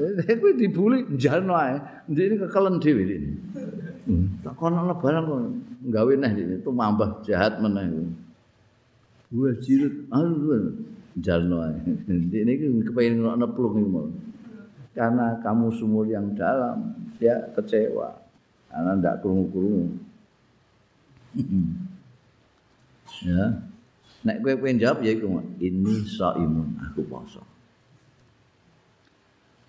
Eh 0.00 0.36
kowe 0.40 0.52
dibuli 0.56 1.04
njalno 1.12 1.54
ae. 1.54 1.76
Ndek 2.08 2.24
iki 2.26 2.36
kekelen 2.42 2.76
dhewe 2.80 3.02
iki. 3.04 3.18
Hmm. 4.08 4.26
Tak 4.42 4.56
kono 4.56 4.96
barang 4.96 5.24
kok 5.28 5.40
gawe 5.92 6.12
neh 6.16 6.32
iki 6.32 6.56
tumambah 6.64 7.20
jahat 7.26 7.60
meneh. 7.60 8.08
Wah 9.30 9.54
jirut, 9.62 10.10
aduh, 10.10 10.74
jalno 11.22 11.62
aja. 11.62 11.78
Ini 12.10 12.82
kepengen 12.82 13.22
ngono 13.22 13.46
plung 13.54 13.78
ini 13.78 13.86
mau. 13.86 14.10
Karena 14.90 15.38
kamu 15.38 15.70
sumur 15.78 16.02
yang 16.10 16.34
dalam, 16.34 16.98
dia 17.14 17.38
kecewa. 17.54 18.10
Karena 18.66 18.98
tidak 18.98 19.22
kerungu-kerungu. 19.22 19.86
ya. 23.30 23.42
Nek 24.20 24.36
gue 24.44 24.52
pengen 24.58 24.82
jawab 24.82 25.00
ya 25.00 25.16
ini 25.62 25.94
so 26.04 26.34
imun 26.36 26.76
aku 26.82 27.06
poso. 27.06 27.40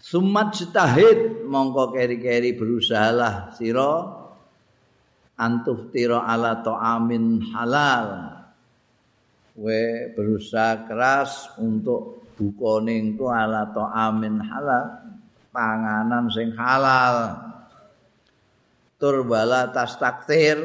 Sumat 0.02 0.58
setahid 0.58 1.46
mongko 1.46 1.94
keri-keri 1.94 2.58
berusahalah 2.58 3.54
siro 3.54 4.18
antuf 5.38 5.94
tiro 5.94 6.18
ala 6.18 6.66
to'amin 6.66 7.38
halal. 7.54 8.34
We 9.54 10.10
berusaha 10.18 10.90
keras 10.90 11.54
untuk 11.62 12.34
buka 12.34 12.82
ning 12.82 13.14
ku 13.14 13.30
ala 13.30 13.70
amin 13.94 14.42
halal 14.42 15.06
panganan 15.54 16.34
sing 16.34 16.50
halal. 16.58 17.38
Tur 18.98 19.22
bala 19.22 19.70
tas 19.70 20.02
taktir 20.02 20.58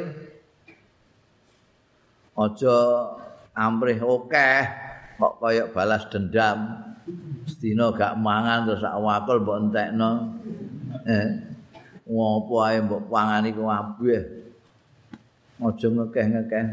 aja 2.36 2.78
amrih 3.52 4.00
akeh 4.00 4.60
kok 5.20 5.34
kaya 5.44 5.64
balas 5.72 6.08
dendam 6.08 6.95
sedina 7.46 7.94
gak 7.94 8.18
mangan 8.18 8.66
terus 8.66 8.82
sak 8.82 8.98
wakul 8.98 9.42
mbok 9.42 9.58
entekno. 9.66 10.10
Eh 11.06 11.26
ngopo 12.06 12.62
ae 12.62 12.78
mbok 12.82 13.10
pangani 13.10 13.50
ku 13.50 13.66
abeh 13.66 14.22
aja 15.62 15.86
ngekeh-ngekeh. 15.88 16.66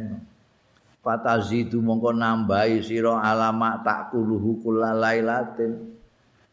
Fatazidu 1.04 1.84
mongko 1.84 2.16
nambahi 2.16 2.80
sira 2.80 3.20
alama 3.20 3.76
takuluhu 3.84 4.64
kulalailatin 4.64 5.92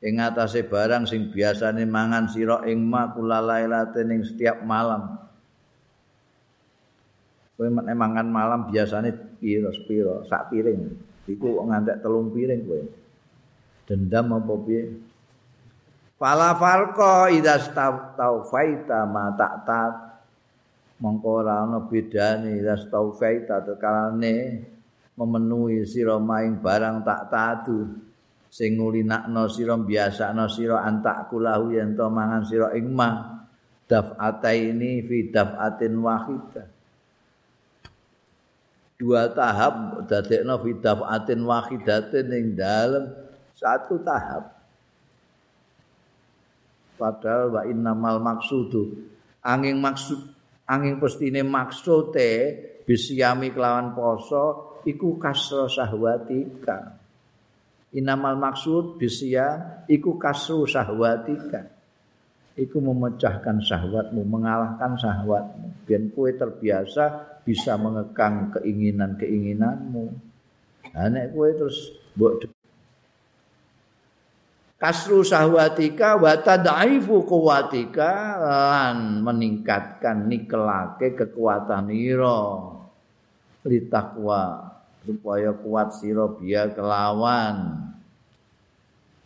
ing 0.02 0.14
atase 0.18 0.66
barang 0.66 1.06
sing 1.06 1.30
biasane 1.30 1.86
mangan 1.86 2.26
sira 2.26 2.66
ing 2.66 2.82
ma 2.82 3.14
kulalailatin 3.14 4.10
ing 4.10 4.20
setiap 4.26 4.64
malam. 4.66 5.22
Kowe 7.54 7.68
mangan 7.70 8.26
malam 8.26 8.72
biasane 8.72 9.12
piro 9.38 9.70
piro 9.86 10.26
sak 10.26 10.50
piring. 10.50 10.80
Iku 11.30 11.62
ngantek 11.62 12.02
telung 12.02 12.34
piring 12.34 12.60
kowe 12.66 12.80
dendam 13.90 14.38
apa 14.38 14.54
piye? 14.62 14.94
Fala 16.14 16.54
farqa 16.54 17.26
idza 17.34 17.74
taufaita 18.14 19.02
ma 19.10 19.34
ta'tat 19.34 19.94
mongko 21.02 21.28
ora 21.42 21.66
ana 21.66 21.82
bedane 21.82 22.60
ras 22.62 22.86
taufaita 22.86 23.66
tekalane 23.66 24.62
memenuhi 25.18 25.82
sira 25.82 26.22
maing 26.22 26.62
barang 26.62 27.02
tak 27.02 27.26
tadu. 27.34 27.98
Sing 28.50 28.78
ngulinakno 28.78 29.46
sira 29.50 29.74
biasakno 29.74 30.46
sira 30.50 30.82
antak 30.86 31.30
kulahu 31.30 31.74
yen 31.74 31.94
to 31.98 32.06
mangan 32.06 32.42
sira 32.46 32.74
ing 32.78 32.90
ma 32.94 33.42
daf'ata 33.90 34.54
ini 34.54 35.02
fi 35.02 35.30
daf'atin 35.34 35.94
wahidah. 35.98 36.68
Dua 39.00 39.32
tahap 39.32 40.04
dadekno 40.04 40.60
fi 40.60 40.70
daf'atin 40.76 41.40
wahidatin 41.46 42.26
ing 42.28 42.46
dalem 42.58 43.29
satu 43.60 44.00
tahap. 44.00 44.56
Padahal 46.96 47.52
wa 47.52 47.62
innamal 47.68 48.16
maksudu. 48.20 49.04
Angin 49.44 49.76
maksud 49.76 50.20
angin 50.64 50.96
pestine 50.96 51.44
maksude 51.44 52.56
bisyami 52.88 53.52
kelawan 53.52 53.92
poso 53.92 54.80
iku 54.88 55.20
kasro 55.20 55.68
sahwatika. 55.68 56.96
Inamal 57.90 58.38
maksud 58.38 59.02
bisya 59.02 59.82
iku 59.90 60.14
kasru 60.14 60.62
sahwatika. 60.64 61.66
Iku 62.54 62.76
memecahkan 62.78 63.64
syahwatmu 63.64 64.20
mengalahkan 64.20 64.94
syahwatmu 64.94 65.88
biar 65.88 66.02
kue 66.12 66.36
terbiasa 66.36 67.40
bisa 67.40 67.80
mengekang 67.80 68.52
keinginan-keinginanmu. 68.52 70.04
Nah 70.92 71.26
kue 71.32 71.48
terus 71.56 71.96
buat 72.12 72.44
kasru 74.80 75.20
sahwatika 75.20 76.16
wa 76.16 76.40
tadaifu 76.40 77.20
kuwatika 77.28 78.40
lan 78.40 79.20
meningkatkan 79.20 80.24
nikelake 80.24 81.12
kekuatan 81.12 81.92
ira 81.92 82.64
litakwa 83.68 84.72
supaya 85.04 85.52
kuat 85.52 85.92
sira 86.00 86.32
biya 86.32 86.72
kelawan. 86.72 87.86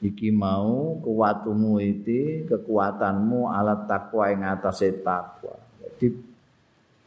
Iki 0.02 0.34
mau 0.34 1.00
kuwatumu 1.00 1.80
iki 1.80 2.44
kekuatanmu 2.50 3.48
alat 3.48 3.88
takwa 3.88 4.28
ing 4.34 4.44
atase 4.44 5.00
takwa 5.00 5.56
jadi 5.80 6.12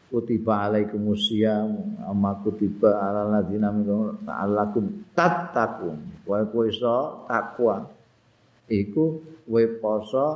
kutiba 0.08 0.66
alaikumus 0.66 1.30
syiyam 1.30 1.78
amma 2.08 2.40
kutiba 2.42 2.96
alal 2.96 3.38
ladzina 3.38 3.70
min 3.76 4.18
ta'allakum 4.24 5.04
tattaqun. 5.14 6.24
Kowe 6.26 6.64
iso 6.66 7.28
takwa 7.28 7.97
iku 8.68 9.24
kowe 9.48 9.66
poso 9.80 10.28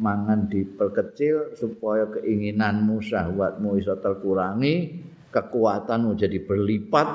mangan 0.00 0.48
diperkecil 0.48 1.54
supaya 1.54 2.08
keinginanmu 2.10 2.98
syahwatmu 2.98 3.76
iso 3.78 3.94
terkurangi 4.00 5.04
kekuatanmu 5.30 6.16
jadi 6.16 6.38
berlipat 6.42 7.08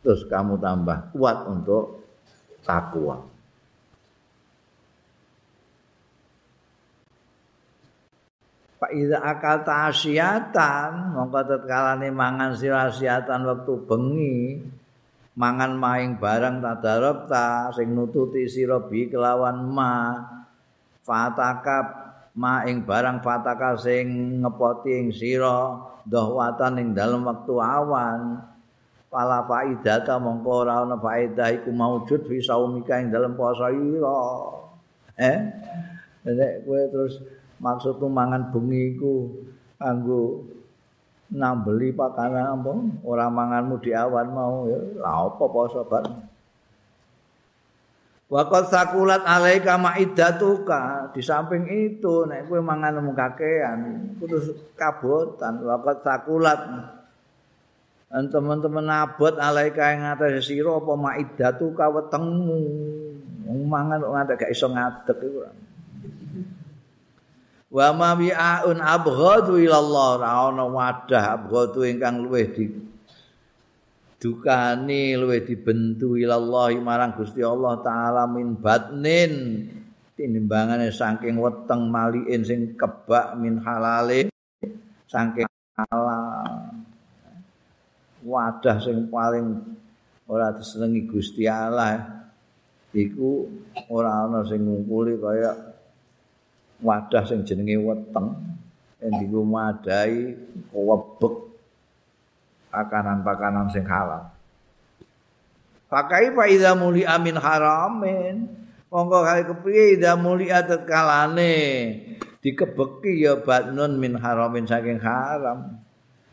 terus 0.00 0.24
kamu 0.26 0.58
tambah 0.58 1.12
kuat 1.12 1.38
untuk 1.48 2.04
takwa. 2.64 3.36
Pak 8.76 8.92
Ida 8.92 9.24
akal 9.24 9.64
ta'asyatan 9.64 11.16
Mongko 11.16 11.40
tetkalani 11.48 12.12
mangan 12.12 12.52
sirasiatan 12.52 13.48
waktu 13.48 13.72
bengi 13.88 14.36
Mangan 15.36 15.76
maing 15.76 16.16
barang 16.16 16.64
tadarab 16.64 17.28
ta 17.28 17.68
Sing 17.76 17.92
nututi 17.92 18.48
sirobi 18.48 19.12
kelawan 19.12 19.68
ma. 19.68 20.16
Fatakab 21.04 21.86
maing 22.36 22.84
barang 22.88 23.20
fataka 23.20 23.76
sing 23.78 24.40
ngepoti 24.42 24.90
ing 24.96 25.08
sira 25.12 25.76
dahwatan 26.08 26.80
ing 26.80 26.88
dalem 26.96 27.22
wektu 27.28 27.60
awan. 27.60 28.40
Pala 29.06 29.46
faidata 29.46 30.18
mongko 30.18 30.66
ora 30.66 30.82
ana 30.82 30.98
faedah 30.98 31.52
iku 31.52 31.70
maujud 31.70 32.26
fi 32.26 32.42
saumika 32.42 32.98
ing 32.98 33.12
dalem 33.12 33.38
poso 33.38 33.68
ira. 33.70 34.20
Eh? 35.20 35.38
Nek 36.26 36.66
kowe 36.66 36.80
terus 36.90 37.22
maksud 37.62 38.02
mangan 38.02 38.50
bengi 38.50 38.98
iku 38.98 39.30
kanggo 39.78 40.55
nambeli 41.30 41.90
pakanan 41.90 42.58
apa? 42.58 42.72
Ora 43.02 43.26
manganmu 43.26 43.82
di 43.82 43.90
awan 43.94 44.28
mau 44.30 44.66
ya. 44.70 44.78
Lha 45.00 45.10
apa 45.26 45.44
poso 45.50 45.82
bareng 45.86 46.36
Waqat 48.26 48.74
sakulat 48.74 49.22
alaika 49.22 49.78
ma'iddatuka 49.78 51.14
di 51.14 51.22
samping 51.22 51.70
itu 51.70 52.26
nek 52.26 52.50
kowe 52.50 52.58
mangan 52.58 52.98
mung 52.98 53.14
kakean 53.14 54.10
terus 54.18 54.50
kabotan. 54.74 55.62
Waqat 55.62 56.02
sakulat. 56.02 56.58
Teman-teman 58.10 58.86
abot 58.90 59.34
alaika 59.38 59.94
yang 59.94 60.10
ngatas 60.10 60.42
sira 60.42 60.74
apa 60.74 60.92
ma'iddatuka 60.98 61.86
wetengmu? 61.86 62.60
Mangan 63.46 64.02
ngantek 64.02 64.42
gak 64.42 64.50
iso 64.50 64.74
ngadeg 64.74 65.18
iku 65.22 65.46
wa 67.76 67.92
ma 67.92 68.16
bi'aun 68.16 68.80
abghadu 68.80 69.60
ilallah. 69.60 70.08
Ra 70.16 70.48
ana 70.48 70.64
wadah 70.64 71.36
abghadu 71.36 71.84
ingkang 71.84 72.24
luwih 72.24 72.48
di 72.56 72.72
dukani 74.16 75.12
luwih 75.12 75.44
dibentu 75.44 76.16
ilallah 76.16 76.72
marang 76.80 77.12
Gusti 77.12 77.44
Allah 77.44 77.76
taala 77.84 78.24
min 78.24 78.56
batnin. 78.56 79.32
Tinimbangane 80.16 80.88
saking 80.88 81.36
weteng 81.36 81.92
maliin 81.92 82.40
sing 82.40 82.72
kebak 82.72 83.36
min 83.36 83.60
halale 83.60 84.32
saking 85.04 85.44
halal. 85.76 86.72
Wadah 88.24 88.80
sing 88.80 89.12
paling 89.12 89.76
ora 90.24 90.56
disenengi 90.56 91.04
Gusti 91.04 91.44
Allah 91.44 92.24
iku 92.96 93.44
ora 93.92 94.24
ana 94.24 94.40
sing 94.48 94.64
ngungkuli 94.64 95.20
kaya 95.20 95.75
wadah 96.86 97.26
sing 97.26 97.42
jenenge 97.42 97.82
weteng 97.82 98.38
endiku 99.02 99.42
madai 99.42 100.38
kowebek 100.70 101.34
pakanan-pakanan 102.70 103.66
sing 103.74 103.82
halal. 103.82 104.30
Pakai 105.90 106.30
fa 106.34 106.44
idza 106.46 106.78
muli 106.78 107.02
amin 107.02 107.38
haramin. 107.38 108.36
Monggo 108.86 109.26
kali 109.26 109.42
kepiye 109.42 109.98
idza 109.98 110.14
muli 110.14 110.46
kalane 110.86 111.54
dikebeki 112.38 113.26
ya 113.26 113.34
batnun 113.42 113.98
min 113.98 114.14
haramin 114.14 114.66
saking 114.66 115.02
haram. 115.02 115.82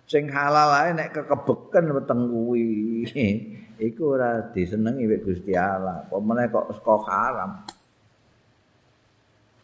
Sing 0.06 0.30
halal 0.30 0.70
ae 0.74 0.94
nek 0.94 1.18
kekebeken 1.18 1.90
weteng 1.98 2.30
kuwi. 2.30 2.70
Iku 3.88 4.16
ora 4.16 4.54
disenengi 4.54 5.10
wek 5.10 5.26
Gusti 5.26 5.58
Allah. 5.58 6.06
Apa 6.06 6.22
meneh 6.22 6.46
kok 6.54 6.70
saka 6.78 6.96
haram 7.10 7.52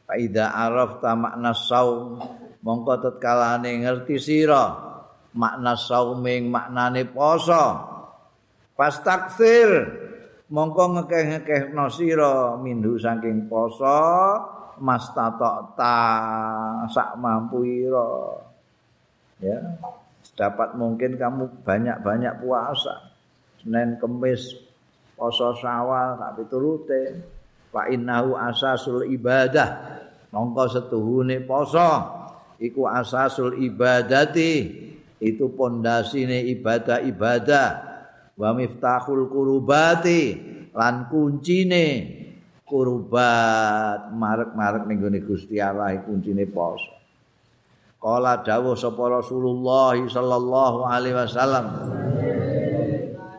Faida 0.09 0.49
araf 0.57 0.97
ta 1.05 1.13
makna 1.13 1.53
saum 1.53 2.17
mongko 2.65 2.97
tetkalane 2.97 3.85
ngerti 3.85 4.17
sira 4.17 4.73
makna 5.37 5.77
sauming 5.77 6.49
maknane 6.49 7.05
poso. 7.05 7.77
Pas 8.73 8.97
taksir 9.05 9.69
mongko 10.49 10.97
ngekeh-ngekehno 10.97 11.93
sira 11.93 12.57
mindu 12.57 12.97
saking 12.97 13.45
poso 13.45 14.01
mas 14.81 15.13
ta 15.13 15.29
sak 16.89 17.13
mampu 17.21 17.69
ira. 17.69 18.09
Ya 19.45 19.61
dapat 20.33 20.73
mungkin 20.73 21.21
kamu 21.21 21.61
banyak-banyak 21.61 22.41
puasa. 22.41 23.13
Senin 23.61 24.01
Kemis 24.01 24.57
poso 25.13 25.53
Syawal 25.53 26.17
tak 26.17 26.33
piturute 26.41 27.03
fa 27.69 27.89
innahu 27.89 28.35
asasul 28.35 29.05
ibadah. 29.09 29.99
Mongko 30.29 30.63
setuhune 30.69 31.41
poso. 31.41 31.89
Iku 32.61 32.85
asasul 32.85 33.61
ibadati. 33.65 34.85
Itu 35.19 35.51
pondasine 35.51 36.45
ibadah-ibadah. 36.53 37.69
Wa 38.37 38.49
miftahul 38.53 39.25
kurubati. 39.31 40.23
Lan 40.75 41.09
kuncine 41.09 41.85
kurubat. 42.63 44.13
Marek-marek 44.13 44.85
ning 44.85 45.01
gone 45.01 45.19
Gusti 45.25 45.57
Allah 45.57 45.97
kuncine 46.05 46.45
poso. 46.45 46.99
Kala 47.99 48.39
dawuh 48.39 48.79
sapa 48.79 49.11
Rasulullah 49.11 49.91
sallallahu 49.99 50.87
alaihi 50.87 51.19
wasallam. 51.19 51.65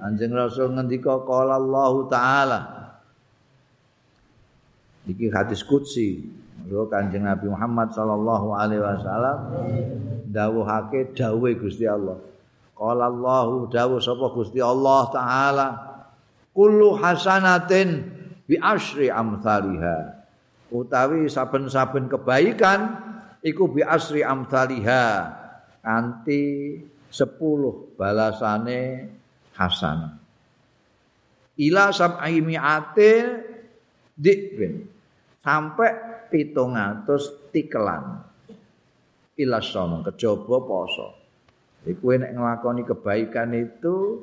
Anjing 0.05 0.33
Rasul 0.37 0.77
ngendika 0.77 1.23
kala 1.25 1.57
Allah 1.57 1.93
taala 2.13 2.80
iki 5.11 5.27
hadis 5.35 5.67
qudsi 5.67 6.25
Yo 6.71 6.87
Kanjeng 6.87 7.27
Nabi 7.27 7.51
Muhammad 7.51 7.91
sallallahu 7.91 8.55
alaihi 8.55 8.79
wasallam 8.79 9.39
dawuhake 10.31 11.17
dawuhe 11.19 11.59
Gusti 11.59 11.89
Allah. 11.89 12.15
Qala 12.79 13.11
Allahu 13.11 13.67
dawuh 13.67 13.99
sapa 13.99 14.31
Gusti 14.31 14.63
Allah 14.63 15.03
taala 15.11 15.69
kullu 16.55 16.95
hasanatin 16.95 18.07
bi 18.47 18.55
asyri 18.55 19.11
amsalha. 19.11 20.21
Utawi 20.71 21.27
saben-saben 21.27 22.07
kebaikan 22.07 22.95
iku 23.43 23.67
bi 23.67 23.83
asri 23.83 24.23
amsalha 24.23 25.35
anti 25.83 26.79
10 27.11 27.99
balasane 27.99 29.11
hasan. 29.59 30.15
Ila 31.59 31.91
sab'i 31.91 32.39
mi'atin 32.39 33.43
dikbin. 34.15 35.00
Sampai 35.41 35.91
pitung 36.29 36.77
atus 36.77 37.51
tikelan 37.51 38.21
ilasom 39.41 40.05
kejaba 40.05 40.57
poso. 40.61 41.09
Iku 41.89 42.13
nek 42.13 42.37
nglakoni 42.37 42.85
kebaikan 42.85 43.57
itu 43.57 44.21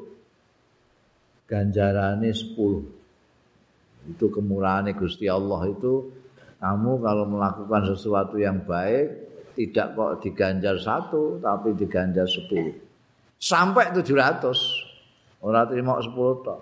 ganjarane 1.49 2.30
10 2.30 4.13
itu 4.13 4.26
kemurahan 4.30 4.93
Gusti 4.93 5.26
Allah 5.26 5.65
itu. 5.65 6.13
Kamu 6.57 7.01
kalau 7.05 7.26
melakukan 7.30 7.93
sesuatu 7.93 8.38
yang 8.41 8.65
baik 8.65 9.30
tidak 9.53 9.93
kok 9.93 10.26
diganjar 10.26 10.78
satu 10.78 11.38
tapi 11.41 11.74
diganjar 11.78 12.26
10 12.26 13.38
sampai 13.38 13.93
700 13.93 15.41
orang 15.41 15.65
terima 15.70 15.97
10 15.97 16.13
tok. 16.45 16.61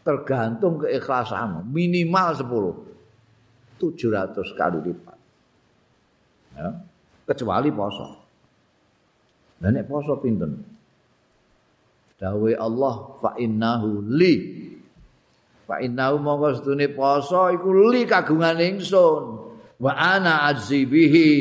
Tergantung 0.00 0.82
keikhlasanmu. 0.82 1.70
Minimal 1.70 2.28
10 2.34 2.89
700 3.80 4.36
kali 4.52 4.78
lipat. 4.84 5.18
Ya. 6.60 6.68
Kecuali 7.24 7.72
poso. 7.72 8.20
Dan 9.56 9.80
nek 9.80 9.88
poso 9.88 10.20
pinten? 10.20 10.60
Dawe 12.20 12.50
Allah 12.60 12.94
fa 13.16 13.32
innahu 13.40 14.04
li. 14.12 14.36
Fa 15.64 15.80
innahu 15.80 16.20
monggo 16.20 16.52
sedune 16.60 16.92
poso 16.92 17.48
iku 17.48 17.88
li 17.88 18.04
kagungan 18.04 18.60
ingsun. 18.60 19.24
Wa 19.80 19.92
ana 19.96 20.44
azzi 20.52 20.84
bihi. 20.84 21.32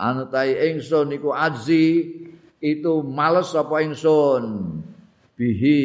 Anu 0.00 0.28
ingsun 0.32 1.12
iku 1.12 1.36
azzi 1.36 2.08
itu 2.60 2.92
males 3.04 3.52
apa 3.52 3.84
ingsun. 3.84 4.80
Bihi 5.36 5.80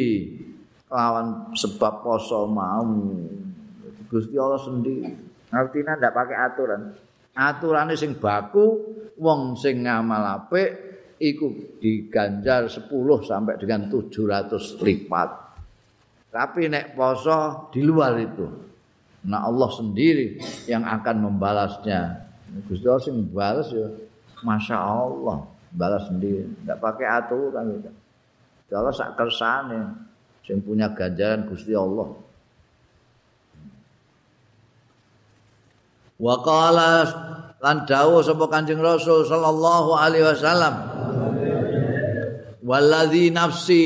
lawan 0.88 1.52
sebab 1.52 2.00
poso 2.00 2.48
mau. 2.48 3.12
Gusti 4.08 4.34
Allah 4.40 4.58
sendiri. 4.58 5.29
Artinya 5.50 5.98
ndak 5.98 6.14
pakai 6.14 6.36
aturan. 6.38 6.82
Aturane 7.34 7.94
sing 7.94 8.18
baku, 8.18 8.66
wong 9.18 9.54
sing 9.54 9.86
ngamal 9.86 10.22
apik 10.26 10.90
iku 11.20 11.78
diganjar 11.78 12.66
10 12.66 12.88
sampai 13.22 13.54
dengan 13.60 13.86
700 13.92 14.80
lipat. 14.80 15.28
Tapi 16.30 16.70
nek 16.70 16.94
poso 16.94 17.70
di 17.74 17.82
luar 17.82 18.14
itu. 18.18 18.46
Nah 19.26 19.44
Allah 19.44 19.70
sendiri 19.74 20.40
yang 20.70 20.86
akan 20.86 21.16
membalasnya. 21.28 22.30
Gusti 22.66 22.86
Allah 22.86 23.04
sing 23.04 23.30
balas 23.30 23.68
ya 23.70 23.86
Masya 24.42 24.78
Allah 24.78 25.44
balas 25.74 26.06
sendiri. 26.08 26.46
Tidak 26.62 26.78
pakai 26.78 27.06
aturan 27.06 27.64
gitu. 27.78 27.90
Allah 28.70 28.94
sak 28.94 29.18
kersane 29.18 29.90
sing 30.46 30.62
punya 30.62 30.90
ganjaran 30.94 31.46
Gusti 31.50 31.74
Allah. 31.74 32.29
Wa 36.20 36.36
qala 36.44 37.08
lan 37.64 37.88
dawuh 37.88 38.20
sapa 38.20 38.44
Kanjeng 38.52 38.84
Rasul 38.84 39.24
sallallahu 39.24 39.96
alaihi 39.96 40.28
wasallam. 40.28 40.74
Walladzi 42.60 43.32
nafsi 43.32 43.84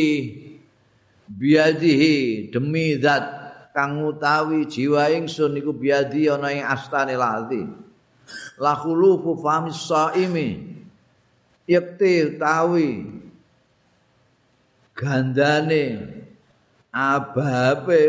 biadihi 1.31 2.51
demi 2.51 2.99
zat 2.99 3.23
kang 3.71 4.03
utawi 4.03 4.67
jiwa 4.67 5.15
ingsun 5.15 5.55
iku 5.63 5.71
biadi 5.71 6.27
ana 6.27 6.51
ing 6.51 6.67
astane 6.67 7.15
lati. 7.15 7.63
La 8.59 8.75
khulufu 8.75 9.39
famis 9.39 9.79
saimi. 9.79 10.75
Yakti 11.71 12.35
utawi 12.35 13.09
gandane 14.93 15.85
ababe 16.91 18.03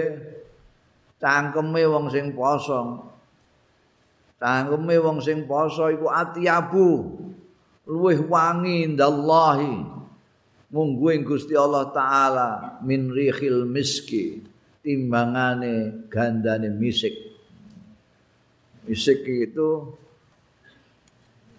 cangkeme 1.22 1.82
wong 1.88 2.10
sing 2.10 2.34
poso 2.34 3.15
cangkeme 4.46 5.02
wong 5.02 5.26
sing 5.26 5.50
poso 5.50 5.90
iku 5.90 6.06
atiabu 6.06 7.18
luwih 7.90 8.22
wangi 8.30 8.94
ndallahi 8.94 9.74
munggu 10.70 11.18
ing 11.18 11.26
Gusti 11.26 11.58
Allah 11.58 11.90
taala 11.90 12.78
min 12.86 13.10
rihil 13.10 13.66
miski 13.66 14.46
timbangane 14.86 16.06
gandane 16.14 16.70
misik. 16.70 17.34
Misik 18.86 19.26
itu 19.26 19.98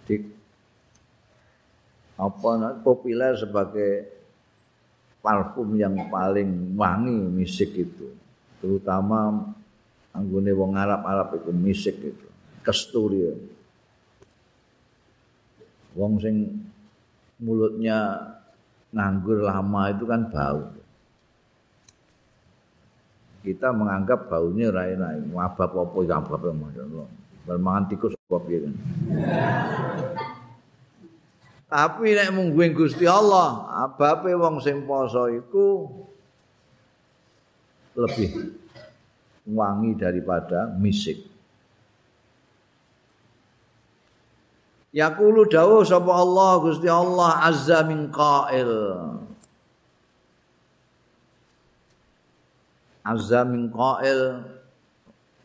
di 0.07 0.23
apa 2.15 2.79
populer 2.87 3.35
sebagai 3.35 4.15
parfum 5.19 5.75
yang 5.75 6.07
paling 6.07 6.79
wangi 6.79 7.19
misik 7.35 7.75
itu. 7.75 8.15
Terutama 8.63 9.43
anggone 10.15 10.55
wong 10.55 10.79
Arab-Arab 10.79 11.43
itu 11.43 11.51
misik 11.51 11.99
itu 11.99 12.36
kasturi 12.67 13.31
wong 15.95 16.19
sing 16.19 16.67
mulutnya 17.39 18.21
nganggur 18.93 19.45
lama 19.45 19.93
itu 19.93 20.05
kan 20.09 20.29
bau. 20.29 20.73
Kita 23.45 23.71
menganggap 23.71 24.27
baunya 24.27 24.75
rai-rai. 24.75 25.23
Wabah 25.31 25.69
apa 25.71 25.99
ya 26.03 26.19
apa 26.19 26.51
masyaallah 26.51 27.09
bermangan 27.47 27.85
tikus 27.87 28.13
kopi 28.27 28.67
kan? 28.67 28.75
Tapi 31.67 32.15
nek 32.15 32.31
mungguing 32.35 32.75
Gusti 32.75 33.07
Allah, 33.07 33.67
abape 33.87 34.35
wong 34.35 34.63
sing 34.63 34.87
poso 34.87 35.31
iku 35.31 35.87
lebih 37.95 38.55
wangi 39.47 39.95
daripada 39.99 40.71
misik. 40.79 41.36
Yaqulu 44.97 45.45
dawuh 45.45 45.85
sapa 45.85 46.09
Allah 46.09 46.53
Gusti 46.65 46.89
Allah 46.89 47.45
azza 47.45 47.85
min 47.85 48.09
qail. 48.09 48.73
Azza 53.05 53.45
min 53.45 53.69
qail 53.69 54.41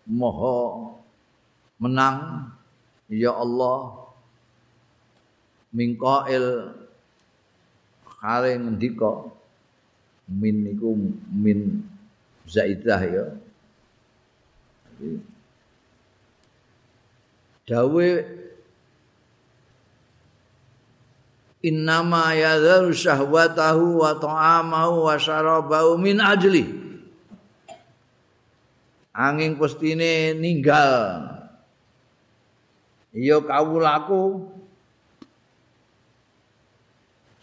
moho 0.08 0.96
menang 1.84 2.48
ya 3.12 3.36
Allah 3.36 4.02
mingkail 5.76 6.76
hale 8.20 8.52
ngendika 8.60 9.32
min 10.28 10.56
niku 10.68 10.96
min 11.32 11.84
zaidah 12.48 13.02
ya 13.04 13.26
dawe 17.68 18.08
innama 21.62 22.34
yadharu 22.34 22.90
syahwatahu 22.94 24.02
wa 24.02 24.18
ta'amahu 24.18 25.10
wa 25.10 25.16
syarabahu 25.18 25.98
min 26.02 26.18
ajli 26.18 26.82
angin 29.16 29.60
pestine 29.60 30.36
ninggal. 30.40 31.28
Iya 33.12 33.44
kawulaku 33.44 34.48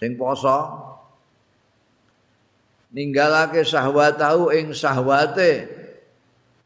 sing 0.01 0.17
poso. 0.17 0.85
Ninggalake 2.89 3.69
syahwatahu 3.69 4.49
ing 4.57 4.73
syahwate 4.73 5.69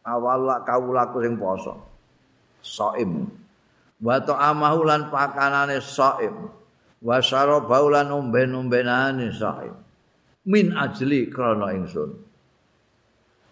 awal 0.07 0.63
kawulaku 0.63 1.27
sing 1.27 1.35
poso. 1.35 1.83
Saim 2.63 3.27
wa 3.99 4.17
ta'amahu 4.23 4.87
lan 4.87 5.11
pakanane 5.11 5.83
saim 5.83 6.62
wa 7.03 7.19
syarabahu 7.19 7.91
lan 7.91 8.09
umben-umbenane 8.15 9.35
saim 9.35 9.75
min 10.47 10.75
ajli 10.75 11.27
krana 11.29 11.75
ingsun 11.75 12.15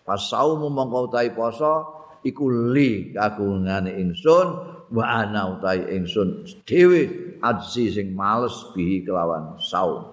pas 0.06 0.22
saumu 0.22 0.70
mongko 0.70 1.10
utahi 1.10 1.34
poso 1.34 2.00
iku 2.22 2.46
li 2.74 3.10
kagungane 3.14 3.98
ingsun 3.98 4.46
wa 4.90 5.04
ana 5.06 5.54
utahi 5.54 5.86
ingsun 5.98 6.46
dhewe 6.66 7.30
ajzi 7.40 7.88
sing 7.90 8.12
males 8.12 8.52
bihi 8.76 9.02
kelawan 9.04 9.56
saum. 9.58 10.04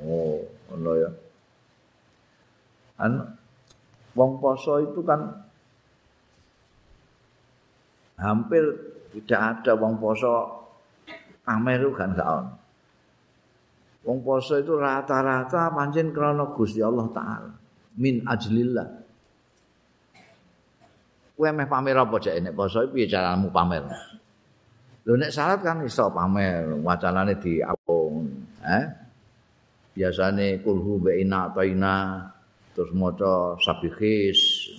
Oh, 0.00 0.40
ngono 0.70 0.92
ya. 0.96 1.10
An 2.98 3.36
wong 4.16 4.42
poso 4.42 4.82
itu 4.82 5.00
kan 5.04 5.46
hampir 8.18 8.64
tidak 9.14 9.62
ada 9.62 9.72
wong 9.78 10.00
poso 10.00 10.57
pamer 11.48 11.80
kan 11.96 12.12
gak 12.12 12.28
ono. 12.28 12.52
Wong 14.04 14.20
poso 14.20 14.60
itu 14.60 14.76
rata-rata 14.76 15.72
pancen 15.72 16.12
krana 16.12 16.52
Gusti 16.52 16.84
Allah 16.84 17.08
taala 17.08 17.52
min 17.96 18.20
ajlillah. 18.28 18.88
Kowe 21.38 21.48
meh 21.54 21.68
pamer 21.70 21.96
apa 21.96 22.16
jek 22.20 22.36
nek 22.44 22.52
poso 22.52 22.84
piye 22.92 23.08
caramu 23.08 23.48
pamer? 23.48 23.84
Lho 25.08 25.16
nek 25.16 25.32
salat 25.32 25.64
kan 25.64 25.80
iso 25.80 26.12
pamer, 26.12 26.68
wacanane 26.84 27.40
diapung, 27.40 28.28
eh? 28.60 28.84
Biasane 29.96 30.60
kulhu 30.60 31.00
baina 31.00 31.48
taina 31.50 32.22
terus 32.76 32.92
maca 32.92 33.56
sabihis. 33.58 34.70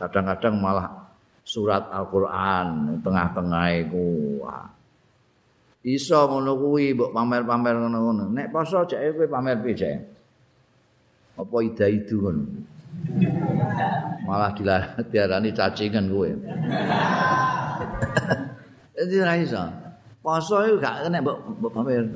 Kadang-kadang 0.00 0.58
malah 0.58 0.88
surat 1.46 1.86
Al-Qur'an 1.94 2.98
tengah-tengah 3.06 3.64
iku. 3.86 4.06
Iso 5.82 6.30
ngono 6.30 6.54
kuwi 6.54 6.94
mbok 6.94 7.10
pamer-pamer 7.10 7.74
ngono-ngono. 7.74 8.30
Nek 8.30 8.54
poso 8.54 8.86
jek 8.86 9.18
kowe 9.18 9.26
pamer 9.26 9.58
piye? 9.58 9.90
Apa 11.34 11.56
ida 11.58 11.90
itu 11.90 12.22
ngono? 12.22 12.46
Malah 14.22 14.54
dilarani 14.54 15.50
cacingan 15.50 16.06
kowe. 16.06 16.30
Jadi 18.94 19.14
ra 19.26 19.34
iso. 19.34 19.58
Poso 20.22 20.62
iku 20.62 20.78
gak 20.78 21.10
kena 21.10 21.18
mbok 21.18 21.72
pamer. 21.74 22.06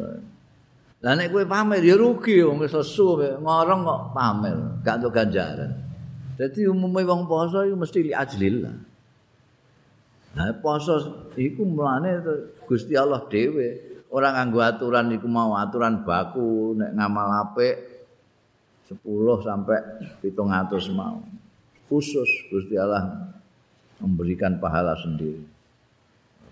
Lah 1.03 1.19
nek 1.19 1.35
kowe 1.35 1.43
pamer 1.43 1.83
ya 1.83 1.99
rugi 1.99 2.47
wong 2.47 2.63
wis 2.63 2.71
lesu 2.71 3.19
ngorong 3.19 3.83
kok 3.83 4.03
pamer, 4.15 4.57
gak 4.87 5.03
untuk 5.03 5.11
ganjaran. 5.11 5.75
Jadi 6.39 6.71
umumnya 6.71 7.03
wong 7.03 7.27
poso 7.27 7.67
iku 7.67 7.75
mesti 7.83 7.99
li 8.07 8.13
ajlillah. 8.15 8.95
Nah 10.37 10.53
poso 10.61 11.01
iku 11.33 11.65
mulane 11.65 12.21
Gusti 12.69 12.93
Allah 12.93 13.25
dhewe 13.25 13.81
ora 14.13 14.37
nganggo 14.37 14.61
aturan 14.61 15.09
iku 15.17 15.25
mau 15.25 15.57
aturan 15.57 16.05
baku 16.05 16.77
nek 16.77 16.93
ngamal 16.93 17.29
apik 17.41 17.77
10 18.93 19.01
sampai 19.43 19.81
700 20.21 20.93
mau. 20.93 21.25
Khusus 21.89 22.29
Gusti 22.53 22.77
Allah 22.77 23.33
memberikan 23.97 24.61
pahala 24.61 24.93
sendiri. 25.01 25.41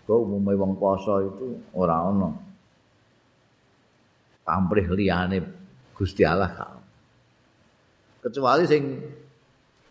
Kau 0.09 0.25
umumnya 0.25 0.57
wong 0.57 0.81
poso 0.81 1.21
itu 1.21 1.47
ora 1.77 2.09
ono. 2.09 2.31
Pamrih 4.45 4.89
liyane 4.97 5.39
Gusti 5.93 6.25
Allah. 6.25 6.81
Kecuali 8.25 8.65
sing 8.65 8.83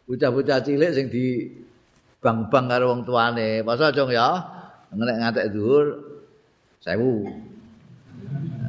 bocah-bocah 0.10 0.60
cilik 0.65 0.91
sing 0.94 1.06
di 1.10 1.45
bang-bang 2.24 2.66
karo 2.72 2.95
wong 2.95 3.04
tuane. 3.04 3.60
Poso 3.62 3.84
aja 3.91 4.04
ya. 4.08 4.30
Ngenek 4.95 5.18
ngatek 5.20 5.45
dhuwur 5.52 5.86
1000. 6.82 7.54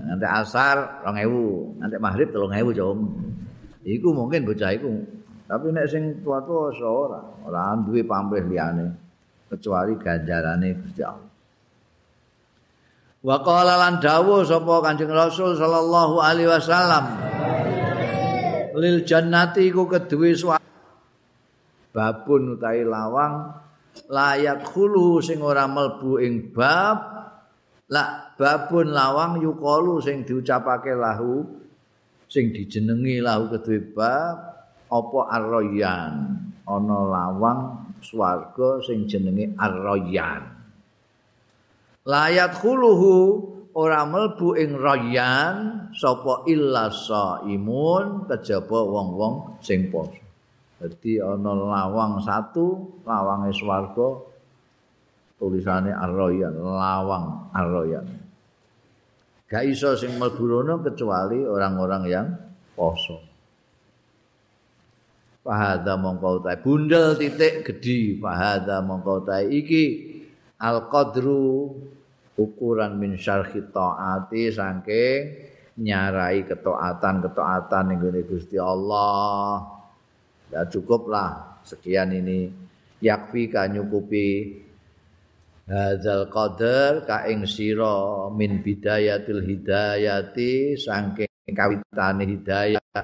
nanti 0.04 0.26
asar 0.28 1.02
2000 1.02 1.80
nanti 1.80 1.96
maghrib 1.98 2.28
3000 2.30 2.76
cung 2.76 3.00
iku 3.84 4.08
mungkin 4.12 4.44
bocah 4.44 4.70
iku 4.76 4.92
tapi 5.44 5.66
nek 5.72 5.86
sing 5.88 6.22
tua-tua 6.24 6.72
ora 6.84 7.20
ora 7.44 7.76
duwe 7.80 8.04
pamrih 8.04 8.44
liyane 8.44 8.86
kecuali 9.48 9.96
ganjarane 10.00 10.68
Gusti 10.80 11.02
Allah 11.04 11.32
Wa 13.24 13.40
qala 13.40 13.80
lan 13.80 14.04
dawuh 14.04 14.44
sapa 14.44 14.84
Kanjeng 14.84 15.08
Rasul 15.08 15.56
sallallahu 15.56 16.20
alaihi 16.20 16.44
wasallam 16.44 17.04
lil 18.76 19.00
jannati 19.00 19.72
iku 19.72 19.88
keduwe 19.88 20.36
babun 21.94 22.58
utawi 22.58 22.82
lawang 22.82 23.54
layak 24.10 24.66
khulu 24.66 25.22
sing 25.22 25.38
ora 25.38 25.70
melbu 25.70 26.18
ing 26.18 26.50
bab 26.50 26.98
la 27.86 28.34
babun 28.34 28.90
lawang 28.90 29.38
yukalu 29.38 30.02
sing 30.02 30.26
diucapake 30.26 30.90
lahu 30.98 31.46
sing 32.26 32.50
dijenengi 32.50 33.22
lahu 33.22 33.46
keduwe 33.54 33.94
bab 33.94 34.36
apa 34.90 35.20
arroyan? 35.30 36.14
Ana 36.64 36.98
lawang 37.04 37.92
swarga 38.00 38.80
sing 38.82 39.04
jenenge 39.04 39.52
arroyan. 39.60 40.48
Layat 42.08 42.56
khuluhu 42.58 43.14
ora 43.76 44.08
melbu 44.08 44.56
ing 44.56 44.72
rayan 44.76 45.54
sapa 45.92 46.48
illa 46.48 46.88
saimun 46.88 48.24
kejaba 48.28 48.80
wong-wong 48.80 49.60
sing 49.60 49.92
poso 49.92 50.23
dadi 50.84 51.16
ana 51.16 51.56
lawang 51.56 52.20
satu 52.20 53.00
lawange 53.08 53.56
swarga 53.56 54.20
tulisane 55.40 55.96
ar-rayan 55.96 56.52
lawang 56.52 57.48
ar-rayan 57.56 58.04
gak 59.48 59.64
iso 59.64 59.96
sing 59.96 60.20
mlebu 60.20 60.66
kecuali 60.82 61.46
orang-orang 61.46 62.02
yang 62.10 62.26
poso. 62.74 63.22
Fahadha 65.44 66.00
mongko 66.00 66.40
bundel 66.64 67.20
titik 67.20 67.68
gedhi 67.68 68.16
fahadha 68.16 68.80
mongko 68.80 69.28
iki 69.52 69.84
al-qadru 70.56 71.68
ukuran 72.34 72.96
min 72.96 73.20
syarhi 73.20 73.60
taati 73.68 74.48
saking 74.48 75.20
nyarai 75.78 76.48
ketaatan-ketaatan 76.48 77.84
ning 77.92 78.00
Gusti 78.24 78.56
Allah. 78.56 79.73
Ya 80.54 80.62
cukuplah. 80.70 81.58
Sekian 81.66 82.14
ini. 82.14 82.54
Yakfi 83.02 83.50
ka 83.50 83.66
nyukupi. 83.66 84.62
Hadzal 85.66 86.30
qadar 86.30 87.02
ka 87.08 87.26
ing 87.26 87.48
sira 87.48 88.28
min 88.30 88.60
bidayatil 88.60 89.42
hidayati 89.42 90.76
saking 90.78 91.56
kawitane 91.56 92.24
hidayah. 92.28 93.00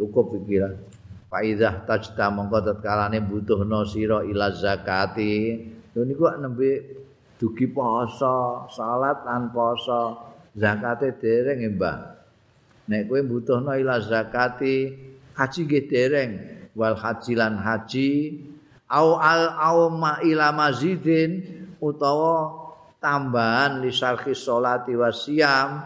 Cukup 0.00 0.34
pikiran 0.34 0.72
faidah 1.32 1.88
tajta 1.88 2.28
mongko 2.28 2.60
tatkalane 2.64 3.20
butuhno 3.24 3.84
sira 3.88 4.20
ila 4.24 4.52
zakati. 4.52 5.68
Niku 5.92 6.24
nembe 6.40 6.70
dugi 7.36 7.68
poso, 7.68 8.68
salat 8.72 9.24
lan 9.28 9.52
poso, 9.52 10.32
zakate 10.56 11.16
dereng 11.20 11.76
Mbah. 11.76 11.98
Nek 12.88 13.04
kowe 13.08 13.20
butuhno 13.20 13.76
ila 13.76 14.00
zakati, 14.00 14.88
haji 15.36 15.60
nggih 15.64 15.84
dereng, 15.88 16.32
wal 16.76 16.96
haji 16.96 17.32
lan 17.36 17.60
haji 17.60 18.10
au 18.92 19.16
al 19.16 19.56
au 19.56 19.88
ma 19.88 20.20
ila 20.20 20.52
mazidin 20.52 21.40
utawa 21.80 22.62
tambahan 23.00 23.80
li 23.80 23.90
sarhi 23.90 24.36
salati 24.36 24.92
wasiam 24.94 25.80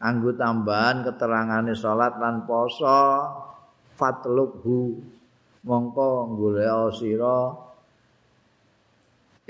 anggo 0.00 0.36
tambahan 0.36 1.02
keterangane 1.04 1.72
salat 1.72 2.16
lan 2.20 2.44
poso 2.44 3.26
fatlubhu 3.96 5.00
mongko 5.64 6.36
golek 6.36 6.96
sira 6.96 7.52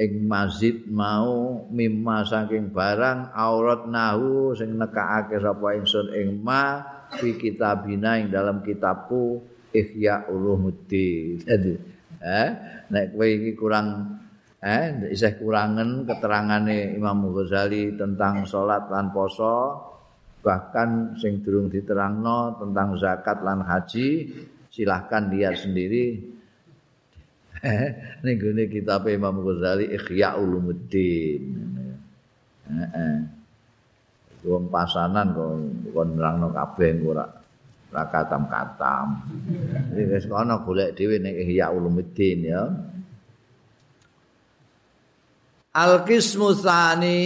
ing 0.00 0.26
masjid 0.26 0.80
mau 0.88 1.68
mimma 1.68 2.24
saking 2.24 2.72
barang 2.72 3.36
aurat 3.36 3.84
nahu 3.84 4.56
sing 4.56 4.74
nekake 4.80 5.36
sapa 5.38 5.76
ingsun 5.76 6.08
ing 6.16 6.40
ma 6.40 6.82
fi 7.18 7.34
kitabina 7.38 8.20
ing 8.20 8.30
dalam 8.30 8.62
kitabku 8.62 9.42
ihya 9.74 10.30
ulumuddin 10.30 11.42
jadi 11.42 11.74
eh 12.20 12.50
nek 12.90 13.16
kowe 13.16 13.26
iki 13.26 13.52
kurang 13.56 14.18
eh 14.60 15.08
isih 15.10 15.40
kurangen 15.40 16.04
keterangane 16.04 16.92
Imam 16.92 17.32
Ghazali 17.32 17.96
tentang 17.96 18.44
salat 18.44 18.90
lan 18.92 19.08
poso 19.14 19.88
bahkan 20.40 21.16
sing 21.20 21.40
durung 21.40 21.72
diterangno 21.72 22.56
tentang 22.60 22.96
zakat 22.96 23.40
lan 23.40 23.64
haji 23.64 24.08
silahkan 24.68 25.28
lihat 25.32 25.56
sendiri 25.56 26.20
ning 28.24 28.36
gone 28.40 28.64
kitab 28.72 29.04
Imam 29.08 29.36
Ghazali 29.44 29.92
Ikhya 29.92 30.40
Ulumuddin. 30.40 31.44
Heeh. 32.70 33.39
Wong 34.40 34.72
pasanan 34.72 35.36
kok 35.36 36.06
nerangno 36.16 36.48
kabeh 36.48 36.96
ora 37.04 37.28
ora 37.92 38.04
katam-katam. 38.08 39.06
Iki 39.92 40.02
wis 40.08 40.24
kono 40.24 40.64
golek 40.64 40.96
dhewe 40.96 41.20
ning 41.20 41.36
Ikhya 41.36 41.68
Ulumuddin 41.74 42.38
ya. 42.48 42.62
Al-qismu 45.76 46.56
tsani 46.56 47.20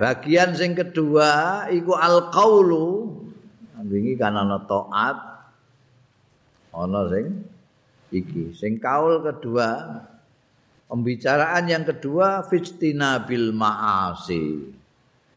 bagian 0.00 0.56
sing 0.56 0.72
kedua 0.72 1.64
iku 1.68 1.92
al-qaulu. 1.92 3.12
Wingi 3.86 4.18
kan 4.18 4.34
ana 4.34 4.58
taat 4.66 5.16
ana 6.76 7.00
sing 7.12 7.26
iki 8.12 8.52
sing 8.56 8.76
kaul 8.82 9.24
kedua 9.24 10.00
pembicaraan 10.90 11.64
yang 11.66 11.84
kedua 11.84 12.44
fistina 12.46 13.22
bil 13.24 13.50
maasi 13.52 14.72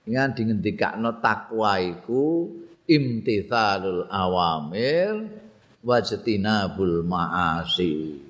ingat 0.07 0.37
dingendikakno 0.37 1.19
takwa 1.19 1.81
iku 1.81 2.47
imtithalul 2.87 4.07
awamir 4.07 5.27
wajtinabul 5.83 7.03
maasi 7.07 8.23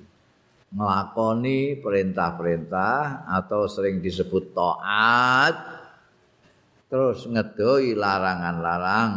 nglakoni 0.70 1.82
perintah-perintah 1.82 3.26
atau 3.26 3.66
sering 3.66 3.98
disebut 3.98 4.54
taat 4.54 5.54
terus 6.86 7.26
ngedoi 7.26 7.98
larangan-larang 7.98 9.12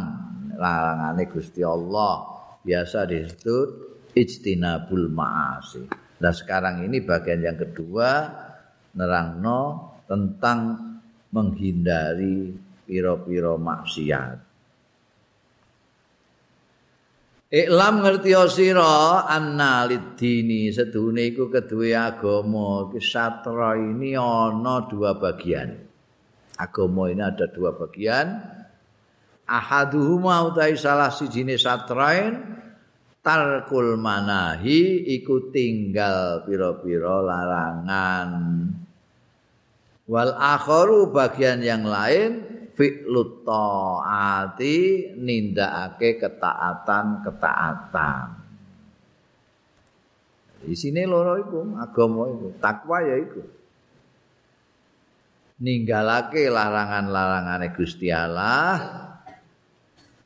larangane 0.58 1.24
Gusti 1.30 1.62
Allah 1.62 2.26
biasa 2.62 3.06
disebut 3.06 3.68
ijtinabul 4.14 5.10
ma'asi. 5.10 5.84
Nah 6.22 6.32
sekarang 6.32 6.86
ini 6.86 7.02
bagian 7.02 7.42
yang 7.42 7.58
kedua 7.58 8.30
nerangno 8.94 9.90
tentang 10.06 10.58
menghindari 11.34 12.54
piro-piro 12.86 13.58
maksiat. 13.58 14.38
Iklam 17.54 18.02
ngerti 18.02 18.34
sira 18.50 19.26
anna 19.30 19.86
lidini 19.86 20.74
sedune 20.74 21.30
iku 21.30 21.50
keduwe 21.50 21.94
agama 21.94 22.90
ini 23.78 24.18
ana 24.18 24.86
dua 24.90 25.14
bagian. 25.14 25.70
Agama 26.58 27.10
ini 27.10 27.22
ada 27.22 27.46
dua 27.50 27.74
bagian. 27.74 28.42
Ahaduhuma 29.46 30.50
utai 30.50 30.74
salah 30.74 31.14
sijine 31.14 31.54
satrain 31.54 32.42
tarkul 33.22 34.02
manahi 34.02 35.14
iku 35.14 35.54
tinggal 35.54 36.42
pira-pira 36.42 37.22
larangan 37.22 38.30
wal 40.08 40.32
akharu 40.36 41.12
bagian 41.12 41.62
yang 41.64 41.84
lain 41.88 42.44
fi'lut 42.74 43.44
taati 43.46 45.06
nindakake 45.16 46.18
ketaatan-ketaatan 46.20 48.26
di 50.64 50.74
sini 50.76 51.04
loro 51.04 51.36
iku 51.40 51.76
agama 51.76 52.28
iku 52.32 52.52
takwa 52.60 53.02
ya 53.04 53.16
iku 53.20 53.42
ninggalake 55.60 56.50
larangan-larangane 56.50 57.68
Gusti 57.76 58.10
Allah 58.10 58.80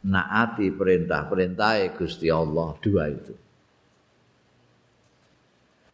naati 0.09 0.72
perintah-perintah 0.72 1.92
Gusti 1.98 2.30
Allah 2.32 2.72
dua 2.80 3.05
itu. 3.10 3.34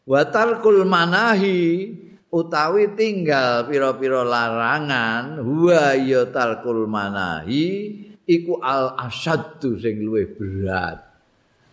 Watarkul 0.05 0.85
manahi 0.85 1.89
utawi 2.35 2.91
tinggal 2.99 3.71
pira-pira 3.71 4.27
larangan 4.27 5.39
huwa 5.39 5.95
ya 5.95 6.27
tarkul 6.35 6.91
manahi 6.91 7.95
iku 8.27 8.59
al 8.59 8.99
asaddu 8.99 9.79
sing 9.79 10.03
luwih 10.03 10.35
berat. 10.35 10.99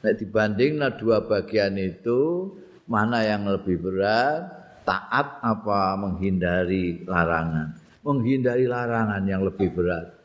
Nek 0.06 0.22
dibandingna 0.22 0.94
dua 0.94 1.26
bagian 1.26 1.78
itu 1.82 2.54
mana 2.86 3.26
yang 3.26 3.50
lebih 3.50 3.82
berat? 3.82 4.62
Taat 4.86 5.42
apa 5.46 5.94
menghindari 5.98 7.06
larangan? 7.06 7.78
Menghindari 8.02 8.66
larangan 8.66 9.22
yang 9.26 9.42
lebih 9.46 9.70
berat. 9.74 10.22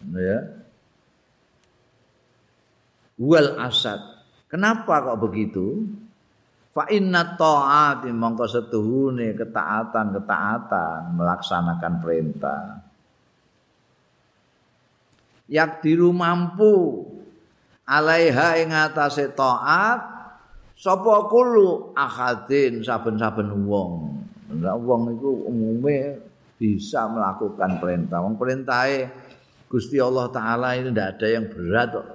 ya 0.00 0.40
wal 3.20 3.60
asad 3.60 4.00
kenapa 4.48 5.04
kok 5.04 5.20
begitu 5.20 5.84
fa 6.80 6.88
inna 6.88 7.36
ta'ati 7.36 8.08
mongko 8.08 8.48
setuhune 8.48 9.36
ketaatan-ketaatan 9.36 11.12
melaksanakan 11.12 11.94
perintah. 12.00 12.80
Yak 15.44 15.84
diru 15.84 16.08
mampu 16.16 17.04
alaiha 17.84 18.64
ing 18.64 18.72
atase 18.72 19.28
taat 19.36 20.00
sapa 20.72 21.28
kulo 21.28 21.92
ahadin 21.92 22.80
saben-saben 22.80 23.52
wong. 23.68 24.24
Nek 24.56 24.76
wong 24.80 25.20
iku 25.20 25.52
umume 25.52 26.16
bisa 26.56 27.12
melakukan 27.12 27.76
perintah. 27.76 28.24
Wong 28.24 28.40
perintahe 28.40 29.12
Gusti 29.68 30.00
Allah 30.00 30.32
taala 30.32 30.80
ini 30.80 30.96
ndak 30.96 31.20
ada 31.20 31.26
yang 31.28 31.44
berat 31.44 31.92
kok. 31.92 32.08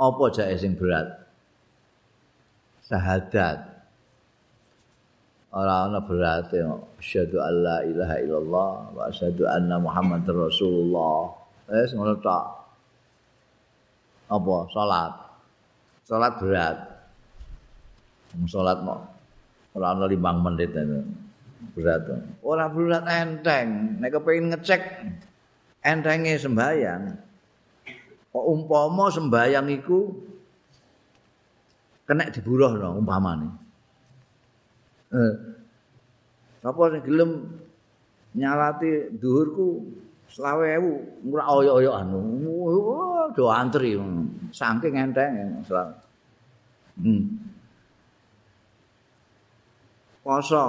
Apa 0.00 0.24
jae 0.32 0.56
sing 0.56 0.80
berat 0.80 1.25
syahadat 2.86 3.58
ora 5.50 5.90
ana 5.90 5.98
berat 6.02 6.52
ya 6.54 6.70
asyhadu 7.02 7.42
alla 7.42 7.82
ilaha 7.82 8.16
illallah 8.22 8.70
wa 8.94 9.02
asyhadu 9.10 9.46
anna 9.46 9.76
muhammadar 9.82 10.36
rasulullah. 10.46 11.34
Wis 11.66 11.90
ngono 11.96 12.14
tok 12.22 12.44
apa? 14.30 14.56
Salat. 14.70 15.12
Salat 16.06 16.32
berat. 16.38 16.78
Salat 18.46 18.78
mau. 18.86 19.02
Ora 19.74 19.92
ana 19.92 20.06
5 20.06 20.46
menit 20.46 20.70
berat 21.74 22.06
ora 22.44 22.68
berat 22.70 23.04
enteng. 23.08 23.98
Nek 23.98 24.10
kepengin 24.14 24.54
ngecek 24.54 24.82
entenge 25.82 26.34
sembayang 26.38 27.02
kok 28.36 28.46
umpama 28.52 29.08
sembayang 29.08 29.66
iku 29.80 30.12
kena 32.06 32.30
diburuh 32.30 32.72
no 32.78 33.02
umpamane. 33.02 33.48
Eh 35.10 35.34
sapa 36.66 36.82
sing 36.90 37.02
gelem 37.06 37.30
nyalati 38.34 39.14
dhuwurku 39.22 39.86
20000 40.34 41.30
ora 41.30 41.44
oyo-oyo 41.46 41.90
anu 41.94 42.20
do 43.38 43.46
antri 43.46 43.94
saking 44.50 44.98
enteng 44.98 45.62
hmm. 46.98 47.22
poso 50.26 50.62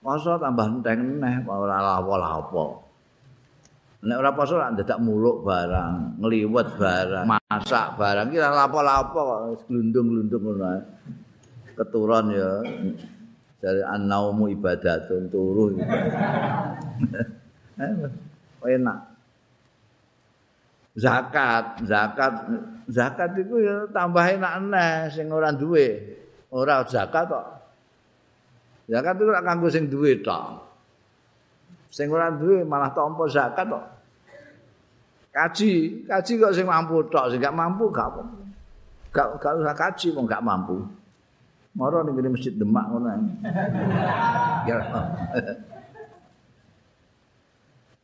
poso 0.00 0.32
tambah 0.40 0.80
enteng 0.80 1.20
neh 1.20 1.44
ora 1.44 2.00
lapo-lapo 2.00 2.83
Nek 4.04 4.20
ora 4.20 4.36
poso 4.36 4.60
lak 4.60 4.76
dadak 4.76 5.00
muluk 5.00 5.48
barang, 5.48 6.20
ngliwet 6.20 6.76
barang, 6.76 7.24
masak 7.24 7.96
barang 7.96 8.28
iki 8.28 8.36
ora 8.36 8.52
lapo-lapo 8.52 9.56
glundung-glundung 9.64 10.42
ngono 10.44 10.64
ae. 10.76 10.80
Keturun 11.72 12.26
ya. 12.36 12.50
Dari 13.64 13.80
annaumu 13.80 14.52
ibadatun 14.52 15.32
turu. 15.32 15.72
Enak. 18.64 18.98
Zakat, 20.94 21.82
zakat, 21.88 22.32
zakat 22.86 23.30
itu 23.40 23.56
ya 23.66 23.88
tambah 23.88 24.22
enak 24.22 24.52
aneh 24.62 24.92
sing 25.08 25.32
ora 25.32 25.48
duwe. 25.48 25.96
Ora 26.52 26.84
zakat 26.84 27.24
kok. 27.24 27.46
Zakat 28.86 29.16
itu 29.16 29.24
ora 29.32 29.40
kanggo 29.40 29.72
sing 29.72 29.88
duwe 29.88 30.20
tok. 30.20 30.60
Sing 31.88 32.12
ora 32.12 32.28
duwe 32.30 32.62
malah 32.68 32.92
tampa 32.92 33.24
zakat 33.26 33.64
kok. 33.64 33.93
Kaji, 35.34 36.06
kaji 36.06 36.32
kok 36.38 36.54
sing 36.54 36.66
mampu 36.70 37.02
tok, 37.10 37.34
sing 37.34 37.42
gak 37.42 37.56
mampu 37.58 37.90
gak 37.90 38.06
apa. 38.14 38.22
Gak 39.10 39.26
gak 39.42 39.52
usah 39.58 39.74
kaji 39.74 40.06
wong 40.14 40.30
gak 40.30 40.46
mampu. 40.46 40.78
Moro 41.74 42.06
ning 42.06 42.14
masjid 42.30 42.54
Demak 42.54 42.86
ngono. 42.86 43.10
Ya. 44.62 44.78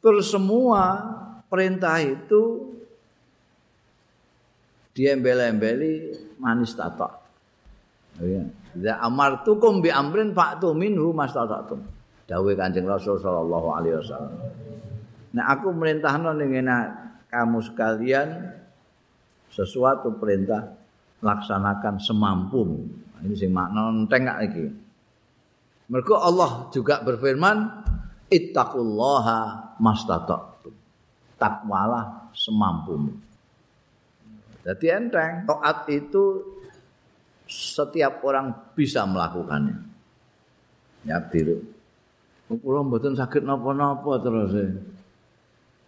Terus 0.02 0.26
semua 0.26 1.06
perintah 1.46 2.02
itu 2.02 2.74
diembel-embeli 4.98 6.18
manis 6.42 6.74
tato. 6.74 7.14
Ya. 8.18 8.42
Ya 8.74 8.94
amartukum 9.02 9.78
bi 9.82 9.94
amrin 9.94 10.34
fa'tu 10.34 10.74
minhu 10.74 11.14
mastata'tum. 11.14 11.78
Dawuh 12.26 12.54
Kanjeng 12.54 12.86
Rasul 12.86 13.18
sallallahu 13.18 13.68
alaihi 13.74 13.98
wasallam. 13.98 14.34
Nah 15.34 15.44
aku 15.50 15.74
merintahno 15.74 16.34
ning 16.34 16.54
kamu 17.30 17.58
sekalian 17.62 18.28
sesuatu 19.54 20.18
perintah 20.18 20.74
laksanakan 21.22 22.02
semampu. 22.02 22.66
Ini 23.22 23.34
sing 23.38 23.54
makna 23.54 23.92
enteng 23.92 24.26
gak 24.26 24.40
iki. 24.50 24.66
Mergo 25.90 26.16
Allah 26.18 26.70
juga 26.70 27.02
berfirman, 27.02 27.56
"Ittaqullaha 28.30 29.74
mastata'tum." 29.78 30.74
Takwalah 31.36 32.30
semampumu. 32.36 33.16
Jadi 34.60 34.86
enteng, 34.92 35.48
taat 35.48 35.88
itu 35.88 36.44
setiap 37.48 38.22
orang 38.22 38.52
bisa 38.76 39.02
melakukannya. 39.08 39.76
Ya, 41.08 41.16
tiru. 41.26 41.64
Kula 42.46 42.84
mboten 42.84 43.16
sakit 43.16 43.42
napa-napa 43.42 44.20
terus. 44.20 44.52
Eh. 44.58 44.70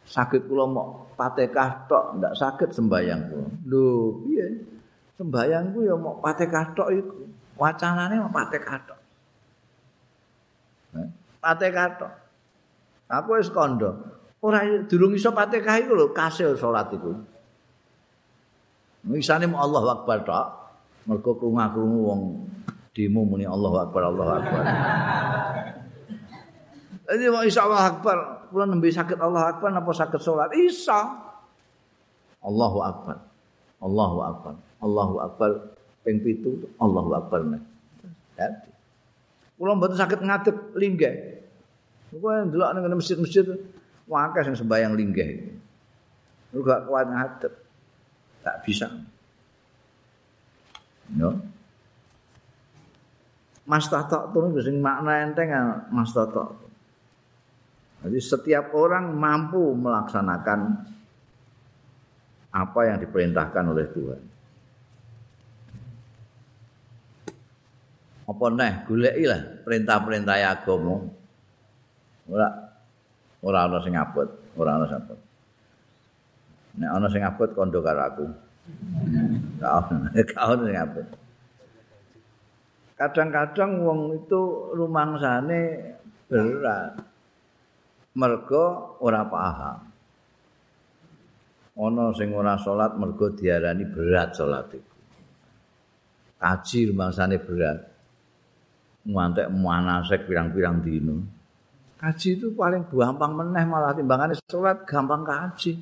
Sakit 0.07 0.51
kula 0.51 0.65
mau 0.66 1.07
patekah 1.15 1.87
tok 1.87 2.19
ndak 2.19 2.35
sakit 2.39 2.70
sembayang 2.74 3.20
kula. 3.31 3.49
Lho 3.69 3.85
piye? 4.27 4.47
Sembayangku 5.19 5.87
ya 5.87 5.95
mau 5.95 6.19
patekah 6.19 6.74
tok 6.74 6.89
iku. 6.91 7.16
Wacanane 7.59 8.19
mau 8.19 8.33
patekah 8.33 8.79
tok 8.89 9.03
patekah 11.43 11.87
tok 11.99 12.12
aku 13.11 13.43
wis 13.43 13.51
kandha 13.51 13.91
ora 14.39 14.62
durung 14.87 15.19
iso 15.19 15.35
patekah 15.35 15.83
iku 15.83 15.93
lho 15.99 16.07
kasil 16.15 16.55
salat 16.55 16.91
iku. 16.95 17.12
Misane 19.03 19.51
mau 19.51 19.66
Allah 19.66 19.99
Akbar 19.99 20.23
tok. 20.23 20.47
Mergo 21.03 21.35
krungu-krungu 21.35 22.01
wong 22.07 22.20
demo 22.95 23.27
muni 23.27 23.43
Allah 23.43 23.83
Akbar 23.83 24.03
Allah 24.07 24.27
Akbar. 24.39 24.65
Jadi 27.11 27.24
mau 27.27 27.43
insya 27.43 27.66
Allah 27.66 27.83
Akbar 27.91 28.19
kula 28.53 28.69
nembe 28.69 28.93
sakit 28.93 29.16
Allah 29.16 29.57
Akbar 29.57 29.73
napa 29.73 29.91
sakit 29.97 30.20
salat? 30.20 30.53
Isa. 30.53 31.01
Allahu 32.45 32.79
Akbar. 32.85 33.16
Allahu 33.81 34.19
Akbar. 34.20 34.55
Allahu 34.85 35.15
Akbar 35.24 35.51
ping 36.05 36.20
7 36.20 36.77
Allahu 36.77 37.11
Akbar. 37.16 37.41
Dadi. 38.37 38.70
Kula 39.57 39.73
mboten 39.79 39.99
sakit 39.99 40.20
ngadep 40.20 40.57
linggih. 40.77 41.43
Kula 42.12 42.47
ndelok 42.47 42.70
ning 42.77 42.99
masjid-masjid 42.99 43.47
wae 44.07 44.41
sing 44.45 44.55
sembahyang 44.59 44.93
linggih. 44.93 45.57
Lu 46.53 46.61
gak 46.61 46.85
kuat 46.85 47.09
ngadep. 47.09 47.53
Tak 48.45 48.57
bisa. 48.66 48.91
No. 51.16 51.39
Mas 53.62 53.87
tatok 53.87 54.35
tuh 54.35 54.61
sing 54.61 54.83
makna 54.83 55.24
enteng 55.24 55.51
Mas 55.95 56.11
tatok. 56.11 56.62
Jadi 58.03 58.19
setiap 58.19 58.74
orang 58.74 59.15
mampu 59.15 59.79
melaksanakan 59.79 60.61
apa 62.53 62.81
yang 62.85 62.99
diperintahkan 62.99 63.65
oleh 63.70 63.87
Tuhan. 63.95 64.23
Apa 68.27 68.45
neh 68.55 68.73
goleki 68.87 69.24
lah 69.31 69.41
perintah-perintah 69.62 70.37
agama. 70.43 71.07
Ora 72.27 72.49
ora 73.43 73.59
ana 73.66 73.79
sing 73.83 73.95
abot, 73.95 74.29
ora 74.59 74.79
ana 74.79 74.87
sing 74.91 74.99
abot. 74.99 75.19
Nek 76.83 76.91
ana 76.91 77.07
sing 77.07 77.23
abot 77.23 77.51
kondo 77.55 77.79
karo 77.83 78.03
aku. 78.03 78.27
Kau 79.62 80.59
sing 80.66 80.77
abot. 80.79 81.07
Kadang-kadang 82.99 83.83
wong 83.83 84.01
itu 84.23 84.41
rumangsane 84.79 85.61
berat. 86.31 87.12
Mergo 88.17 88.97
ora 89.01 89.25
paham. 89.25 89.79
Ana 91.73 92.13
sing 92.13 92.37
ora 92.37 92.61
salat 92.61 93.01
mergo 93.01 93.33
diarani 93.33 93.89
berat 93.89 94.37
salat 94.37 94.69
iku. 94.77 94.97
Kaji 96.37 96.93
rumangsane 96.93 97.41
berat. 97.41 97.81
Ngantek 99.03 99.51
manasek 99.51 100.29
pirang-pirang 100.29 100.85
dino. 100.85 101.17
Kaji 101.99 102.39
itu 102.39 102.55
paling 102.55 102.87
gampang 102.87 103.35
meneh 103.35 103.65
malah 103.65 103.97
timbangane 103.97 104.37
salat 104.47 104.85
gampang 104.85 105.25
kaji. 105.25 105.81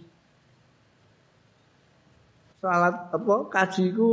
Salat 2.60 2.94
apa 3.10 3.34
kaji 3.50 3.82
iku 3.90 4.08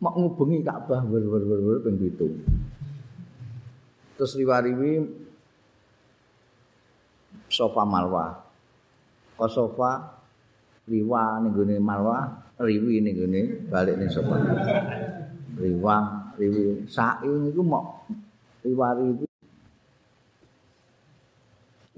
mau 0.00 0.16
ngubengi 0.16 0.64
Ka'bah 0.64 1.04
wer-wer-wer 1.04 1.84
ping 1.84 2.00
7. 2.00 4.16
Terus 4.16 4.32
riwariwi 4.36 4.92
sofa 7.50 7.82
marwah. 7.84 8.38
Ko 9.34 9.44
sofa? 9.50 10.16
Riwa 10.86 11.38
ning 11.44 11.52
gone 11.54 11.76
marwah 11.78 12.22
riwi 12.58 13.04
ning 13.04 13.14
gone 13.18 13.42
balik 13.68 13.98
ning 13.98 14.08
sofa. 14.08 14.38
Riwa 15.58 15.96
riwi. 16.38 16.86
Sa'i 16.88 17.28
niku 17.28 17.60
mok 17.60 17.86
riwa 18.64 18.88
riwi 18.96 19.30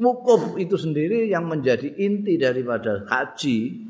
wukuf 0.03 0.59
itu 0.59 0.75
sendiri 0.75 1.31
yang 1.31 1.47
menjadi 1.47 1.87
inti 1.95 2.35
daripada 2.35 3.07
haji 3.07 3.87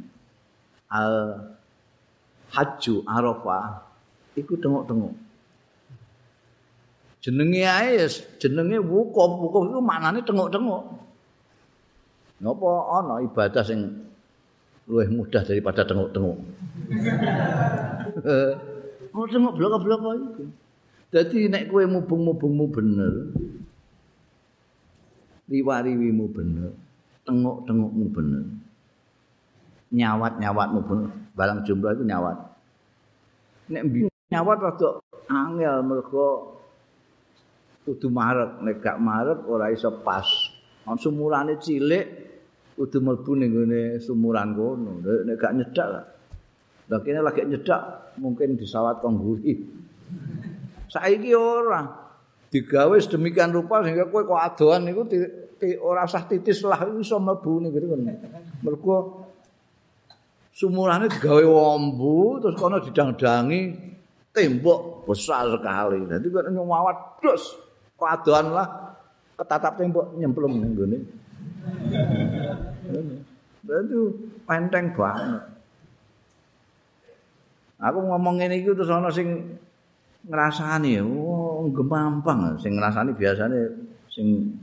al 0.92 1.40
haju 2.52 2.94
arafah 3.08 3.80
iku 4.36 4.60
tengok-tengok 4.60 5.14
jenenge 7.24 7.64
ae 7.64 8.04
jenenge 8.36 8.76
wukuf. 8.82 9.40
Wukuf 9.40 9.72
iku 9.72 9.80
maknane 9.80 10.20
tengok-tengok 10.20 10.82
napa 12.42 12.70
ana 12.98 13.22
ibadah 13.22 13.62
sing 13.62 14.10
luwih 14.90 15.06
mudah 15.14 15.46
daripada 15.46 15.86
tengok-tengok 15.86 16.36
Oh, 19.12 19.28
tengok 19.28 19.60
blok-blok 19.60 20.00
itu. 20.16 20.44
Jadi 21.12 21.52
nek 21.52 21.68
kowe 21.68 21.84
mubung-mubungmu 21.84 22.72
bener, 22.72 23.12
riwariwimu 25.52 26.32
bener, 26.32 26.72
tengok-tengokmu 27.28 28.06
bener. 28.08 28.44
Nyawat-nyawatmu 29.92 30.80
bener, 30.88 31.10
barang 31.36 31.60
jumlah 31.68 31.92
itu 31.92 32.04
nyawat. 32.08 32.36
Nek 33.68 33.82
nyawat 34.32 34.56
rada 34.64 34.88
angel 35.28 35.76
mergo 35.84 36.56
kudu 37.84 38.08
marek, 38.08 38.64
nek 38.64 38.80
gak 38.80 38.96
marek 38.96 39.44
ora 39.44 39.68
iso 39.68 39.92
pas. 40.00 40.24
On 40.88 40.96
sumurane 40.96 41.60
cilik 41.60 42.21
kudu 42.82 42.98
mlebu 42.98 43.32
ning 43.38 43.50
gone 43.54 43.82
sumuran 44.02 44.58
kono. 44.58 44.98
Nek 45.02 45.38
gak 45.38 45.54
nyedak 45.54 45.88
Lah 46.90 46.98
kene 47.00 47.22
lagi 47.22 47.46
nyedak 47.46 48.12
mungkin 48.18 48.58
disawat 48.58 48.98
kongguri. 48.98 49.54
Saiki 50.92 51.30
ora. 51.32 52.02
digawe 52.52 52.92
sedemikian 53.00 53.48
rupa 53.48 53.80
sehingga 53.80 54.12
kowe 54.12 54.28
kok 54.28 54.36
adoan 54.36 54.84
niku 54.84 55.08
ora 55.80 56.04
usah 56.04 56.28
titis 56.28 56.60
lah 56.68 56.84
iso 57.00 57.16
mlebu 57.16 57.64
niku 57.64 57.80
kan. 57.80 58.12
Mergo 58.60 59.24
sumurane 60.52 61.08
digawe 61.08 61.40
wombu 61.48 62.44
terus 62.44 62.60
kono 62.60 62.84
didang-dangi 62.84 63.72
tembok 64.36 65.08
besar 65.08 65.48
sekali. 65.48 66.04
Dadi 66.04 66.28
kok 66.28 66.52
nyuwat 66.52 67.24
dus 67.24 67.56
kok 67.96 68.10
adoan 68.20 68.52
lah 68.52 68.68
ketatap 69.40 69.80
tembok 69.80 70.12
nyemplung 70.20 70.60
ning 70.60 70.76
gone. 70.76 70.98
Dadi 73.62 73.98
penteng 74.42 74.90
banget. 74.90 75.42
Aku 77.82 77.98
ngomong 77.98 78.38
ngene 78.38 78.62
iki 78.62 78.74
terus 78.74 78.90
ana 78.90 79.10
sing 79.10 79.58
ngrasani 80.22 81.02
oh 81.02 81.66
gemampang 81.74 82.54
sing 82.62 82.78
ngrasani 82.78 83.10
biasane 83.10 83.58
sing 84.06 84.54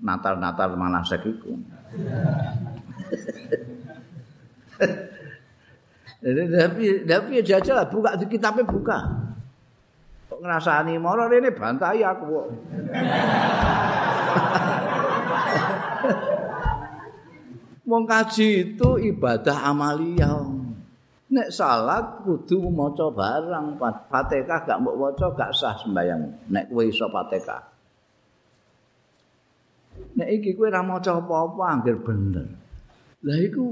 natal-natal 0.00 0.76
manasek 0.76 1.24
iku. 1.28 1.52
Tapi 6.22 7.02
tapi 7.02 7.42
jajal 7.42 7.82
buka 7.90 8.14
di 8.14 8.30
kitabnya 8.30 8.62
buka. 8.62 9.10
Kok 10.30 10.38
ngrasani 10.38 10.94
moro 10.96 11.26
rene 11.26 11.50
bantai 11.50 12.00
aku 12.06 12.24
kok 12.30 12.46
Wong 17.82 18.06
kaji 18.06 18.78
itu 18.78 18.88
ibadah 19.10 19.58
amaliyah. 19.66 20.62
nek 21.32 21.48
salat 21.48 22.20
kudu 22.28 22.68
maca 22.68 23.08
barang 23.08 23.80
Fatihah 24.12 24.60
gak 24.68 24.78
mbok 24.84 24.96
waca 25.00 25.26
gak 25.32 25.50
sah 25.56 25.72
sembayang 25.80 26.52
nek 26.52 26.68
kowe 26.68 26.84
iso 26.84 27.08
Fatihah. 27.08 27.62
Nek 30.20 30.28
iki 30.28 30.52
kowe 30.52 30.68
ora 30.68 30.84
maca 30.84 31.16
apa-apa 31.16 31.64
anggere 31.72 31.98
bener. 32.04 32.46
Lah 33.24 33.38
iku 33.40 33.64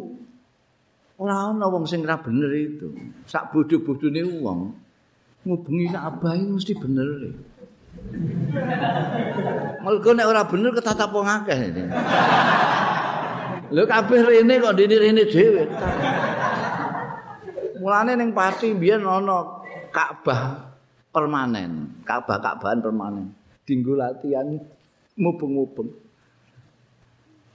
ora 1.20 1.52
ana 1.52 1.68
wong 1.68 1.84
sing 1.84 2.00
ora 2.00 2.16
bener 2.16 2.48
itu. 2.56 2.88
Sak 3.28 3.52
bodho-bodhone 3.52 4.24
wong 4.40 4.60
ngubengi 5.44 5.92
Ka'bah 5.92 6.36
iki 6.36 6.48
mesti 6.48 6.72
bener 6.76 7.08
Mergo 9.84 10.10
nek 10.16 10.28
ora 10.28 10.48
bener 10.48 10.72
ketatap 10.72 11.12
wong 11.12 11.28
akeh. 11.28 11.60
Lho 13.70 13.86
kabeh 13.86 14.20
rene 14.26 14.54
kok 14.58 14.74
dene-rene 14.74 15.22
dhewe. 15.30 15.62
Mulane 17.78 18.12
ning 18.18 18.34
Pati 18.34 18.74
biyen 18.74 19.06
ana 19.06 19.62
Ka'bah 19.94 20.70
permanen, 21.14 22.02
Ka'bah-Ka'bahan 22.02 22.78
permanen. 22.82 23.26
Dinggo 23.62 23.94
latihan 23.94 24.58
mubeng-mubeng. 25.14 25.90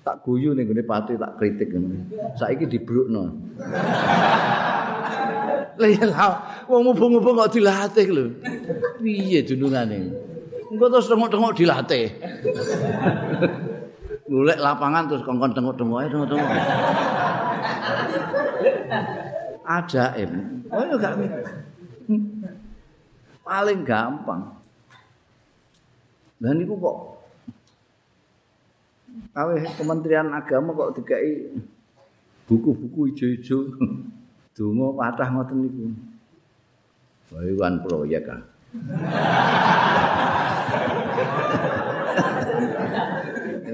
Tak 0.08 0.24
guyu 0.24 0.56
ning 0.56 0.72
gone 0.72 0.84
Pati 0.88 1.20
tak 1.20 1.36
kritik 1.36 1.76
ngene. 1.76 2.00
Saiki 2.40 2.64
dibrukno. 2.64 3.36
Lah 5.76 5.90
ya 5.92 6.08
wong 6.72 6.82
mubeng-mubeng 6.96 7.36
kok 7.44 7.52
dilatih 7.60 8.08
lho. 8.08 8.26
Piye 9.04 9.44
dunungane? 9.44 10.00
Engko 10.72 10.86
terus 10.88 11.12
tengok-tengok 11.12 11.54
dilatih. 11.60 12.08
Golek 14.26 14.58
lapangan 14.58 15.06
terus 15.06 15.22
kongkon 15.22 15.54
tengok-tengok 15.54 15.98
ae 16.02 16.08
tengok-tengok. 16.10 16.50
ajaib. 19.66 20.30
Oh 20.70 20.82
ya 20.86 20.96
gak 20.98 21.14
paling 23.46 23.82
gampang. 23.86 24.42
Dan 26.42 26.62
itu 26.62 26.74
kok 26.78 26.98
Awe 29.36 29.56
Kementerian 29.80 30.28
Agama 30.34 30.76
kok 30.76 31.00
dikai 31.00 31.56
buku-buku 32.46 33.16
ijo-ijo 33.16 33.74
donga 34.54 34.88
patah 34.94 35.30
ngoten 35.34 35.58
niku. 35.66 35.86
Wae 37.34 37.52
kan 37.58 37.74
proyek 37.82 38.22
kan. 38.26 38.40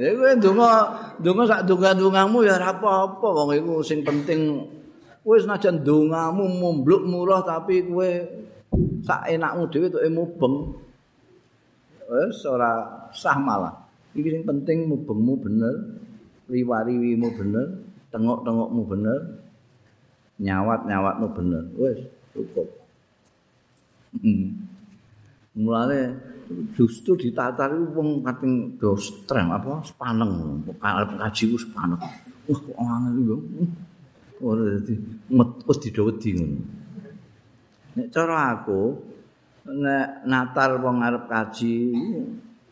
Gue 0.01 0.33
donga 0.41 0.89
donga 1.21 1.43
sak 1.45 1.69
donga-dongamu 1.69 2.41
ya 2.41 2.57
ora 2.57 2.73
apa-apa 2.73 3.27
wong 3.29 3.49
iku 3.53 3.85
sing 3.85 4.01
penting. 4.01 4.65
Kowe 5.21 5.37
senajan 5.37 5.85
dongamu 5.85 6.49
mumbluk 6.49 7.05
murah 7.05 7.45
tapi 7.45 7.85
kowe 7.85 8.09
sak 9.05 9.29
enakmu 9.29 9.69
dhewe 9.69 9.93
tok 9.93 10.01
mubeng. 10.09 10.73
Wis 12.09 12.41
ora 12.49 13.05
sah 13.13 13.37
malah. 13.37 13.77
Iki 14.17 14.29
sing 14.33 14.43
penting 14.43 14.89
mubengmu 14.89 15.37
bener 15.37 15.75
riwariwimu 16.49 17.27
bener 17.37 17.67
tengok-tengokmu 18.09 18.81
bener 18.89 19.19
nyawat-nyawatmu 20.41 21.27
bener. 21.37 21.63
Wis 21.77 21.99
cukup. 22.33 22.65
Mulane 25.53 26.17
justru 26.75 27.17
ditatar 27.17 27.71
itu 27.73 27.91
wong 27.95 28.23
kating 28.23 28.75
do 28.79 28.95
strem 28.95 29.51
apa 29.51 29.83
sepaneng 29.83 30.61
kaji 30.81 31.43
ku 31.51 31.57
sepaneng 31.59 31.99
wah 32.47 32.59
kok 32.59 32.77
angel 32.77 33.39
ora 34.41 34.81
dadi 34.81 34.93
metu 35.29 35.71
didhawedi 35.77 36.29
ngono. 36.33 36.61
Nek 37.93 38.07
cara 38.09 38.57
aku 38.57 38.81
nek 39.69 40.25
natal 40.25 40.81
wong 40.81 41.05
arep 41.05 41.29
kaji 41.29 41.93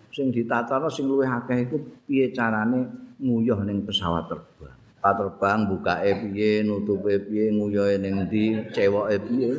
sing 0.09 0.33
ditatara 0.33 0.89
sing 0.89 1.05
luwih 1.05 1.29
akeh 1.29 1.69
iku 1.69 1.77
piye 2.09 2.33
carane 2.33 2.89
nguyuh 3.21 3.61
ning 3.61 3.85
pesawat 3.85 4.25
terbang. 4.25 4.73
Pesawat 4.97 5.15
terbang 5.19 5.59
bukake 5.69 6.11
piye, 6.25 6.65
nutupe 6.65 7.13
piye, 7.29 7.53
nguyuhe 7.53 8.01
ning 8.01 8.25
ndi, 8.25 8.57
cewoke 8.73 9.15
piye. 9.27 9.49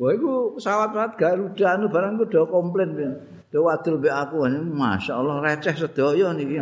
Wah, 0.00 0.10
iku 0.16 0.56
pesawat-pesawat 0.56 1.12
Garuda 1.20 1.66
anu 1.76 1.86
barang 1.92 2.16
ku 2.16 2.24
do 2.28 2.48
komplain. 2.48 2.96
Do 3.52 3.68
wadul 3.68 4.00
mbek 4.00 4.16
aku, 4.16 4.48
Allah 4.48 5.36
receh 5.44 5.76
sedaya 5.76 6.32
niki. 6.32 6.56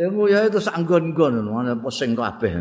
Ilmu 0.00 0.28
ya 0.28 0.44
itu 0.48 0.60
sanggon-gon 0.60 1.44
mana 1.48 1.76
pusing 1.80 2.12
kabeh. 2.12 2.52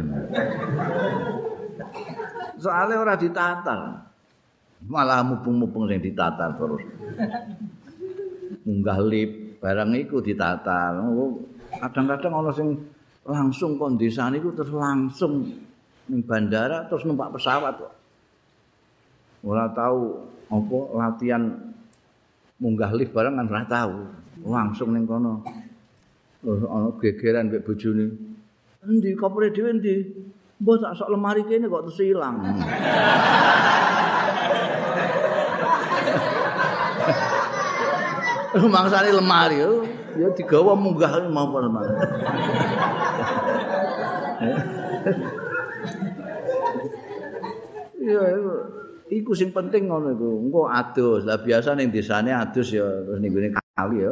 Soale 2.59 2.95
ora 2.95 3.19
ditatar. 3.19 4.07
Malah 4.87 5.27
mubung-mubung 5.27 5.91
sing 5.91 5.99
ditatar 5.99 6.55
terus. 6.55 6.83
Munggah 8.63 8.99
lip 9.03 9.59
barang 9.59 9.91
iku 10.07 10.23
ditatar. 10.23 10.95
Kadang-kadang 11.83 12.31
ana 12.31 12.51
sing 12.55 12.79
langsung 13.27 13.75
kondisi 13.75 14.19
iku 14.19 14.55
terus 14.55 14.71
langsung 14.71 15.43
ning 16.09 16.25
bandara 16.25 16.89
terus 16.89 17.05
numpak 17.05 17.29
pesawat 17.37 17.77
kok. 17.77 17.93
Ora 19.45 19.69
tahu 19.71 20.25
apa 20.49 20.77
latihan 20.97 21.43
munggah 22.59 22.91
lift 22.97 23.13
bareng 23.13 23.37
kan 23.37 23.47
ora 23.47 23.63
tau. 23.69 23.93
Langsung 24.43 24.91
ning 24.91 25.05
kono. 25.05 25.45
Terus 26.41 26.65
ana 26.65 26.89
gegeran 26.97 27.47
mbek 27.53 27.63
bojone. 27.63 28.05
Endi 28.83 29.13
kopre 29.13 29.53
dhewe 29.53 29.69
endi? 29.69 29.95
Mbok 30.59 30.75
tak 30.83 30.97
sok 30.97 31.13
lemari 31.13 31.47
kene 31.47 31.71
kok 31.71 31.87
terus 31.87 32.03
ilang. 32.03 32.35
Mangsane 38.49 39.13
lemari 39.13 39.61
yo 39.61 39.85
ya 40.17 40.27
digawa 40.35 40.73
munggah 40.73 41.21
maupun 41.29 41.69
lemari. 41.69 41.93
Ya 48.09 48.25
iku 49.09 49.37
sing 49.37 49.53
penting 49.53 49.85
ngono 49.89 50.17
iku. 50.17 50.29
Engko 50.49 50.61
adus. 50.65 51.21
Lah 51.29 51.37
biasa 51.37 51.77
ning 51.77 51.93
desane 51.93 52.33
adus 52.33 52.73
ya 52.73 52.85
terus 53.05 53.21
ning 53.21 53.29
gone 53.29 53.49
kali 53.53 53.97
ya. 54.01 54.11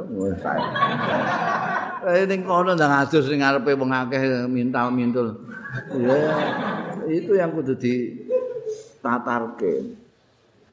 Eh 2.05 2.23
ning 2.29 2.45
kono 2.45 2.77
ndang 2.77 2.93
adus 3.05 3.25
ning 3.29 3.41
ngarepe 3.41 3.73
wong 3.73 3.89
akeh 3.89 4.45
mintal-mintul. 4.45 5.41
Ya 5.97 6.17
itu 7.09 7.33
yang 7.33 7.53
kudu 7.53 7.73
di 7.73 8.25
tatarke. 9.01 9.97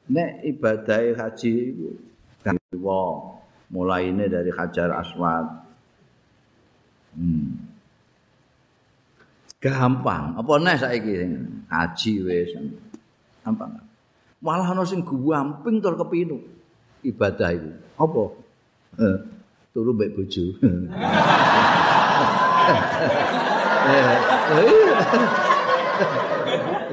Nek 0.05 0.45
ibadah 0.45 1.01
haji 1.17 1.73
iku 1.73 1.89
wong 2.77 3.41
mulai 3.73 4.13
ini 4.13 4.29
dari 4.29 4.53
Hajar 4.53 4.93
Aswad. 4.93 5.49
Hmm. 7.17 7.57
Gampang. 9.57 10.37
Apa 10.37 10.61
nih 10.61 10.77
saiki 10.77 11.13
haji 11.65 12.11
wis. 12.21 12.53
Gampang. 13.45 13.77
malah 14.41 14.73
ana 14.73 14.81
sing 14.81 15.05
guwamping 15.05 15.77
tur 15.81 15.93
kepinu 15.93 16.41
ibadah 17.05 17.53
itu 17.53 17.71
apa 17.93 18.23
eh, 18.97 19.17
turu 19.69 19.93
mbek 19.93 20.17
bojo 20.17 20.43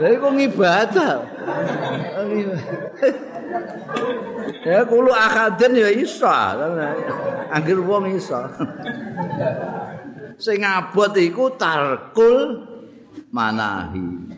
Lha 0.01 0.09
iku 0.19 0.29
ngibadah. 0.33 1.15
Ya 4.63 4.87
kulo 4.87 5.13
akaden 5.13 5.73
ya 5.77 5.91
iso. 5.93 6.29
Anggir 7.53 7.79
wong 7.83 8.13
iso. 8.17 8.41
Sing 10.41 10.65
abot 10.65 11.13
iku 11.17 11.53
tarkul 11.57 12.67
manahi. 13.33 14.32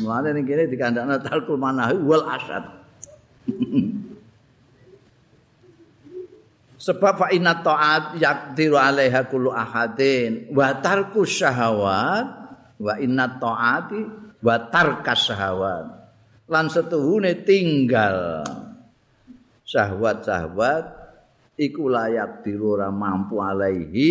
Mulane 0.00 0.36
ning 0.36 0.44
kene 0.44 0.68
dikandakno 0.68 1.16
talkul 1.24 1.56
manahi 1.56 1.96
wal 2.04 2.24
asad. 2.28 2.64
Sebab 6.80 7.14
fa 7.20 7.28
inna 7.32 7.60
ta'at 7.60 8.16
yaqdiru 8.16 8.76
'alaiha 8.76 9.28
kullu 9.28 9.52
ahadin 9.52 10.48
wa 10.52 10.72
tarku 10.80 11.28
syahawat 11.28 12.26
wa 12.80 12.94
inna 12.96 13.36
ta'ati 13.36 14.00
wa 14.40 14.56
tarkas 14.72 15.28
syahawat. 15.28 15.86
Lan 16.48 16.72
setuhune 16.72 17.44
tinggal 17.44 18.42
syahwat-syahwat 19.68 20.84
iku 21.60 21.92
layak 21.92 22.42
dirora 22.42 22.88
mampu 22.88 23.38
alaihi 23.38 24.10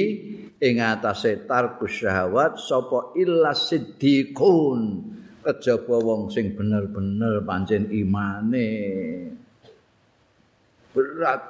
ing 0.62 0.76
atase 0.80 1.50
tarku 1.50 1.90
syahwat 1.90 2.62
sapa 2.62 3.18
illa 3.18 3.52
siddiqun 3.58 4.80
kejaba 5.44 5.98
wong 6.00 6.32
sing 6.32 6.56
bener-bener 6.56 7.44
pancen 7.44 7.88
imane. 7.92 8.70
Berat. 10.94 11.42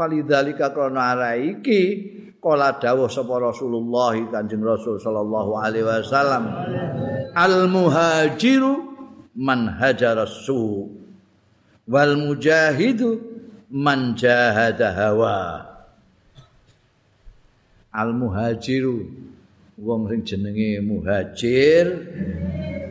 Falidalika 0.00 0.72
krana 0.72 1.12
ara 1.12 1.36
iki 1.36 1.80
kala 2.40 2.80
dawuh 2.80 3.04
sapa 3.04 3.36
Rasulullah 3.36 4.16
Kanjeng 4.32 4.64
Rasul 4.64 4.96
sallallahu 4.96 5.60
alaihi 5.60 5.84
wasallam 5.84 6.48
al 7.36 7.68
muhajiru 7.68 8.96
man 9.36 9.68
hajara 9.76 10.24
su 10.24 10.88
wal 11.84 12.16
mujahidu 12.16 13.20
man 13.68 14.16
jahada 14.16 14.88
hawa. 14.96 15.68
Al 17.92 18.16
muhajiru 18.16 19.04
wong 19.80 20.12
sing 20.12 20.20
jenenge 20.22 20.84
muhajir. 20.84 21.86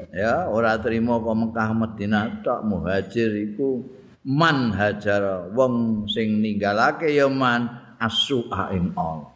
Ya 0.10 0.49
ora 0.49 0.82
trimo 0.82 1.22
kok 1.22 1.38
Mekah 1.38 1.70
Madinah 1.78 2.41
tok. 2.41 2.66
Muhajir 2.66 3.30
iku 3.53 3.86
man 4.26 4.74
hajar 4.74 5.53
wong 5.53 6.06
sing 6.10 6.41
ninggalake 6.41 7.14
ya 7.14 7.30
man 7.30 7.70
asu 8.02 8.49
ing 8.74 8.91
all 8.98 9.30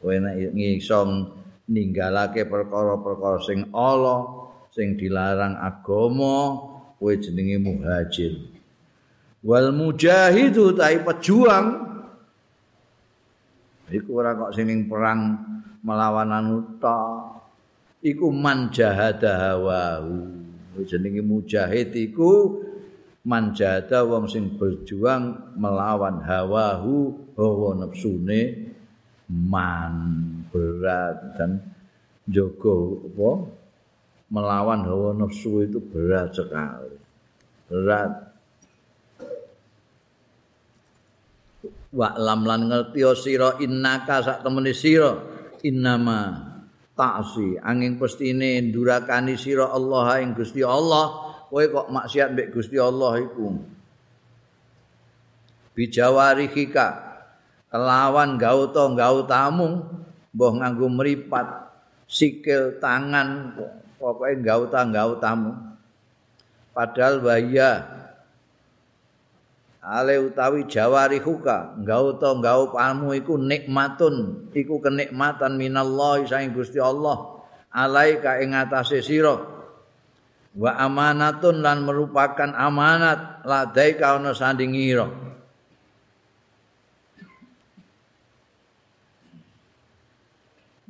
kowe 0.00 0.16
nek 0.16 0.56
ngiso 0.56 1.28
ninggalake 1.68 2.48
perkara-perkara 2.48 3.38
sing 3.44 3.68
Allah 3.76 4.48
sing 4.72 4.96
dilarang 4.96 5.60
agama 5.60 6.56
kowe 6.96 7.12
jenenge 7.12 7.60
muhajir. 7.60 8.32
Wal 9.44 9.72
mujahidu 9.72 10.76
tai 10.76 11.00
pejuang 11.00 11.89
iku 13.90 14.22
ora 14.22 14.38
kok 14.38 14.54
sing 14.54 14.86
perang 14.86 15.36
melawan 15.82 16.30
anu 16.30 16.58
iku 18.00 18.26
man 18.32 18.72
jahada 18.72 19.52
hawahu. 19.52 20.40
Jenenge 20.80 21.20
mujahid 21.20 21.92
iku 21.92 22.56
man 23.26 23.52
jahada 23.52 24.00
wong 24.06 24.30
sing 24.30 24.56
berjuang 24.56 25.52
melawan 25.60 26.24
hawahu 26.24 27.12
hawa 27.36 27.84
nafsune 27.84 28.72
man 29.28 29.92
berat 30.48 31.36
dan 31.36 31.60
jogo 32.24 33.04
apa? 33.12 33.30
Melawan 34.30 34.86
hawa 34.86 35.10
nafsu 35.10 35.66
itu 35.66 35.82
berat 35.82 36.30
sekali. 36.30 36.94
Berat 37.66 38.29
wa 41.90 42.14
lam 42.14 42.46
lan 42.46 42.70
ngerti 42.70 43.02
sira 43.18 43.58
innaka 43.58 44.22
sak 44.22 44.38
temene 44.46 44.72
sira. 44.74 45.12
Innama 45.60 46.48
ta'si 46.96 47.60
angin 47.60 48.00
pestine 48.00 48.64
ndurakani 48.64 49.36
sira 49.36 49.68
Allah 49.68 50.24
ing 50.24 50.32
Gusti 50.32 50.64
Allah. 50.64 51.28
Kowe 51.50 51.64
kok 51.66 51.90
maksiat 51.90 52.32
mbek 52.32 52.54
Gusti 52.54 52.78
Allah 52.78 53.18
iku? 53.20 53.58
Bijawarihika 55.74 56.88
kelawan 57.70 58.38
gauta 58.38 58.84
gautamu 58.94 59.86
mbah 60.34 60.52
nganggo 60.58 60.86
mripat 60.90 61.46
sikil 62.10 62.82
tangan 62.82 63.54
pokoke 63.98 64.42
gauta 64.42 64.82
gautamu 64.90 65.54
padahal 66.74 67.22
waya 67.22 67.99
ale 69.80 70.20
utawi 70.20 70.68
jawari 70.68 71.16
huka 71.18 71.76
gauta 71.80 72.36
gau 72.38 72.72
pamu 72.72 73.16
iku 73.16 73.40
nikmatun. 73.40 74.48
Iku 74.52 74.78
kenikmatan 74.84 75.56
minallahi 75.56 76.28
saing 76.28 76.52
Gusti 76.52 76.76
Allah. 76.76 77.40
Alaika 77.72 78.40
ing 78.44 78.52
atase 78.52 79.00
sira. 79.00 79.40
Wa 80.52 80.70
amanatun 80.76 81.64
lan 81.64 81.82
merupakan 81.88 82.52
amanat. 82.52 83.44
Ladai 83.48 83.96
kaono 83.96 84.36
sandingira 84.36 85.30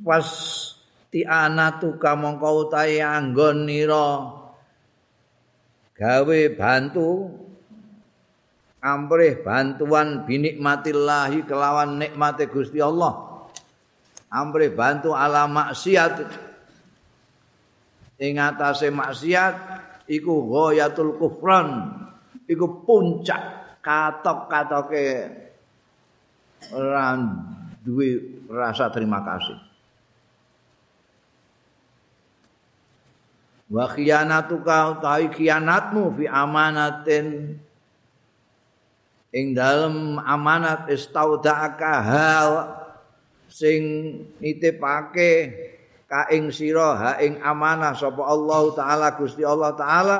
pas 0.01 0.27
tianatu 1.13 1.95
kamangka 2.01 2.49
utahe 2.49 2.99
anggon 2.99 3.69
nira. 3.69 4.33
Gawe 5.95 6.39
bantu 6.57 7.29
amrih 8.81 9.45
bantuan 9.45 10.25
binikmatillahi 10.25 11.45
kelawan 11.45 12.01
nikmate 12.01 12.49
Gusti 12.49 12.81
Allah. 12.81 13.45
Amrih 14.33 14.73
bantu 14.73 15.13
ala 15.13 15.45
maksiat. 15.45 16.25
Ing 18.21 18.37
atase 18.41 18.89
maksiat 18.89 19.55
iku 20.09 20.49
ghayatul 20.49 21.15
kufran. 21.21 21.93
Iku 22.49 22.83
puncak 22.83 23.79
katok-katoke. 23.85 25.07
Ora 26.73 27.17
duwe 27.81 28.41
rasa 28.49 28.89
terima 28.93 29.21
kasih. 29.25 29.57
Wa 33.71 33.87
khiyanatuka 33.87 34.99
utawi 34.99 35.31
khianatmu 35.31 36.11
fi 36.19 36.27
amanatin 36.27 37.55
ing 39.31 39.55
dalem 39.55 40.19
amanat 40.19 40.91
istaudaka 40.91 41.93
hal 42.03 42.51
sing 43.47 43.83
nitipake 44.39 45.31
ka 46.07 46.27
ing 46.31 46.51
sira 46.51 46.89
ha 46.99 47.11
ing 47.23 47.39
amanah 47.39 47.95
sapa 47.95 48.19
Allah 48.27 48.63
taala 48.75 49.07
Gusti 49.15 49.43
Allah 49.47 49.71
taala 49.79 50.17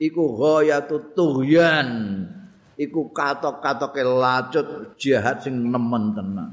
iku 0.00 0.32
ghayatut 0.32 1.12
tughyan 1.12 1.88
iku 2.80 3.12
katok-katoke 3.12 4.00
lacut 4.00 4.96
jahat 4.96 5.44
sing 5.44 5.68
nemen 5.68 6.16
tenan. 6.16 6.50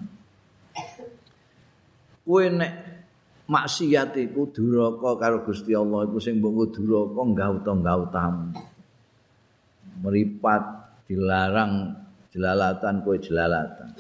Kowe 2.28 2.46
nek 2.46 2.74
maksiat 3.50 4.14
iku 4.20 4.52
duraka 4.54 5.18
karo 5.18 5.42
Gusti 5.48 5.74
Allah 5.74 6.06
iku 6.06 6.22
sing 6.22 6.38
mbok 6.38 6.76
duraka 6.76 7.22
nggauta-ngautamu 7.26 8.54
meripat 10.00 10.79
dilarang 11.10 11.98
jelalatan 12.30 13.02
kowe 13.02 13.18
jelalatan. 13.18 13.98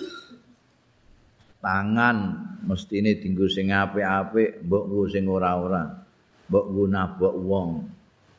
Tangan 1.59 2.17
mestine 2.63 3.17
dinggo 3.17 3.49
sing 3.49 3.73
apik-apik 3.73 4.63
mbok 4.63 4.83
nggo 4.87 5.03
sing 5.09 5.25
ora-ora. 5.25 5.83
Mbok 6.47 6.65
nggo 6.69 6.83
nabok 6.85 7.35
wong 7.35 7.69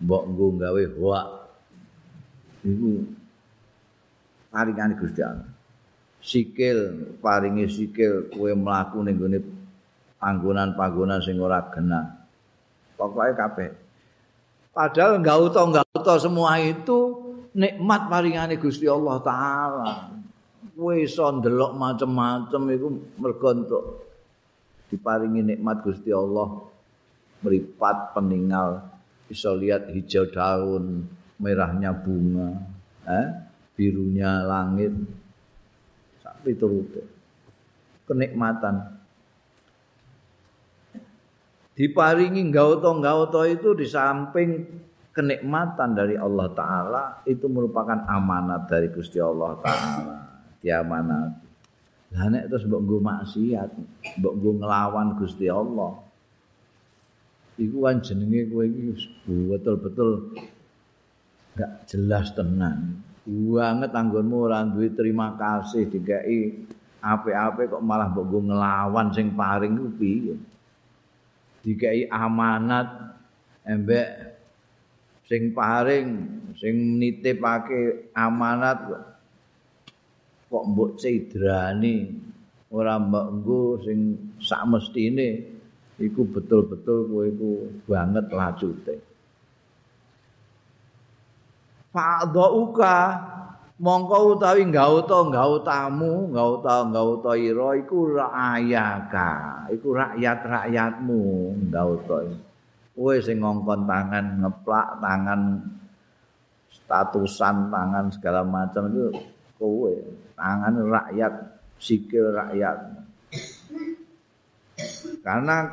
mbok 0.00 0.22
nggo 0.30 0.46
gawe 0.56 0.82
hoak. 0.96 1.26
Iku 2.64 2.90
paringane 4.54 4.94
Gusti 4.94 5.20
Allah. 5.20 5.50
Sikil 6.22 6.78
paringi 7.18 7.66
sikil 7.66 8.30
kowe 8.30 8.54
mlaku 8.54 9.02
ning 9.02 9.18
gone 9.18 9.38
panggonan-panggonan 10.22 11.20
sing 11.20 11.42
ora 11.42 11.66
genah. 11.74 12.06
Pokoke 12.94 13.34
kabeh. 13.34 13.70
Padahal 14.70 15.18
enggak 15.18 15.36
utuh 15.50 15.64
enggak 15.66 15.84
utuh 15.92 16.16
semua 16.22 16.56
itu 16.62 17.19
nikmat 17.54 18.06
paringane 18.06 18.58
Gusti 18.58 18.86
Allah 18.86 19.16
taala. 19.22 19.90
Kowe 20.76 20.96
iso 20.96 21.28
ndelok 21.28 21.76
macem-macem 21.76 22.62
iku 22.72 22.88
mergo 23.20 23.48
entuk 23.52 23.84
diparingi 24.88 25.54
nikmat 25.54 25.84
Gusti 25.84 26.10
Allah. 26.10 26.66
Meripat 27.40 28.12
peninggal 28.12 28.84
iso 29.32 29.56
lihat 29.56 29.88
hijau 29.88 30.28
daun 30.28 31.08
merahnya 31.40 31.96
bunga 31.96 32.52
eh? 33.08 33.26
birunya 33.78 34.44
langit. 34.44 34.92
Sampai 36.20 36.52
turut 36.52 37.00
kenikmatan. 38.04 39.00
Diparingi 41.72 42.44
gauto-gauto 42.52 43.40
itu 43.48 43.72
di 43.72 43.88
samping 43.88 44.50
kenikmatan 45.10 45.98
dari 45.98 46.14
Allah 46.14 46.48
Ta'ala 46.54 47.04
itu 47.26 47.50
merupakan 47.50 48.06
amanat 48.06 48.70
dari 48.70 48.88
Gusti 48.94 49.18
Allah 49.18 49.58
Ta'ala 49.58 50.16
diamanat. 50.62 51.30
Lah 52.10 52.26
nek 52.26 52.50
terus 52.50 52.66
mbok 52.66 52.82
nggo 52.82 52.98
maksiat, 53.02 53.70
mbok 54.18 54.34
nggo 54.38 54.50
nglawan 54.62 55.08
Gusti 55.18 55.46
Allah. 55.46 55.94
Iku 57.60 57.84
kan 57.84 58.00
jenenge 58.00 58.48
kowe 58.48 58.64
iki 58.64 58.90
betul-betul 59.46 60.10
enggak 61.54 61.72
jelas 61.86 62.26
tenan. 62.32 63.04
Banget 63.30 63.92
anggonmu 63.94 64.48
ora 64.48 64.64
duwe 64.64 64.90
terima 64.90 65.36
kasih 65.36 65.86
dikai 65.86 66.66
apik-apik 66.98 67.78
kok 67.78 67.84
malah 67.84 68.10
mbok 68.10 68.24
nggo 68.26 68.40
nglawan 68.54 69.06
sing 69.14 69.34
paring 69.34 69.74
ku 69.74 69.86
piye? 69.94 70.34
Dikai 71.60 72.08
amanat 72.08 72.88
embek 73.66 74.29
sing 75.30 75.54
paring 75.54 76.08
sing 76.58 76.98
nitipake 76.98 78.10
amanat 78.18 78.82
kok 80.50 80.64
mbok 80.66 80.98
cedrani 80.98 82.10
ora 82.74 82.98
mbok 82.98 83.26
nggo 83.38 83.62
sing 83.86 83.98
sak 84.42 84.66
mestine 84.66 85.54
iku 86.02 86.26
betul-betul 86.26 87.06
kowe 87.06 87.24
iku 87.30 87.50
banget 87.86 88.26
lacute 88.34 88.96
Fa'dhauka 91.94 92.98
mongko 93.78 94.34
utawi 94.34 94.66
gauta 94.74 95.30
gautamu 95.30 96.26
gauta 96.34 96.90
gauta 96.90 97.32
ira 97.38 97.78
iku 97.78 98.18
rakyaka 98.18 99.30
iku 99.70 99.94
rakyat-rakyatmu 99.94 101.22
gauta 101.70 102.49
kowe 103.00 103.16
sing 103.16 103.40
ngongkon 103.40 103.88
tangan 103.88 104.44
ngeplak 104.44 105.00
tangan 105.00 105.56
statusan 106.68 107.72
tangan 107.72 108.12
segala 108.12 108.44
macam 108.44 108.92
itu 108.92 109.08
kowe 109.56 109.88
tangan 110.36 110.84
rakyat 110.84 111.32
sikil 111.80 112.36
rakyat. 112.36 112.76
Karena 115.24 115.64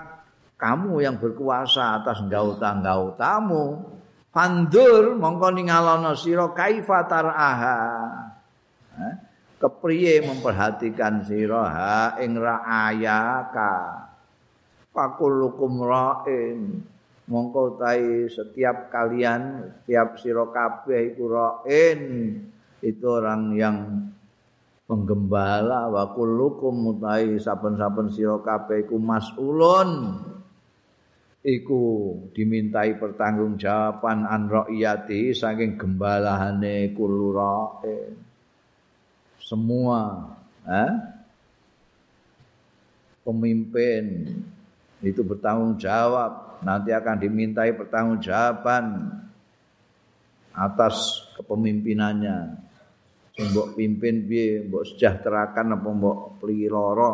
kamu 0.56 1.04
yang 1.04 1.20
berkuasa 1.20 2.00
atas 2.00 2.24
gauta-gautamu 2.32 3.84
fandur 4.32 5.20
mongko 5.20 5.52
ningalono 5.52 6.16
sira 6.16 6.48
kaifa 6.56 7.12
taraha? 7.12 7.80
Kepriye 9.60 10.24
memperhatikan 10.24 11.28
sira 11.28 11.64
ha 11.68 12.16
ing 12.24 12.40
raayaka? 12.40 13.76
Fakulukum 14.96 15.84
ra'in 15.84 16.88
mongko 17.28 17.76
tai 17.76 18.32
setiap 18.32 18.88
kalian 18.88 19.72
setiap 19.84 20.16
sira 20.20 20.48
kabeh 20.48 21.14
iku 21.14 21.24
ra'in 21.28 22.00
itu 22.80 23.06
orang 23.06 23.54
yang 23.54 23.78
penggembala. 24.88 25.92
Wa 25.92 26.16
kullukum 26.16 26.74
mutai 26.74 27.36
saben-saben 27.38 28.10
sira 28.10 28.40
kabeh 28.40 28.88
iku 28.88 28.96
mas'ulun. 28.98 30.24
Iku 31.48 31.82
dimintai 32.36 33.00
pertanggungjawaban 33.00 34.28
an 34.28 34.52
ra'iyati 34.52 35.32
saking 35.32 35.80
gembalahane 35.80 36.92
kulurae 36.92 38.28
semua 39.48 40.28
eh? 40.68 40.92
pemimpin 43.24 44.28
itu 45.00 45.24
bertanggung 45.24 45.80
jawab 45.80 46.47
nanti 46.64 46.90
akan 46.94 47.16
dimintai 47.22 47.74
pertanggungjawaban 47.78 49.14
atas 50.58 51.28
kepemimpinannya. 51.38 52.66
Mbok 53.38 53.78
pimpin 53.78 54.26
piye 54.26 54.66
mbok 54.66 54.82
sejahterakan 54.90 55.78
apa 55.78 55.90
mbok 55.94 56.42
pliloro 56.42 57.14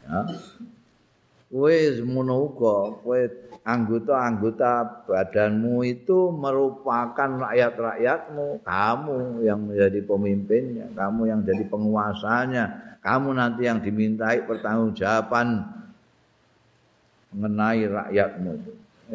ya. 0.00 0.24
Kowe 1.50 1.76
semono 1.98 2.46
uga 2.46 3.02
anggota-anggota 3.66 5.04
badanmu 5.04 5.82
itu 5.84 6.30
merupakan 6.32 7.30
rakyat-rakyatmu 7.42 8.64
kamu 8.64 9.18
yang 9.44 9.60
menjadi 9.68 10.00
pemimpinnya 10.06 10.86
kamu 10.96 11.28
yang 11.28 11.40
jadi 11.44 11.64
penguasanya 11.68 12.64
kamu 13.04 13.36
nanti 13.36 13.68
yang 13.68 13.82
dimintai 13.82 14.48
pertanggungjawaban 14.48 15.79
mengenai 17.30 17.86
rakyatmu 17.86 18.52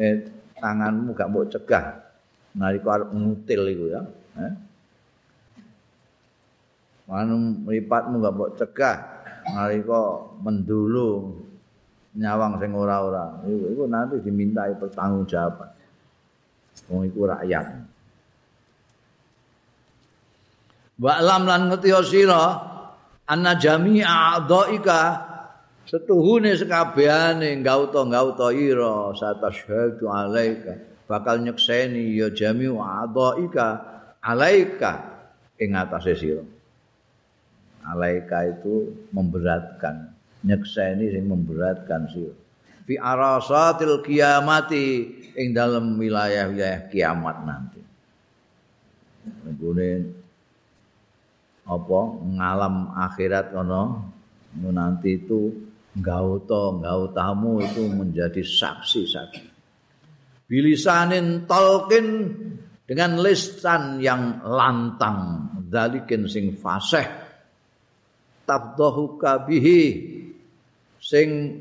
eh, 0.00 0.24
tanganmu 0.56 1.12
gak 1.12 1.28
mau 1.28 1.44
cegah 1.44 1.84
nalika 2.56 2.88
arep 2.96 3.10
ngutil 3.12 3.62
iku 3.68 3.84
ya 3.92 4.02
eh? 4.40 4.52
Manu 7.06 7.62
mripatmu 7.62 8.18
gak 8.18 8.34
mbok 8.34 8.50
cegah 8.58 8.96
nalika 9.52 10.26
mendulu 10.42 11.38
nyawang 12.16 12.56
sing 12.58 12.72
ora-ora. 12.72 13.44
Iku, 13.44 13.64
iku 13.76 13.82
nanti 13.86 14.16
dimintai 14.24 14.74
pertanggungjawaban. 14.80 15.70
Wong 16.88 17.02
iku 17.06 17.28
rakyat. 17.28 17.66
Wa 20.96 21.20
lam 21.20 21.44
lan 21.44 21.68
ngerti 21.68 21.92
sira 22.08 22.56
anna 23.28 23.52
jami'a 23.52 24.40
a'dhaika 24.40 24.98
setuhune 25.86 26.52
sekabehane 26.58 27.62
gauta-gauta 27.62 28.50
ira 28.52 29.14
satashhadu 29.14 30.10
alaika. 30.10 30.76
Bakal 31.06 31.46
nyekseni 31.46 32.18
ya 32.18 32.34
jami'u 32.34 32.82
a'dhaika 32.82 33.66
alaika 34.18 34.92
ing 35.56 35.78
atase 35.78 36.18
sira. 36.18 36.42
alaika 37.86 38.42
itu 38.50 39.06
memberatkan 39.14 40.10
nyekseni 40.42 41.14
sing 41.14 41.24
memberatkan 41.30 42.10
sih 42.10 42.34
fi 42.86 42.94
arasatil 42.98 44.02
kiamati 44.02 45.06
ing 45.34 45.50
dalam 45.54 45.98
wilayah-wilayah 45.98 46.86
kiamat 46.86 47.36
nanti. 47.42 47.82
Nggone 49.26 49.90
apa 51.66 52.00
ngalam 52.30 52.94
akhirat 52.94 53.50
kono 53.50 54.06
nanti 54.70 55.18
itu 55.18 55.65
gauta 56.00 56.76
gautamu 56.80 57.64
itu 57.64 57.88
menjadi 57.88 58.44
saksi-saksi 58.44 59.56
bilisanin 60.46 61.44
tolkin 61.44 62.30
dengan 62.86 63.18
lisan 63.18 63.98
yang 63.98 64.40
lantang. 64.46 65.50
Dalikin 65.66 66.30
sing 66.30 66.54
fasih. 66.54 67.04
Tabdahuka 68.46 69.42
bihi 69.42 69.82
sing 71.02 71.58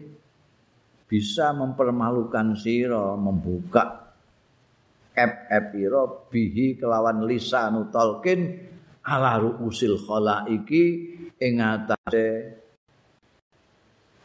bisa 1.09 1.49
mempermalukan 1.57 2.53
sira 2.53 3.17
membuka 3.17 4.13
ep-epira 5.17 6.29
bihi 6.29 6.77
kelawan 6.77 7.25
lisanu 7.25 7.89
talqin. 7.89 8.73
Ala 9.05 9.37
ruusil 9.37 10.01
khalaiki 10.01 10.85
ing 11.37 11.61
atase 11.61 12.57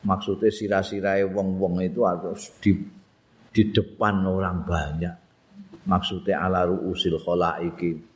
maksudnya 0.07 0.51
sirah-sirahe 0.53 1.29
wong-wong 1.29 1.81
itu 1.85 2.05
harus 2.05 2.53
di 2.61 2.77
di 3.51 3.63
depan 3.75 4.25
orang 4.25 4.63
banyak. 4.63 5.17
Maksudnya 5.85 6.45
ala 6.45 6.69
ruusil 6.69 7.19
khalaiki 7.19 8.11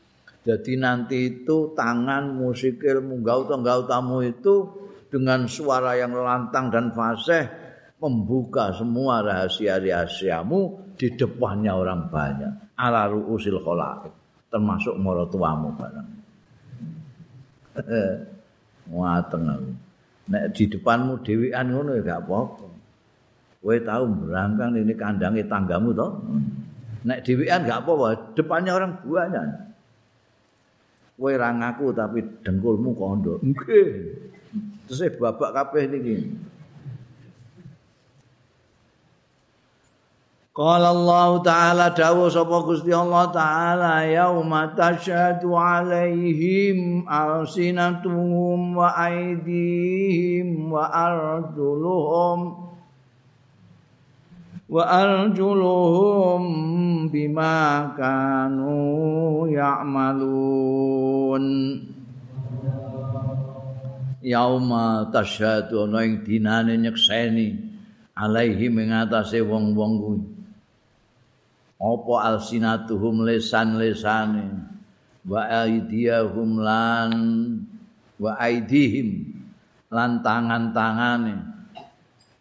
jadi 0.44 0.76
nanti 0.76 1.32
itu 1.32 1.72
tangan 1.72 2.36
musikil 2.36 3.00
munggau 3.00 3.48
tenggau 3.48 3.88
tamu 3.88 4.20
itu 4.20 4.68
dengan 5.08 5.48
suara 5.48 5.96
yang 5.96 6.12
lantang 6.12 6.68
dan 6.68 6.92
fasih 6.92 7.48
membuka 7.96 8.76
semua 8.76 9.24
rahasia-rahasiamu 9.24 10.92
di 11.00 11.16
depannya 11.16 11.72
orang 11.72 12.12
banyak. 12.12 12.76
Ala 12.76 13.08
ruusil 13.08 13.56
khalaik 13.56 14.12
termasuk 14.52 15.00
maratuamu 15.00 15.72
barang. 15.80 16.08
Wateng 18.92 19.44
aku. 19.48 19.72
Nek 20.24 20.56
di 20.56 20.64
depanmu 20.72 21.20
dhewean 21.20 21.68
ngono 21.68 22.00
ya 22.00 22.02
gak 22.04 22.20
apa-apa. 22.24 22.66
Kowe 23.60 23.76
tahu 23.80 24.04
berangkang 24.24 24.76
ini 24.76 24.92
kandange 24.96 25.44
tanggamu 25.44 25.92
toh. 25.92 26.20
Nek 27.04 27.20
dhewean 27.24 27.68
gak 27.68 27.84
apa-apa, 27.84 28.32
depannya 28.32 28.72
orang 28.72 28.92
banyak. 29.04 29.44
Kowe 31.20 31.32
ra 31.36 31.52
ngaku 31.52 31.86
tapi 31.92 32.18
dengkulmu 32.40 32.96
kondo. 32.96 33.36
Nggih. 33.44 33.88
Terus 34.88 35.00
babak 35.20 35.52
kabeh 35.52 35.88
niki. 35.92 36.16
Qala 40.54 40.94
Allah 40.94 41.42
Ta'ala 41.42 41.90
dawuh 41.90 42.30
sapa 42.30 42.62
Gusti 42.62 42.94
Allah 42.94 43.26
Ta'ala 43.34 44.06
yauma 44.06 44.70
tasyhadu 44.70 45.50
'alaihim 45.50 47.02
alsinatuhum 47.10 48.78
wa 48.78 48.94
aydihim 48.94 50.70
wa 50.70 50.86
arjuluhum 50.86 52.70
wa 54.70 54.82
arjuluhum 54.86 56.42
bima 57.10 57.90
kanu 57.98 59.50
ya'malun 59.50 61.44
yauma 64.22 65.10
tasyhadu 65.10 65.90
ana 65.90 66.06
ing 66.06 66.22
dinane 66.22 66.78
nyekseni 66.78 67.58
alaihim 68.14 68.78
ing 68.78 68.94
atase 68.94 69.42
wong-wong 69.42 69.98
kuwi 69.98 70.33
apa 71.80 72.14
alsinatuhum 72.34 73.26
lesan-lesane? 73.26 74.72
Wa 75.24 75.64
aidiyahum 75.64 76.60
lan 76.60 77.12
wa 78.20 78.32
aidihim 78.36 79.34
lan 79.88 80.20
tangan-tangane. 80.20 81.54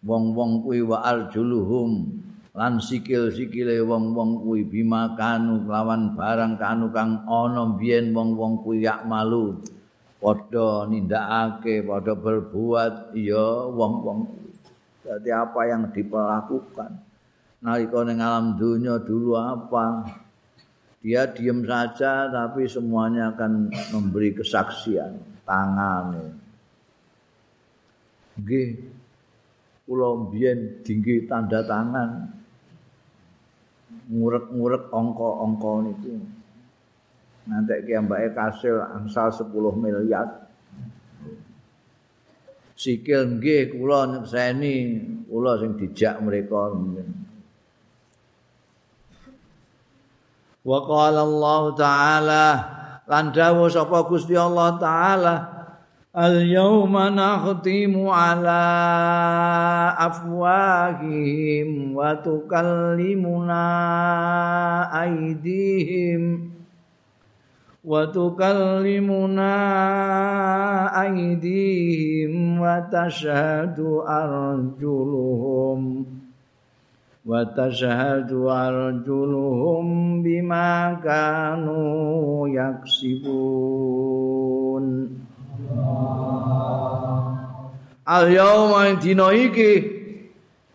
Wong-wong 0.03 0.68
kuwi 0.68 0.84
wa 0.84 0.99
arjuluhum 0.99 2.19
lan 2.53 2.77
sikil-sikile 2.84 3.80
wong-wong 3.88 4.43
kuwi 4.43 4.68
bima 4.68 5.15
kanu 5.15 5.64
lawan 5.64 6.11
barang 6.14 6.60
kanu 6.60 6.91
kang 6.91 7.23
ana 7.23 7.73
biyen 7.80 8.11
wong-wong 8.11 8.61
kuwi 8.61 8.84
yak 8.84 9.07
malu. 9.07 9.64
Padha 10.23 10.88
nindakake 10.88 11.84
padha 11.84 12.15
berbuat 12.15 13.11
ya 13.15 13.68
wong-wong 13.72 14.43
jadi 15.03 15.43
apa 15.43 15.68
yang 15.68 15.91
diperlakukan 15.91 17.02
nalika 17.64 18.03
ning 18.03 18.19
alam 18.19 18.60
dunia 18.60 18.99
dulu 18.99 19.40
apa? 19.40 20.03
Dia 20.99 21.27
diam 21.31 21.64
saja 21.68 22.31
tapi 22.31 22.68
semuanya 22.68 23.35
akan 23.35 23.72
memberi 23.91 24.35
kesaksian 24.35 25.19
tangan 25.44 26.40
nggih. 28.40 28.69
Kula 29.84 30.15
mbiyen 30.15 30.80
dinggi 30.80 31.27
tanda 31.27 31.60
tangan. 31.68 32.31
Ngurek-ngurek 34.07 34.88
angka-angka 34.91 35.73
niku. 35.84 36.15
Nanti 37.44 37.76
ki 37.84 37.99
mbake 37.99 38.31
kasil 38.31 38.80
angsal 38.80 39.27
10 39.27 39.52
miliar. 39.76 40.27
Sikil 42.80 43.38
nggih 43.38 43.76
kula 43.76 44.07
nyekseni. 44.07 44.76
Kula 45.27 45.60
sing 45.60 45.76
dijak 45.76 46.23
mereka 46.23 46.72
mungkin 46.72 47.23
Wa 50.64 50.80
qala 50.88 51.27
Allah 51.27 51.64
taala 51.76 52.45
lan 53.03 53.35
dawuh 53.35 53.68
sapa 53.68 54.07
Gusti 54.07 54.31
Allah 54.31 54.80
taala 54.80 55.35
Al 56.14 56.45
yawma 56.45 57.10
nakhtimu 57.10 58.06
ala 58.06 58.61
afwahihim 59.98 61.98
wa 61.98 62.14
tukallimuna 62.22 63.65
aydihim 64.94 66.53
wa 67.81 68.06
tukallimuna 68.14 69.57
aydihim 70.94 72.61
wa 72.61 72.77
tashhadu 72.94 74.06
arjuluhum 74.06 76.06
wa 77.24 77.40
tashhadu 77.56 78.52
arjuluhum 78.52 80.20
bima 80.20 81.00
kanu 81.00 82.48
yaksibun 82.52 83.56
al 88.04 88.26
yauma 88.28 88.91
dina 89.00 89.32
iki 89.32 89.72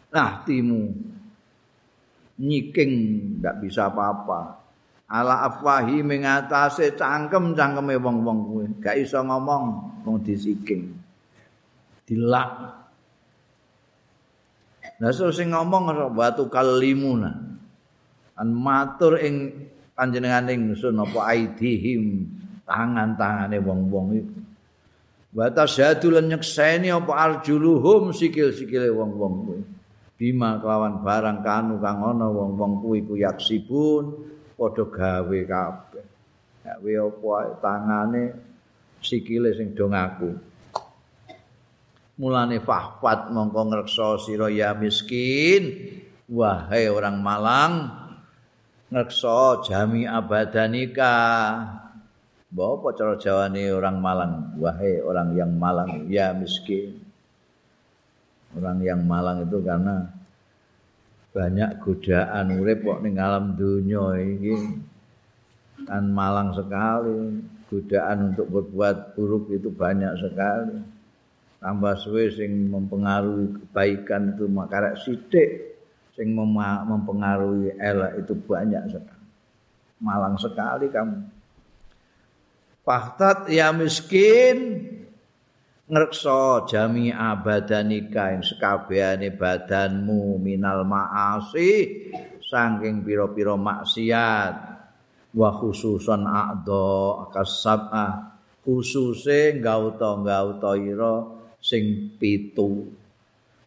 nah 0.09 0.41
timu 0.49 1.09
nyiking 2.39 2.93
ndak 3.43 3.59
bisa 3.61 3.91
apa-apa. 3.91 4.62
Ala 5.09 5.49
afwahi 5.49 6.05
mengatasi 6.05 6.95
cangkem-cangkeme 6.95 7.97
wong-wong 7.99 8.39
kuwi. 8.47 8.66
Gak 8.79 8.97
iso 9.01 9.25
ngomong 9.25 9.65
wong 10.05 10.16
disiking. 10.20 10.95
Dilak 12.05 12.77
Lah 14.99 15.15
sing 15.15 15.55
ngomong 15.55 16.11
batu 16.15 16.51
kalimuna. 16.51 17.31
An 18.39 18.55
matur 18.55 19.19
ing 19.19 19.66
panjenengane 19.95 20.55
ingsun 20.55 20.99
apa 20.99 21.35
aidihim 21.35 22.27
tangan-tangane 22.66 23.59
wong-wong 23.62 24.07
iku. 24.15 24.39
Wa 25.35 25.51
tasyadu 25.55 26.15
lan 26.15 26.31
nyekseni 26.31 26.91
apa 26.91 27.15
arjuluhum 27.15 28.11
sikil-sikile 28.11 28.91
wong-wong 28.91 29.35
kuwi. 29.47 29.62
Bima 30.19 30.59
kelawan 30.59 30.99
barang 31.07 31.47
kanu 31.47 31.79
kang 31.79 32.03
ana 32.03 32.27
wong-wong 32.27 32.83
kuwi 32.83 33.07
ku 33.07 33.15
yaksibun 33.15 34.19
padha 34.59 34.83
gawe 34.87 35.41
kabeh. 35.47 36.07
Gawe 36.66 36.93
apa 37.07 37.35
tangane 37.62 38.23
sikile 38.99 39.55
sing 39.55 39.79
do 39.79 39.87
ngaku. 39.87 40.48
Mulane 42.19 42.59
fahfat 42.59 43.31
mongko 43.31 43.61
ngreksa 43.70 44.19
sira 44.20 44.51
ya 44.51 44.74
miskin. 44.74 45.95
Wahai 46.28 46.93
orang 46.93 47.24
malang 47.24 47.73
ngreksa 48.90 49.65
jami 49.65 50.05
abadanika. 50.05 51.16
Bawa 52.49 52.97
cara 52.97 53.16
jawane 53.16 53.70
orang 53.70 53.97
malang? 54.01 54.32
Wahai 54.59 55.01
orang 55.01 55.36
yang 55.36 55.53
malang 55.57 56.11
ya 56.11 56.35
miskin. 56.35 57.01
Orang 58.57 58.81
yang 58.81 59.05
malang 59.05 59.45
itu 59.45 59.61
karena 59.61 60.09
banyak 61.36 61.77
godaan 61.85 62.57
urip 62.57 62.81
kok 62.82 63.01
ning 63.05 63.20
alam 63.20 63.53
dunya 63.55 64.05
iki. 64.16 64.57
Kan 65.85 66.11
malang 66.11 66.57
sekali 66.57 67.45
godaan 67.69 68.32
untuk 68.32 68.49
berbuat 68.49 69.12
buruk 69.12 69.53
itu 69.53 69.69
banyak 69.69 70.16
sekali 70.16 70.98
tambah 71.59 71.94
suwe 71.98 72.30
sing 72.30 72.70
mempengaruhi 72.70 73.59
kebaikan 73.59 74.35
itu 74.35 74.47
makarek 74.47 74.94
sithik 75.02 75.51
sing 76.14 76.35
mempengaruhi 76.35 77.78
elek 77.78 78.26
itu 78.26 78.35
banyak 78.35 78.90
sekali. 78.90 79.26
Malang 79.98 80.39
sekali 80.39 80.86
kamu. 80.90 81.18
Fahtat 82.86 83.51
ya 83.51 83.74
miskin 83.74 84.86
ngrekso 85.90 86.66
jami 86.70 87.10
abadanika 87.10 88.35
ing 88.35 88.43
sekabehane 88.43 89.35
badanmu 89.35 90.39
minal 90.39 90.86
maasi 90.86 92.06
saking 92.43 93.02
pira-pira 93.02 93.59
maksiat. 93.59 94.55
Wa 95.28 95.51
khususan 95.52 96.24
a'dha 96.24 97.28
kasabah 97.30 98.39
khususe 98.64 99.60
gauta-gauta 99.60 100.72
ira 100.80 101.38
sing 101.59 102.14
pitu. 102.16 102.89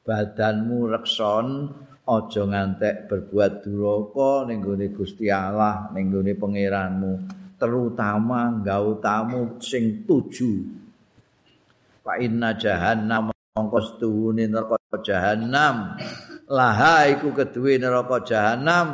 Badanmu 0.02 0.90
rekson 0.90 1.70
aja 2.02 2.44
ngantek 2.44 3.06
berbuat 3.06 3.62
duraka 3.62 4.50
ning 4.50 4.60
gone 4.66 4.90
Gusti 4.90 5.30
Allah 5.30 5.94
ning 5.94 6.10
gone 6.10 6.34
pangeranmu. 6.34 7.14
Terutama 7.62 8.58
nggawa 8.58 8.98
tamu 8.98 9.62
sing 9.62 10.04
tuju. 10.10 10.52
Fa 12.02 12.18
inna 12.18 12.58
jahannam 12.58 13.30
mongko 13.54 13.80
stuhune 13.86 14.50
neraka 14.50 14.98
jahannam. 15.06 15.94
Laha 16.50 17.08
iku 17.14 17.30
keduwe 17.32 17.78
neraka 17.78 18.26
jahannam. 18.26 18.88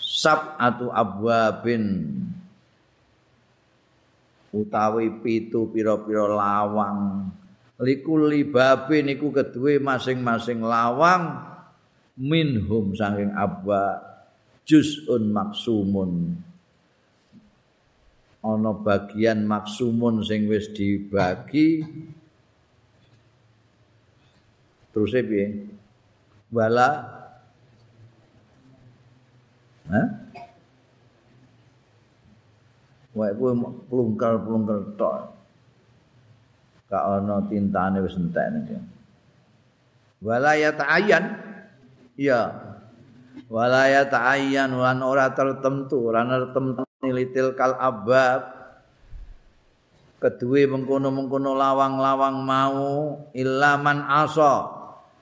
Sab'atu 0.00 0.88
abwabin. 0.88 1.84
Utawi 4.48 5.20
pitu 5.20 5.68
pira-pira 5.68 6.24
lawang 6.24 7.28
likuli 7.78 8.42
babin 8.42 9.06
iku 9.10 9.30
keduwe 9.30 9.78
masing-masing 9.78 10.62
lawang 10.62 11.38
minhum 12.18 12.94
saking 12.98 13.30
abwa 13.34 14.02
juz'un 14.66 15.30
maksumun. 15.30 16.42
Ana 18.42 18.70
bagian 18.74 19.46
maksumun 19.46 20.22
sing 20.22 20.46
wis 20.46 20.70
dibagi. 20.70 21.82
Terus 24.94 25.14
piye? 25.14 25.46
Wala. 26.50 26.90
Ha 29.88 30.02
wae 33.18 33.34
kuwi 33.34 33.52
plungkal-plungkal 33.90 34.94
tok 34.94 35.37
gak 36.88 37.04
ana 37.04 37.44
tintane 37.46 38.00
wis 38.00 38.16
entek 38.16 38.48
nek 38.48 38.80
wala 40.24 40.56
ya 40.56 40.74
ta'ayyan 40.74 41.24
ya 42.18 42.68
walaya 43.48 44.06
ta'ayyan 44.06 44.74
lan 44.76 45.00
ora 45.00 45.32
tertentu. 45.32 46.12
Ora 46.12 46.22
tertentu 46.26 46.84
nilitil 47.02 47.56
kal 47.56 47.74
abab. 47.78 48.58
Kedue 50.18 50.66
mengkono-mengkono 50.66 51.54
lawang-lawang 51.54 52.42
mau 52.42 52.86
ilaman 53.30 54.02
asa. 54.02 54.66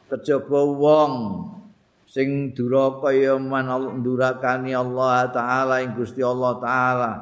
Kejaba 0.08 0.60
wong 0.64 1.12
sing 2.08 2.54
duraka 2.56 3.12
ya 3.12 3.36
man 3.36 3.68
ndurakani 4.00 4.72
Allah 4.72 5.28
taala 5.28 5.84
ing 5.84 5.92
Gusti 5.92 6.24
Allah 6.24 6.56
taala. 6.56 7.12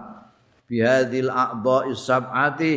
Bihadil 0.70 1.28
a'dha 1.28 1.90
sab'ati 1.92 2.74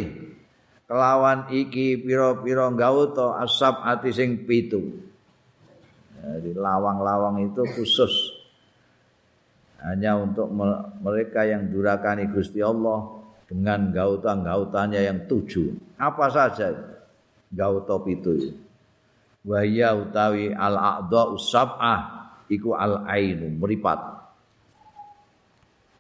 kelawan 0.88 1.52
iki 1.52 2.00
pira-pira 2.00 2.72
gauta 2.72 3.44
asab'ati 3.44 4.10
sing 4.16 4.48
pitu 4.48 5.04
Jadi 6.18 6.56
lawang-lawang 6.58 7.46
itu 7.46 7.62
khusus 7.78 8.12
hanya 9.84 10.18
untuk 10.18 10.50
mereka 11.00 11.46
yang 11.46 11.70
durakani 11.70 12.26
Gusti 12.34 12.60
Allah 12.66 13.22
dengan 13.46 13.94
gautan-gautannya 13.94 15.06
yang 15.06 15.30
tujuh. 15.30 15.96
Apa 16.02 16.34
saja 16.34 16.74
gauta 17.54 17.96
itu? 18.10 18.58
Wahya 19.48 19.96
utawi 19.96 20.52
al-a'dha 20.52 21.32
usab'ah 21.32 22.00
iku 22.52 22.76
al-ainu 22.76 23.54
meripat. 23.56 24.18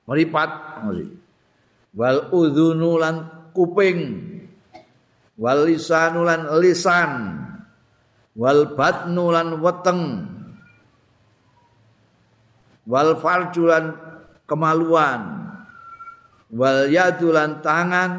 Meripat 0.10 0.50
wal 1.96 2.20
udhunu 2.34 3.00
lan 3.00 3.16
kuping 3.56 4.00
wal 5.38 5.70
lisanu 5.70 6.26
lan 6.26 6.50
lisan. 6.60 7.12
Wal 8.38 8.78
batnu 8.78 9.34
lan 9.34 9.58
weteng. 9.62 10.02
Wal 12.86 13.18
farjulan 13.18 13.98
kemaluan. 14.46 15.22
Wal 16.54 16.90
yadulan 16.94 17.62
tangan. 17.66 18.12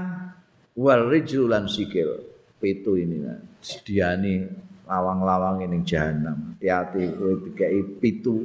Wal 0.79 1.07
rijlulan 1.11 1.67
sikil. 1.71 2.27
Pitu 2.59 2.99
ini 2.99 3.23
nah. 3.23 3.39
sediani 3.63 4.43
lawang-lawang 4.87 5.63
ini 5.63 5.87
jahanam. 5.87 6.59
Hati-hati 6.59 7.15
kowe 7.15 7.35
dikai 7.47 7.83
pitu 8.03 8.43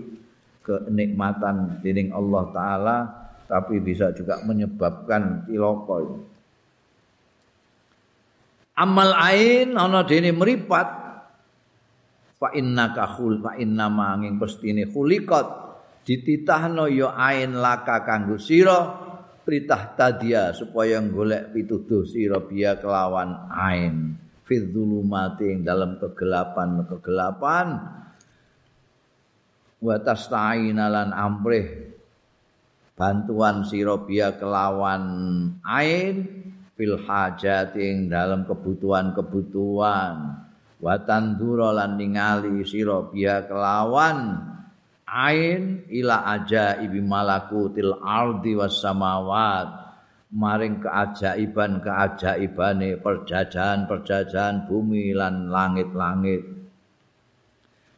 kenikmatan 0.62 1.82
dening 1.82 2.14
Allah 2.14 2.44
taala 2.54 2.98
tapi 3.50 3.84
bisa 3.84 4.16
juga 4.16 4.40
menyebabkan 4.48 5.46
cilaka 5.46 5.98
amal 8.74 9.14
ain 9.14 9.78
ana 9.78 10.02
dene 10.06 10.34
meripat 10.34 10.88
fa 12.38 12.50
innaka 12.58 13.08
khul 13.16 13.40
fa 13.40 13.56
inna 13.56 13.88
manging 13.88 14.36
pestine 14.42 14.90
khuliqat. 14.90 15.64
Dititahno 16.04 16.92
ya 16.92 17.16
ain 17.16 17.56
laka 17.56 18.04
kanggo 18.04 18.36
sira. 18.36 19.00
Pritah 19.44 19.96
tadia 19.96 20.56
supaya 20.56 21.04
golek 21.04 21.52
pituduh 21.52 22.08
sira 22.08 22.40
biya 22.44 22.80
kelawan 22.80 23.52
ain. 23.52 24.16
Fi 24.44 24.56
dzulumati 24.60 25.64
dalam 25.64 26.00
kegelapan 26.00 26.84
kegelapan 26.88 27.68
wa 29.84 29.96
tasta'ina 30.00 30.88
lan 30.88 31.12
amrih 31.12 31.92
bantuan 32.96 33.68
sira 33.68 34.00
biya 34.00 34.36
kelawan 34.40 35.04
ain 35.64 36.43
fil 36.74 36.98
hajati 37.02 38.10
dalam 38.10 38.46
kebutuhan-kebutuhan. 38.50 40.16
Wa 40.84 40.96
tandura 41.08 41.72
lan 41.72 41.96
ningali 41.96 42.66
sira 42.68 43.08
biya 43.08 43.48
kelawan 43.48 44.36
ain 45.08 45.88
ila 45.88 46.28
aja 46.28 46.76
ibi 46.84 47.00
malakutil 47.00 47.96
ardi 48.04 48.58
was 48.58 48.84
samawat. 48.84 49.82
Maring 50.34 50.82
keajaiban 50.82 51.78
keajaibane 51.86 52.98
perjajahan 52.98 53.86
perjajahan 53.86 54.66
bumi 54.66 55.14
lan 55.14 55.54
langit-langit. 55.54 56.42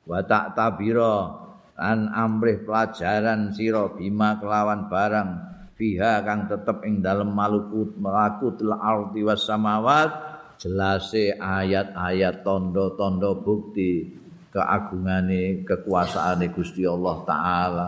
Wa 0.03 0.19
tak 0.19 0.52
tabira 0.52 1.31
lan 1.80 2.11
amrih 2.11 2.60
pelajaran 2.68 3.56
sira 3.56 3.88
bima 3.88 4.35
kelawan 4.35 4.91
barang 4.91 5.55
fiha 5.76 6.23
kang 6.23 6.47
tetep 6.47 6.88
ing 6.88 7.03
dalem 7.03 7.31
malukut 7.35 7.99
malakutil 7.99 8.72
ardi 8.72 9.22
was 9.27 9.43
samawat 9.43 10.10
jelase 10.56 11.35
ayat-ayat 11.35 12.41
tondo-tondo 12.47 13.43
bukti 13.43 14.07
keagungane 14.56 15.68
kekuasaane 15.68 16.47
Gusti 16.56 16.88
Allah 16.88 17.15
taala. 17.27 17.88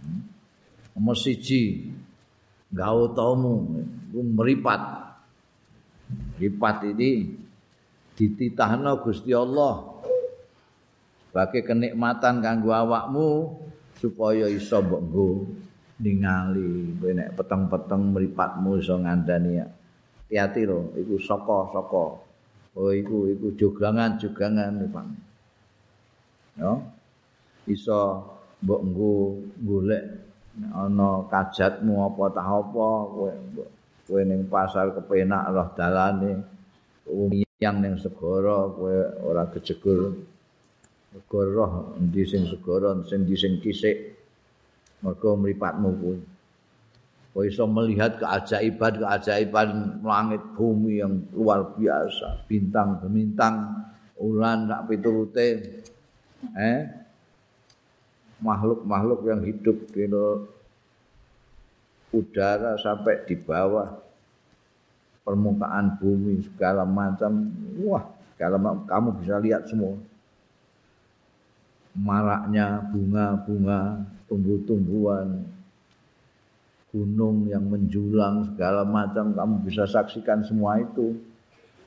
Hmm? 0.00 0.20
Nomor 0.96 1.16
siji 1.20 1.92
gautamu 2.72 3.84
meripat. 4.16 5.12
Meripat 6.40 6.88
ini 6.88 7.28
dititahno 8.16 9.04
Gusti 9.04 9.36
Allah 9.36 10.00
sebagai 11.28 11.62
kenikmatan 11.62 12.42
kanggo 12.42 12.74
awakmu 12.74 13.54
supaya 14.00 14.48
iso 14.50 14.80
mbok 14.82 15.69
ningali 16.00 16.96
nek 16.96 17.36
peteng-peteng 17.36 18.16
mripatmu 18.16 18.80
iso 18.80 18.96
ngandani 18.96 19.60
hati-hati 19.60 20.64
lho 20.64 20.96
iku 20.96 21.16
saka-saka 21.20 22.06
oh 22.80 22.90
iku 22.90 23.28
iku 23.28 23.52
jogangan-jogangan 23.60 24.80
Pak 24.88 25.06
yo 26.60 26.72
iso 27.68 28.24
mbok 28.64 28.80
nggo 28.88 29.12
golek 29.60 30.04
ana 30.74 31.24
kajatmu 31.28 31.94
apa 32.08 32.24
tah 32.34 32.48
apa 32.48 32.88
kowe 33.12 33.32
kowe 34.08 34.20
ning 34.26 34.48
pasar 34.50 34.92
kepenak 34.96 35.52
roh 35.54 35.68
dalane 35.78 36.32
yang 37.60 37.76
ning 37.84 38.00
segara 38.00 38.72
kowe 38.72 38.96
ora 39.24 39.44
kejegur. 39.52 40.16
Segara 41.10 41.66
endi 41.98 42.22
sing 42.24 42.46
segara 42.48 42.96
endi 42.96 43.34
sing 43.36 43.58
kisik 43.60 44.19
mergo 45.00 45.36
mripatmu 45.36 45.90
kuwi 46.00 46.20
Kau 47.30 47.46
iso 47.46 47.62
melihat 47.62 48.18
keajaiban-keajaiban 48.18 50.02
langit 50.02 50.42
bumi 50.58 50.98
yang 50.98 51.22
luar 51.30 51.62
biasa. 51.78 52.42
Bintang-bintang, 52.50 53.86
ulan, 54.18 54.66
tak 54.66 54.90
piturute. 54.90 55.48
Eh? 56.58 56.80
Makhluk-makhluk 58.42 59.30
yang 59.30 59.46
hidup 59.46 59.78
di 59.94 60.10
udara 62.10 62.74
sampai 62.82 63.22
di 63.22 63.38
bawah 63.38 63.86
permukaan 65.22 66.02
bumi 66.02 66.42
segala 66.42 66.82
macam. 66.82 67.46
Wah, 67.86 68.10
segala 68.34 68.58
macam. 68.58 68.90
Kamu 68.90 69.08
bisa 69.22 69.38
lihat 69.38 69.70
semua. 69.70 69.94
Maraknya 71.98 72.86
bunga-bunga, 72.90 74.06
tumbuh-tumbuhan, 74.30 75.42
gunung 76.94 77.50
yang 77.50 77.66
menjulang 77.66 78.46
segala 78.54 78.86
macam 78.86 79.34
kamu 79.34 79.54
bisa 79.66 79.86
saksikan 79.86 80.42
semua 80.46 80.78
itu. 80.78 81.18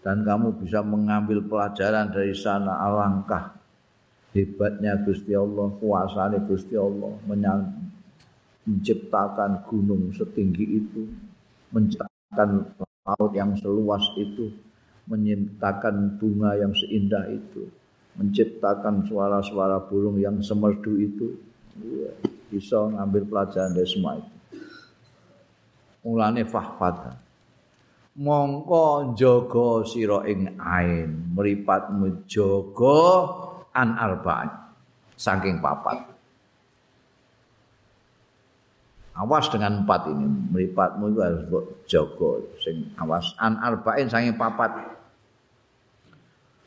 Dan 0.03 0.27
kamu 0.27 0.59
bisa 0.59 0.83
mengambil 0.83 1.39
pelajaran 1.39 2.11
dari 2.11 2.35
sana 2.35 2.75
alangkah 2.83 3.55
hebatnya 4.33 4.97
Gusti 4.99 5.31
Allah, 5.31 5.69
kuasanya 5.77 6.43
Gusti 6.43 6.75
Allah 6.75 7.13
menciptakan 8.63 9.63
gunung 9.69 10.11
setinggi 10.11 10.65
itu, 10.83 11.07
menciptakan 11.71 12.73
laut 13.05 13.31
yang 13.31 13.53
seluas 13.59 14.03
itu, 14.17 14.49
menciptakan 15.07 16.17
bunga 16.17 16.57
yang 16.57 16.73
seindah 16.73 17.29
itu, 17.29 17.69
menciptakan 18.19 19.05
suara-suara 19.05 19.81
burung 19.85 20.19
yang 20.21 20.39
semerdu 20.39 20.93
itu. 20.97 21.27
Bisa 22.53 22.77
ngambil 22.85 23.25
pelajaran 23.25 23.73
dari 23.73 23.89
semua 23.89 24.21
itu. 24.21 24.33
Mulane 26.05 26.43
fahfadha. 26.45 27.17
Mongko 28.13 29.17
jaga 29.17 29.81
sira 29.89 30.21
ing 30.29 30.53
ain, 30.61 31.33
mripatmu 31.33 32.29
jaga 32.29 33.01
an 33.73 33.97
arba'in 33.97 34.53
saking 35.17 35.57
papat 35.57 36.13
awas 39.13 39.45
dengan 39.53 39.85
empat 39.85 40.09
ini 40.09 40.25
meripatmu 40.49 41.13
itu 41.13 41.19
harus 41.21 41.41
jaga 41.85 42.31
sing 42.65 42.89
awas 42.97 43.37
an 43.37 43.61
arba'in 43.61 44.09
saking 44.09 44.33
papat 44.33 44.73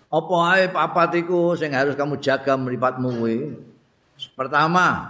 apa 0.07 0.35
ae 0.55 0.65
papat 0.71 1.27
iku 1.27 1.59
sing 1.59 1.75
harus 1.75 1.99
kamu 1.99 2.23
jaga 2.23 2.55
meripatmu 2.55 3.09
kuwi? 3.19 3.39
Pertama 4.39 5.03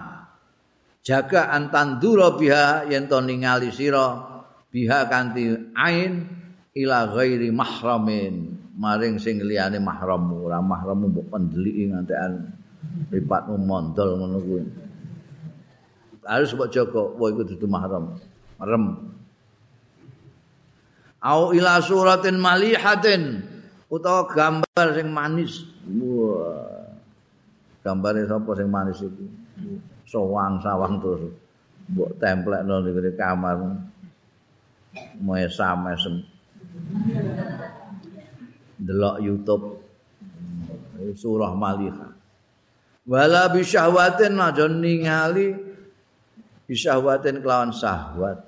jaga 1.05 1.53
antandura 1.53 2.35
biha 2.35 2.89
yen 2.89 3.07
to 3.07 3.21
ningali 3.21 3.71
sira 3.71 4.25
biha 4.73 5.07
kanthi 5.07 5.73
ain 5.77 6.25
ila 6.73 7.13
ghairi 7.13 7.53
mahramin. 7.53 8.57
Maring 8.77 9.17
sing 9.17 9.41
liyane 9.41 9.81
mahrammu 9.81 10.45
ora 10.45 10.61
mahrammu 10.61 11.09
mbok 11.09 11.33
pendeliki 11.33 11.89
ngantekan 11.89 12.53
ripatmu 13.09 13.57
mondol 13.57 14.21
ngono 14.21 14.39
kuwi. 14.41 14.63
Harus 16.29 16.53
mbok 16.53 16.69
jaga 16.73 17.01
wae 17.17 17.33
iku 17.33 17.43
dudu 17.45 17.67
mahram 17.69 18.17
merem. 18.61 18.85
Au 21.25 21.57
ila 21.57 21.81
suratin 21.81 22.37
malihatin 22.37 23.56
utawa 23.87 24.27
gambar 24.31 24.87
sing 24.95 25.09
manis. 25.11 25.53
Gambare 27.87 28.27
sapa 28.27 28.51
sing 28.59 28.67
manis 28.67 28.99
iku? 29.03 29.25
Sowang 30.07 30.59
sawang 30.63 30.99
terus. 30.99 31.35
Mbok 31.87 32.11
templekno 32.19 32.83
ning 32.83 33.15
kamar. 33.15 33.57
Mesam 35.23 35.77
mesem. 35.87 36.15
Delok 38.81 39.17
YouTube. 39.23 39.65
Surah 41.17 41.53
Malika. 41.55 42.11
Wala 43.07 43.47
bisyahwatin 43.53 44.35
majon 44.35 44.83
ningali 44.83 45.55
bisyahwatin 46.67 47.39
kelawan 47.39 47.71
syahwat. 47.71 48.43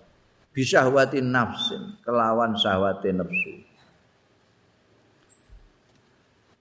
Bisyahwatin 0.51 1.31
nafsin 1.31 1.95
kelawan 2.03 2.59
syahwatin 2.59 3.23
nafsu. 3.23 3.68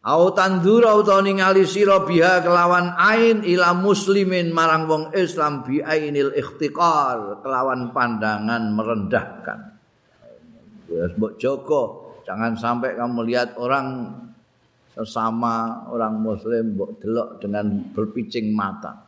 Au 0.07 0.31
tandura 0.31 0.95
utawa 0.95 1.19
ningali 1.19 1.67
sira 1.67 1.99
biha 2.07 2.39
kelawan 2.39 2.95
ain 2.95 3.43
ila 3.43 3.75
muslimin 3.75 4.55
marang 4.55 4.87
wong 4.87 5.03
Islam 5.11 5.67
bi 5.67 5.83
ainil 5.83 6.31
ikhtiqar 6.31 7.43
kelawan 7.43 7.91
pandangan 7.91 8.71
merendahkan. 8.71 9.59
Wes 10.87 11.11
mbok 11.19 11.35
jaga 11.35 12.07
Jangan 12.27 12.59
sampai 12.59 12.95
kamu 12.99 13.23
lihat 13.23 13.55
orang 13.55 14.11
sesama 14.91 15.87
orang 15.87 16.19
muslim 16.19 16.75
delok 16.99 17.39
dengan 17.39 17.87
berpicing 17.95 18.51
mata. 18.51 19.07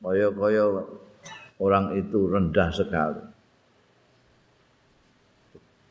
Koyo-koyo 0.00 0.84
orang 1.60 2.00
itu 2.00 2.28
rendah 2.28 2.72
sekali. 2.72 3.20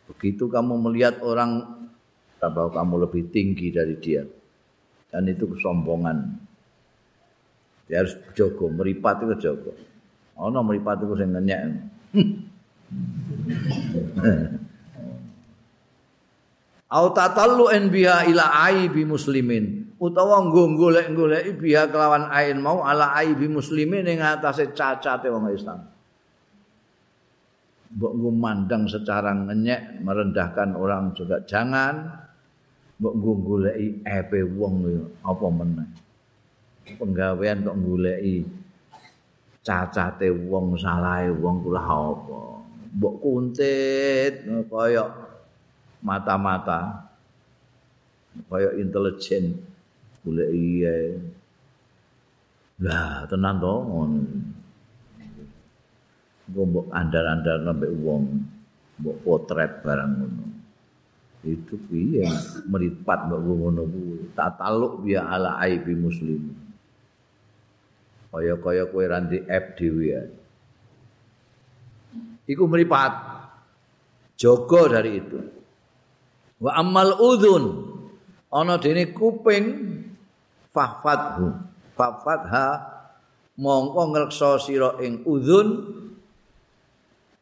Begitu 0.10 0.50
kamu 0.50 0.74
melihat 0.90 1.22
orang 1.22 1.79
bahwa 2.48 2.72
kamu 2.72 2.96
lebih 3.04 3.28
tinggi 3.28 3.76
dari 3.76 4.00
dia. 4.00 4.24
Dan 5.12 5.28
itu 5.28 5.52
kesombongan. 5.52 6.40
Dia 7.92 8.08
harus 8.08 8.16
jogo, 8.32 8.72
meripat 8.72 9.28
itu 9.28 9.36
jogo. 9.44 9.76
Oh 10.40 10.48
no, 10.48 10.64
meripat 10.64 11.04
itu 11.04 11.12
saya 11.20 11.28
ngenyek. 11.28 11.60
au 16.90 17.14
tatallu 17.14 17.70
en 17.70 17.94
biha 17.94 18.26
ila 18.34 18.66
aibi 18.66 19.06
muslimin 19.06 19.94
utawa 20.02 20.42
golek-golek 20.50 21.62
biha 21.62 21.86
kelawan 21.86 22.34
ain 22.34 22.58
mau 22.58 22.82
ala 22.82 23.14
aibi 23.14 23.46
muslimin 23.46 24.10
ing 24.10 24.26
atase 24.26 24.74
cacate 24.74 25.30
wong 25.30 25.54
Islam 25.54 25.86
mbok 27.90 28.14
ngumandang 28.18 28.90
secara 28.90 29.34
ngenyek 29.34 30.02
merendahkan 30.02 30.78
orang 30.78 31.14
juga 31.14 31.42
jangan 31.46 32.26
mbok 33.00 33.16
goleki 33.48 34.04
epe 34.04 34.44
wong 34.44 34.84
apa 35.24 35.48
meneh? 35.48 35.90
Penggawean 37.00 37.64
kok 37.64 37.80
goleki 37.80 38.44
cacate 39.64 40.28
wong 40.36 40.76
salahe 40.76 41.32
wong 41.32 41.64
kula 41.64 41.80
apa? 41.80 42.42
Mbok 43.00 43.16
kuntit 43.24 44.44
kaya 44.68 45.08
mata-mata 46.04 47.08
kaya 48.52 48.76
intelijen 48.76 49.56
golek 50.24 50.52
iya 50.52 50.96
lah 52.84 53.24
tenan 53.32 53.64
to 53.64 53.74
ngono. 53.80 54.22
Mbok 56.52 56.92
andar-andar 56.92 57.64
nambah 57.64 57.92
wong 58.04 58.24
mbok 59.00 59.16
potret 59.24 59.80
barang 59.88 60.12
ngono 60.20 60.49
itu 61.40 61.80
piye 61.88 62.28
meripat 62.68 63.32
mbok 63.32 63.40
ngono 63.40 63.88
kuwi 63.88 64.36
tak 64.36 64.60
taluk 64.60 65.00
biya 65.00 65.24
ala 65.24 65.56
aibi 65.64 65.96
muslim. 65.96 66.52
Kaya-kaya 68.30 68.86
kowe 68.92 69.06
randi 69.08 69.42
app 69.48 69.80
dhewe 69.80 70.40
iku 72.50 72.66
meripat. 72.66 73.14
Jaga 74.40 74.82
dari 75.00 75.20
itu. 75.20 75.40
Wa 76.64 76.82
amal 76.82 77.20
udhun. 77.22 77.64
Ana 78.50 78.82
dene 78.82 79.14
kuping 79.14 79.66
fahfadhu. 80.74 81.54
Fahfadha 81.94 82.68
mongko 83.60 84.02
ngreksa 84.16 84.58
sira 84.64 84.98
ing 85.04 85.22
udhun. 85.28 85.68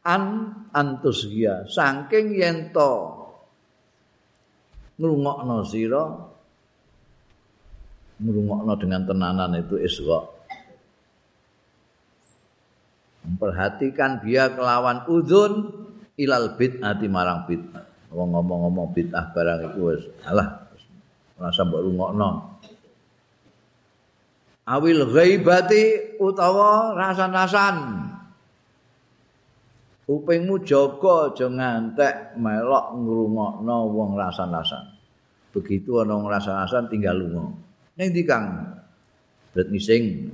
An 0.04 0.22
antusgia 0.72 1.66
saking 1.68 2.38
yen 2.38 2.72
to 2.72 3.17
ngrungokno 4.98 5.56
sira 5.62 6.02
ngrungokno 8.18 8.72
dengan 8.82 9.02
tenanan 9.06 9.54
itu 9.54 9.78
isra 9.78 10.26
memperhatikan 13.28 14.24
dia 14.24 14.50
kelawan 14.50 15.04
udhun 15.06 15.70
ilal 16.16 16.56
bid'ati 16.56 17.06
marang 17.06 17.44
bid'ah. 17.44 17.84
Wong 18.08 18.32
ngomong-ngomong 18.32 18.96
bid'ah 18.96 19.36
barang 19.36 19.68
iku 19.68 19.80
wis 19.92 20.02
alah 20.24 20.64
rasa 21.36 21.68
mbok 21.68 21.84
rungokno. 21.84 22.30
Awil 24.68 25.04
ghaibati 25.12 26.16
utawa 26.20 26.96
rasan-rasan 26.96 27.76
upingmu 30.08 30.64
jaga 30.64 31.30
aja 31.30 31.46
ngantek 31.46 32.40
melok 32.40 32.96
ngrungokno 32.96 33.76
wong 33.92 34.16
rasan-rasan 34.16 34.96
begitu 35.52 36.00
ana 36.00 36.16
wong 36.16 36.32
rasan-rasan 36.32 36.88
tinggal 36.88 37.14
lunga 37.14 37.52
ning 38.00 38.08
ndi 38.10 38.24
Kang 38.24 38.46
bet 39.58 39.74
ngising. 39.74 40.30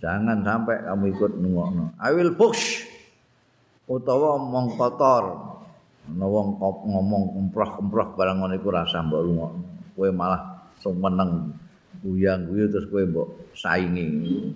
Jangan 0.00 0.40
sampai 0.40 0.80
kamu 0.80 1.04
ikut 1.12 1.32
nungokno. 1.36 1.92
I 2.00 2.10
will 2.16 2.32
push. 2.32 2.86
Utawa 3.84 4.40
omong 4.40 4.78
kotor. 4.78 5.24
Ana 6.08 6.24
wong 6.24 6.56
ngomong 6.62 7.36
kemprah-kemprah 7.36 8.16
barang 8.16 8.36
ngono 8.40 8.54
iku 8.56 8.68
rasa 8.72 9.04
mbok 9.04 9.20
rungokno. 9.20 9.64
Kowe 9.92 10.08
malah 10.14 10.72
seneng 10.80 11.52
guyang 12.00 12.48
guyu 12.48 12.66
terus 12.72 12.88
kowe 12.88 13.04
mbok 13.04 13.28
saingi. 13.52 14.52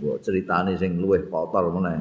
Mbok 0.00 0.16
critane 0.22 0.76
sing 0.76 1.00
luwih 1.00 1.24
kotor 1.28 1.72
meneh. 1.72 2.00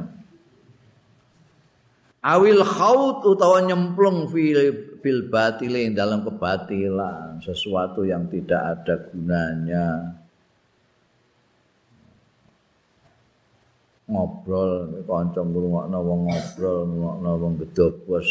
Awil 2.25 2.65
khaut 2.65 3.21
utawa 3.23 3.61
nyemplung 3.61 4.27
fil 4.33 4.97
bil 4.99 5.29
batile 5.29 5.93
dalam 5.93 6.25
kebatilan 6.25 7.37
sesuatu 7.45 8.01
yang 8.01 8.25
tidak 8.27 8.61
ada 8.61 8.95
gunanya. 9.13 10.15
ngobrol 14.05 15.01
kanca 15.09 15.41
ngrungokno 15.41 15.97
wong 15.97 16.19
ngobrol 16.29 16.77
ngrungokno 16.85 17.31
wong 17.41 17.53
gedobos 17.57 18.27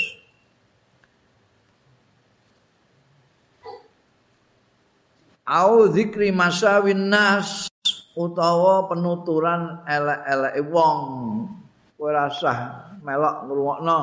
au 5.45 5.89
zikri 5.93 6.33
masawin 6.33 7.13
nas 7.13 7.69
utawa 8.17 8.89
penuturan 8.89 9.85
elek-eleke 9.85 10.63
wong. 10.73 11.01
Kowe 11.95 12.11
rasah 12.11 12.59
melok 13.05 13.49
ngrungokno. 13.49 14.01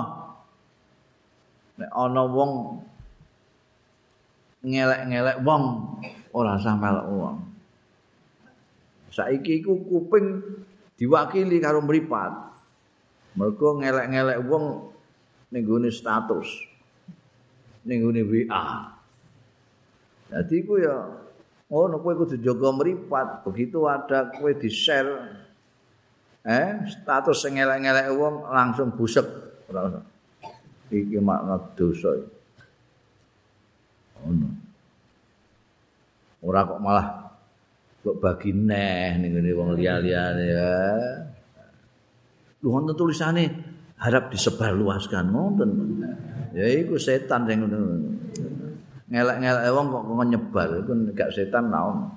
Nek 1.81 1.91
ana 1.91 2.23
wong 2.29 2.51
ngelek-ngelek 4.61 5.37
wong 5.41 5.63
ora 6.37 6.57
usah 6.61 6.77
melok 6.77 7.07
wong. 7.09 7.37
Saiki 9.11 9.59
iku 9.59 9.75
kuping 9.89 10.39
diwakili 10.95 11.57
karo 11.59 11.81
mripat. 11.83 12.53
Mergo 13.35 13.81
ngelek-ngelek 13.81 14.39
wong 14.45 14.93
ning 15.51 15.67
status 15.91 16.47
ning 17.83 18.05
WA 18.07 18.63
Jadi 20.31 20.63
ku 20.63 20.79
ya 20.79 20.95
oh 21.71 21.87
kowe 21.87 22.13
kudu 22.19 22.35
jaga 22.43 22.69
mripat. 22.75 23.47
Begitu 23.47 23.87
ada 23.87 24.27
kowe 24.35 24.51
di-share 24.51 25.39
eh 26.41 26.83
status 26.89 27.37
sing 27.47 27.55
elek-elek 27.61 28.11
wong 28.17 28.45
langsung 28.51 28.91
busek 28.91 29.25
ora 29.71 29.87
usah. 29.87 30.03
Iki 30.91 31.23
makna 31.23 31.55
dosa. 31.73 32.11
Ono. 34.27 34.49
Ora 36.43 36.67
kok 36.67 36.81
malah 36.83 37.07
kok 38.01 38.17
bagi 38.19 38.51
neh 38.51 39.15
ning 39.21 39.31
ngene 39.39 39.51
wong 39.55 39.69
liya-liyane 39.79 40.45
ya. 40.51 40.75
Lu 42.61 42.75
wonten 42.75 42.97
tulisane 42.97 43.45
harap 44.01 44.33
disebarluaskan 44.33 45.31
ngoten. 45.31 45.71
Ya 46.51 46.67
iku 46.67 46.99
setan 46.99 47.47
sing 47.47 47.63
ngono. 47.63 47.79
Ngelak-ngelak 49.11 49.67
wong 49.75 49.87
kok 49.91 50.27
nyebar 50.31 50.69
itu 50.79 50.91
gak 51.11 51.31
setan 51.35 51.67
naon 51.67 52.07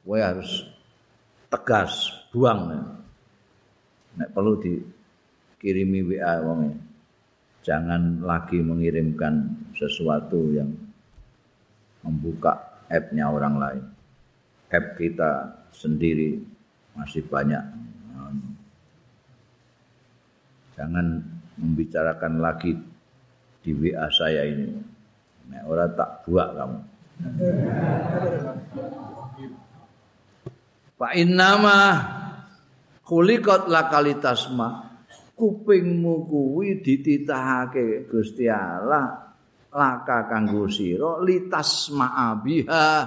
kowe 0.00 0.16
harus 0.16 0.64
tegas 1.52 2.08
buang. 2.32 2.72
Nek 4.16 4.32
perlu 4.32 4.56
dikirimi 4.56 6.00
WA 6.08 6.40
wong 6.40 6.72
jangan 7.60 8.24
lagi 8.24 8.64
mengirimkan 8.64 9.44
sesuatu 9.76 10.48
yang 10.56 10.72
membuka 12.00 12.80
app-nya 12.88 13.28
orang 13.28 13.54
lain. 13.60 13.84
App 14.72 14.96
kita 14.96 15.52
sendiri 15.68 16.40
masih 16.96 17.28
banyak. 17.28 17.60
Jangan 20.72 21.20
membicarakan 21.60 22.40
lagi 22.40 22.72
di 23.60 23.70
WA 23.76 24.08
saya 24.08 24.48
ini 24.48 24.97
Nek 25.48 25.62
ora 25.64 25.88
tak 25.92 26.28
buak 26.28 26.48
kamu. 26.52 26.80
Fa 30.98 31.08
innama 31.16 31.78
khuliqat 33.04 33.66
lakalitasma. 33.66 34.88
Kupingmu 35.38 36.26
kuwi 36.26 36.82
dititahake 36.82 38.10
Gusti 38.10 38.50
Allah 38.50 39.28
laka 39.70 40.26
kanggo 40.26 40.66
sira 40.66 41.22
litasma 41.22 42.34
biha 42.42 43.06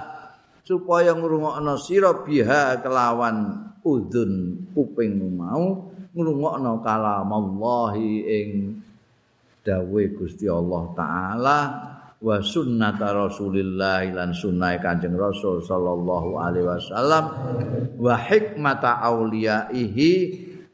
supaya 0.64 1.12
ngrungokno 1.12 1.76
sira 1.76 2.24
biha 2.24 2.80
kelawan 2.80 3.68
udun 3.84 4.64
kupingmu 4.72 5.28
mau 5.28 5.92
ngrungokno 6.16 6.72
kalam 6.80 7.28
Allah 7.28 7.92
ing 8.00 8.80
dawuh 9.60 10.08
Gusti 10.16 10.48
Allah 10.48 10.82
taala 10.96 11.58
wa 12.22 12.38
sunnata 12.38 13.10
Rasulillah 13.10 14.06
lan 14.14 14.30
sunnah 14.30 14.78
Kanjeng 14.78 15.18
Rasul 15.18 15.58
sallallahu 15.58 16.38
alaihi 16.38 16.70
wasallam 16.70 17.24
wa 17.98 18.14
hikmata 18.14 19.02
auliyaihi 19.02 20.10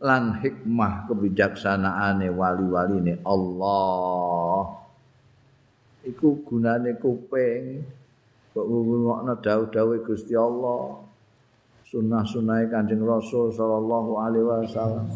lan 0.04 0.36
hikmah 0.44 1.08
kebijaksanaane 1.08 2.28
wali-waline 2.36 3.24
Allah. 3.24 4.76
Iku 6.04 6.44
gunane 6.44 7.00
kuping 7.00 7.80
kok 8.52 8.64
ngomongno 8.68 9.40
dawuh-dawuh 9.40 10.04
Gusti 10.04 10.36
Allah 10.36 11.00
sunnah-sunnah 11.88 12.68
Kanjeng 12.68 13.00
Rasul 13.00 13.56
sallallahu 13.56 14.20
alaihi 14.20 14.44
wasallam. 14.44 15.08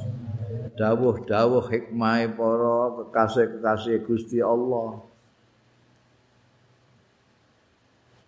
Dawuh-dawuh 0.80 1.68
hikmah 1.68 2.32
para 2.32 2.76
kekasih-kekasih 2.96 4.08
Gusti 4.08 4.40
Allah 4.40 5.11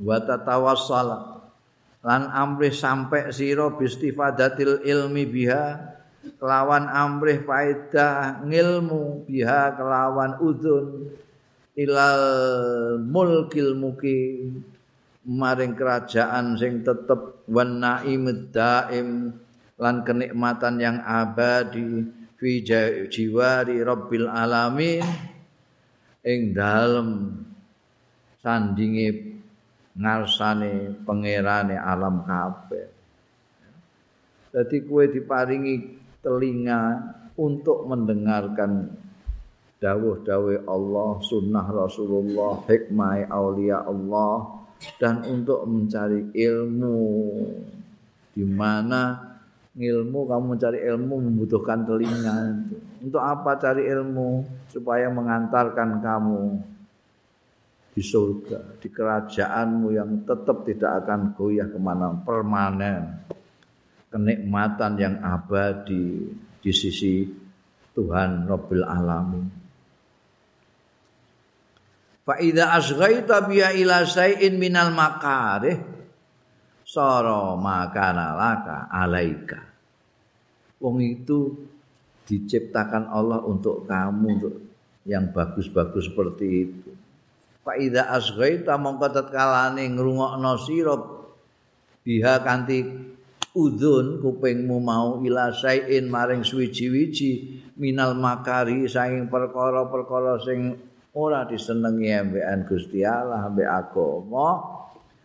wa 0.04 0.20
tatawassal 0.20 1.40
lan 2.04 2.22
amrih 2.28 2.70
sampai 2.70 3.32
sira 3.32 3.72
bistifadatil 3.72 4.84
ilmi 4.84 5.24
biha 5.24 5.96
kelawan 6.36 6.84
amrih 6.92 7.40
faedah 7.40 8.44
ngilmu 8.44 9.24
biha 9.24 9.72
kelawan 9.72 10.36
udun 10.44 11.08
ilal 11.74 12.22
mulkil 13.00 13.72
muki 13.74 14.52
maring 15.24 15.72
kerajaan 15.72 16.60
sing 16.60 16.84
tetep 16.84 17.40
wan 17.48 17.80
naim 17.80 18.28
daim 18.52 19.32
lan 19.80 20.04
kenikmatan 20.04 20.78
yang 20.78 20.98
abadi 21.02 22.04
fi 22.38 22.60
jiwari 23.08 23.80
rabbil 23.80 24.28
alamin. 24.28 25.02
Ing 26.24 26.56
dalem 26.56 27.36
sandinge 28.40 29.33
ngarsane 29.94 31.02
pangerane 31.06 31.78
alam 31.78 32.26
kabeh. 32.26 32.86
Dadi 34.54 34.78
kue 34.86 35.10
diparingi 35.10 35.74
telinga 36.22 37.02
untuk 37.34 37.90
mendengarkan 37.90 38.86
dawuh-dawuh 39.82 40.66
Allah, 40.70 41.10
sunnah 41.26 41.66
Rasulullah, 41.66 42.62
hikmah 42.70 43.26
aulia 43.28 43.82
Allah 43.82 44.62
dan 44.98 45.26
untuk 45.26 45.66
mencari 45.66 46.30
ilmu 46.30 47.00
di 48.34 48.44
mana 48.46 49.34
ilmu 49.74 50.20
kamu 50.30 50.44
mencari 50.54 50.78
ilmu 50.86 51.14
membutuhkan 51.18 51.82
telinga. 51.82 52.62
Untuk 53.02 53.22
apa 53.22 53.58
cari 53.58 53.90
ilmu? 53.90 54.46
Supaya 54.70 55.10
mengantarkan 55.10 55.98
kamu 55.98 56.42
di 57.94 58.02
surga, 58.02 58.82
di 58.82 58.90
kerajaanmu 58.90 59.94
yang 59.94 60.26
tetap 60.26 60.66
tidak 60.66 61.06
akan 61.06 61.38
goyah 61.38 61.70
ke 61.70 61.78
mana 61.78 62.10
permanen. 62.26 63.22
Kenikmatan 64.10 64.98
yang 64.98 65.16
abadi 65.22 66.26
di 66.58 66.72
sisi 66.74 67.26
Tuhan 67.94 68.50
Rabbil 68.50 68.86
Alamin. 68.86 69.46
Fa 72.24 72.38
idza 72.38 72.74
asghaita 72.74 73.46
biya 73.46 73.74
ila 73.74 74.06
sayin 74.06 74.58
minal 74.58 74.90
makarih 74.94 75.76
sara 76.86 77.58
makana 77.58 78.38
laka 78.38 78.86
alaika. 78.86 79.60
Wong 80.78 81.02
itu 81.02 81.52
diciptakan 82.24 83.10
Allah 83.10 83.42
untuk 83.42 83.82
kamu 83.84 84.26
untuk 84.38 84.54
yang 85.04 85.34
bagus-bagus 85.34 86.08
seperti 86.08 86.46
itu. 86.46 86.90
Fa 87.64 87.72
idza 87.80 88.12
asghaita 88.12 88.76
mongko 88.76 89.08
tatkalane 89.08 89.88
ngrungokno 89.88 90.52
sira 90.60 90.94
biha 92.04 92.44
kanthi 92.44 92.84
udhun 93.56 94.20
kupingmu 94.20 94.76
mau 94.84 95.18
ila 95.24 95.48
sain 95.56 96.04
maring 96.12 96.44
suwiji-wiji 96.44 97.64
minal 97.80 98.12
makari 98.12 98.84
saing 98.84 99.32
perkara-perkara 99.32 100.36
sing 100.44 100.76
ora 101.16 101.48
disenengi 101.48 102.10
ambekan 102.12 102.66
Gusti 102.68 103.06
Allah 103.06 103.46
ambek 103.48 103.70
agama. 103.70 104.48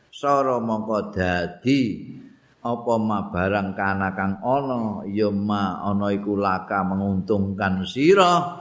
Sara 0.09 0.57
mongko 0.57 1.13
dadi 1.13 1.81
apa 2.59 2.93
ma 2.97 3.29
barang 3.29 3.77
kana 3.77 4.09
kang 4.17 4.41
ana 4.41 5.05
ya 5.07 5.29
ma 5.29 5.79
ana 5.85 6.09
iku 6.11 6.33
laka 6.33 6.81
menguntungkan 6.81 7.85
sira 7.85 8.58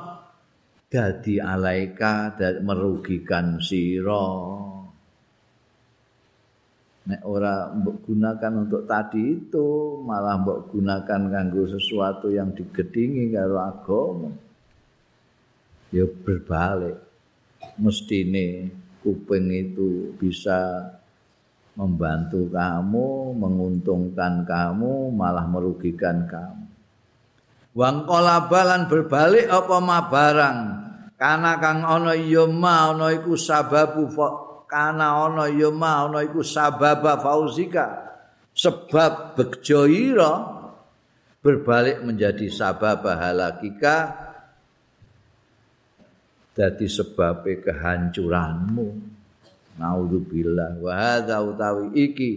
dadi 0.89 1.37
alaika 1.37 2.33
dan 2.33 2.65
merugikan 2.65 3.61
sira. 3.61 4.57
Nek 7.09 7.25
ora 7.25 7.73
mbok 7.73 8.05
gunakan 8.05 8.69
untuk 8.69 8.85
tadi 8.85 9.33
itu 9.33 10.01
malah 10.05 10.41
mbok 10.45 10.73
gunakan 10.73 11.23
kanggo 11.33 11.65
sesuatu 11.65 12.29
yang 12.29 12.53
digedingi 12.53 13.33
karo 13.33 13.57
agama. 13.61 14.33
Ya 15.93 16.05
berbalik. 16.05 17.01
Mestine 17.81 18.69
kuping 19.01 19.49
itu 19.51 20.13
bisa 20.21 20.85
membantu 21.79 22.51
kamu 22.51 23.39
menguntungkan 23.39 24.45
kamu 24.45 25.15
malah 25.15 25.49
merugikan 25.49 26.29
kamu. 26.29 26.67
Wang 27.79 28.05
kolabalan 28.05 28.91
berbalik 28.91 29.47
apa 29.49 29.77
ma 29.81 29.99
barang 30.11 30.78
kana 31.19 31.59
kang 31.59 31.83
ana 31.83 32.15
ya 32.15 32.47
ma 32.47 32.95
ana 32.95 33.11
iku 33.11 33.35
sababu 33.35 34.07
kana 34.71 35.27
ana 35.27 35.51
ya 35.51 35.69
ma 35.75 36.07
ana 36.07 36.23
iku 36.23 36.47
sababa 36.47 37.19
fauzika. 37.19 38.07
Sebab 38.55 39.39
bejo 39.39 39.87
berbalik 41.39 42.03
menjadi 42.03 42.51
sabab 42.51 43.07
halakika 43.07 44.15
dadi 46.55 46.87
sebab 46.87 47.47
kehancuranmu. 47.47 49.19
Naudzubillah. 49.79 50.83
Wa 50.83 50.93
hadza 50.95 51.39
utawi 51.39 51.95
iki 51.95 52.31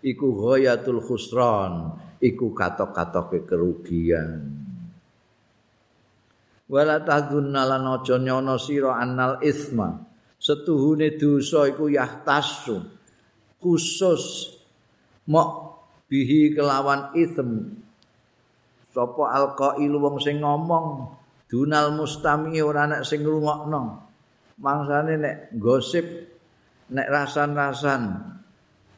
iku 0.00 0.32
ghayatul 0.32 1.04
khusran 1.04 1.92
iku 2.24 2.56
katok-katoke 2.56 3.44
kerugian 3.44 4.65
wala 6.66 7.02
tadzunna 7.02 7.62
lan 7.66 7.86
aja 7.86 8.18
nyono 8.18 8.58
sira 8.58 8.98
annal 8.98 9.38
isma. 9.42 10.02
Setuhune 10.36 11.16
dosa 11.16 11.64
iku 11.66 11.88
yahtasu 11.88 12.76
khusus 13.56 14.54
mok 15.26 15.50
bihi 16.06 16.54
kelawan 16.54 17.10
ism. 17.16 17.80
Sapa 18.92 19.24
alqail 19.32 19.92
wong 19.96 20.16
sing 20.22 20.40
ngomong 20.40 21.12
dunal 21.50 21.94
mustami 21.96 22.60
ora 22.60 22.86
nek 22.86 23.02
sing 23.02 23.24
ngrungokno. 23.24 24.06
Mangsane 24.56 25.20
nek 25.20 25.36
gosip 25.56 26.04
nek 26.92 27.08
rasan-rasan 27.10 28.02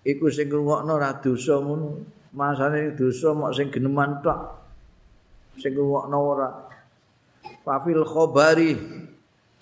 iku 0.05 0.27
sing 0.31 0.51
ngrungokno 0.51 0.95
ra 0.99 1.17
dosa 1.23 1.59
ngono. 1.63 2.19
Masane 2.29 2.93
dosa 2.93 3.33
mok 3.33 3.57
sing 3.57 3.73
geneman 3.73 4.21
tok 4.21 4.41
sing 5.57 5.73
ngrungokno 5.73 6.19
ora 6.19 6.68
fafil 7.69 8.01
khabari 8.09 8.73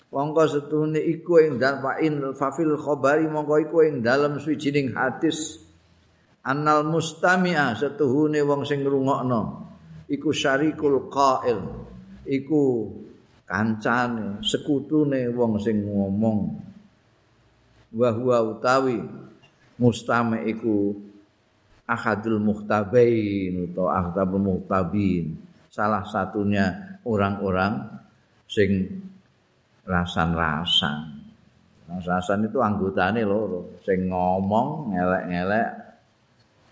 mongko 0.07 0.43
setune 0.47 1.03
iku 1.03 1.43
ing 1.43 1.59
dalem 1.59 2.31
fafil 2.31 2.79
khabari 2.79 3.27
mongko 3.27 3.67
iku 3.67 3.83
ing 3.83 3.99
dalem 3.99 4.39
suwijining 4.39 4.95
hadis. 4.95 5.59
Annal 6.47 6.87
mustami'a 6.87 7.75
setuhune 7.75 8.39
wong 8.47 8.63
sing 8.63 8.79
ngrungokno. 8.87 9.67
Iku 10.07 10.31
syarikul 10.31 11.11
qail. 11.11 11.59
Iku 12.23 12.87
kancane 13.43 14.39
sekutune 14.39 15.27
wong 15.35 15.59
sing 15.59 15.83
ngomong. 15.83 16.63
Wa 17.91 18.15
huwa 18.15 18.47
utawi 18.47 19.03
mustami 19.75 20.47
iku 20.47 20.95
ahadul 21.83 22.39
muhtabain 22.39 23.67
atau 23.67 23.91
ahadul 23.91 24.39
muhtabin. 24.39 25.35
Salah 25.67 26.07
satunya 26.07 26.99
orang-orang 27.03 27.96
sing 28.47 28.87
rasan-rasan. 29.87 31.27
Rasan 31.87 32.51
itu 32.51 32.59
anggotane 32.59 33.23
loro, 33.23 33.79
sing 33.87 34.11
ngomong 34.11 34.91
ngelek-ngelek 34.91 35.69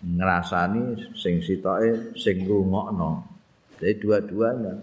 ngrasani 0.04 1.16
sing 1.16 1.40
sitoke 1.40 2.12
sing 2.20 2.44
ngrungokno. 2.44 3.24
Jadi 3.80 3.94
dua-duanya. 4.00 4.74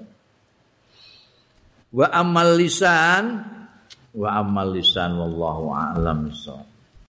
Wa 1.94 2.10
amal 2.10 2.58
lisan 2.58 3.46
wa 4.14 4.30
amal 4.42 4.74
lisan 4.74 5.14
wallahu 5.14 5.74
a'lam 5.74 6.34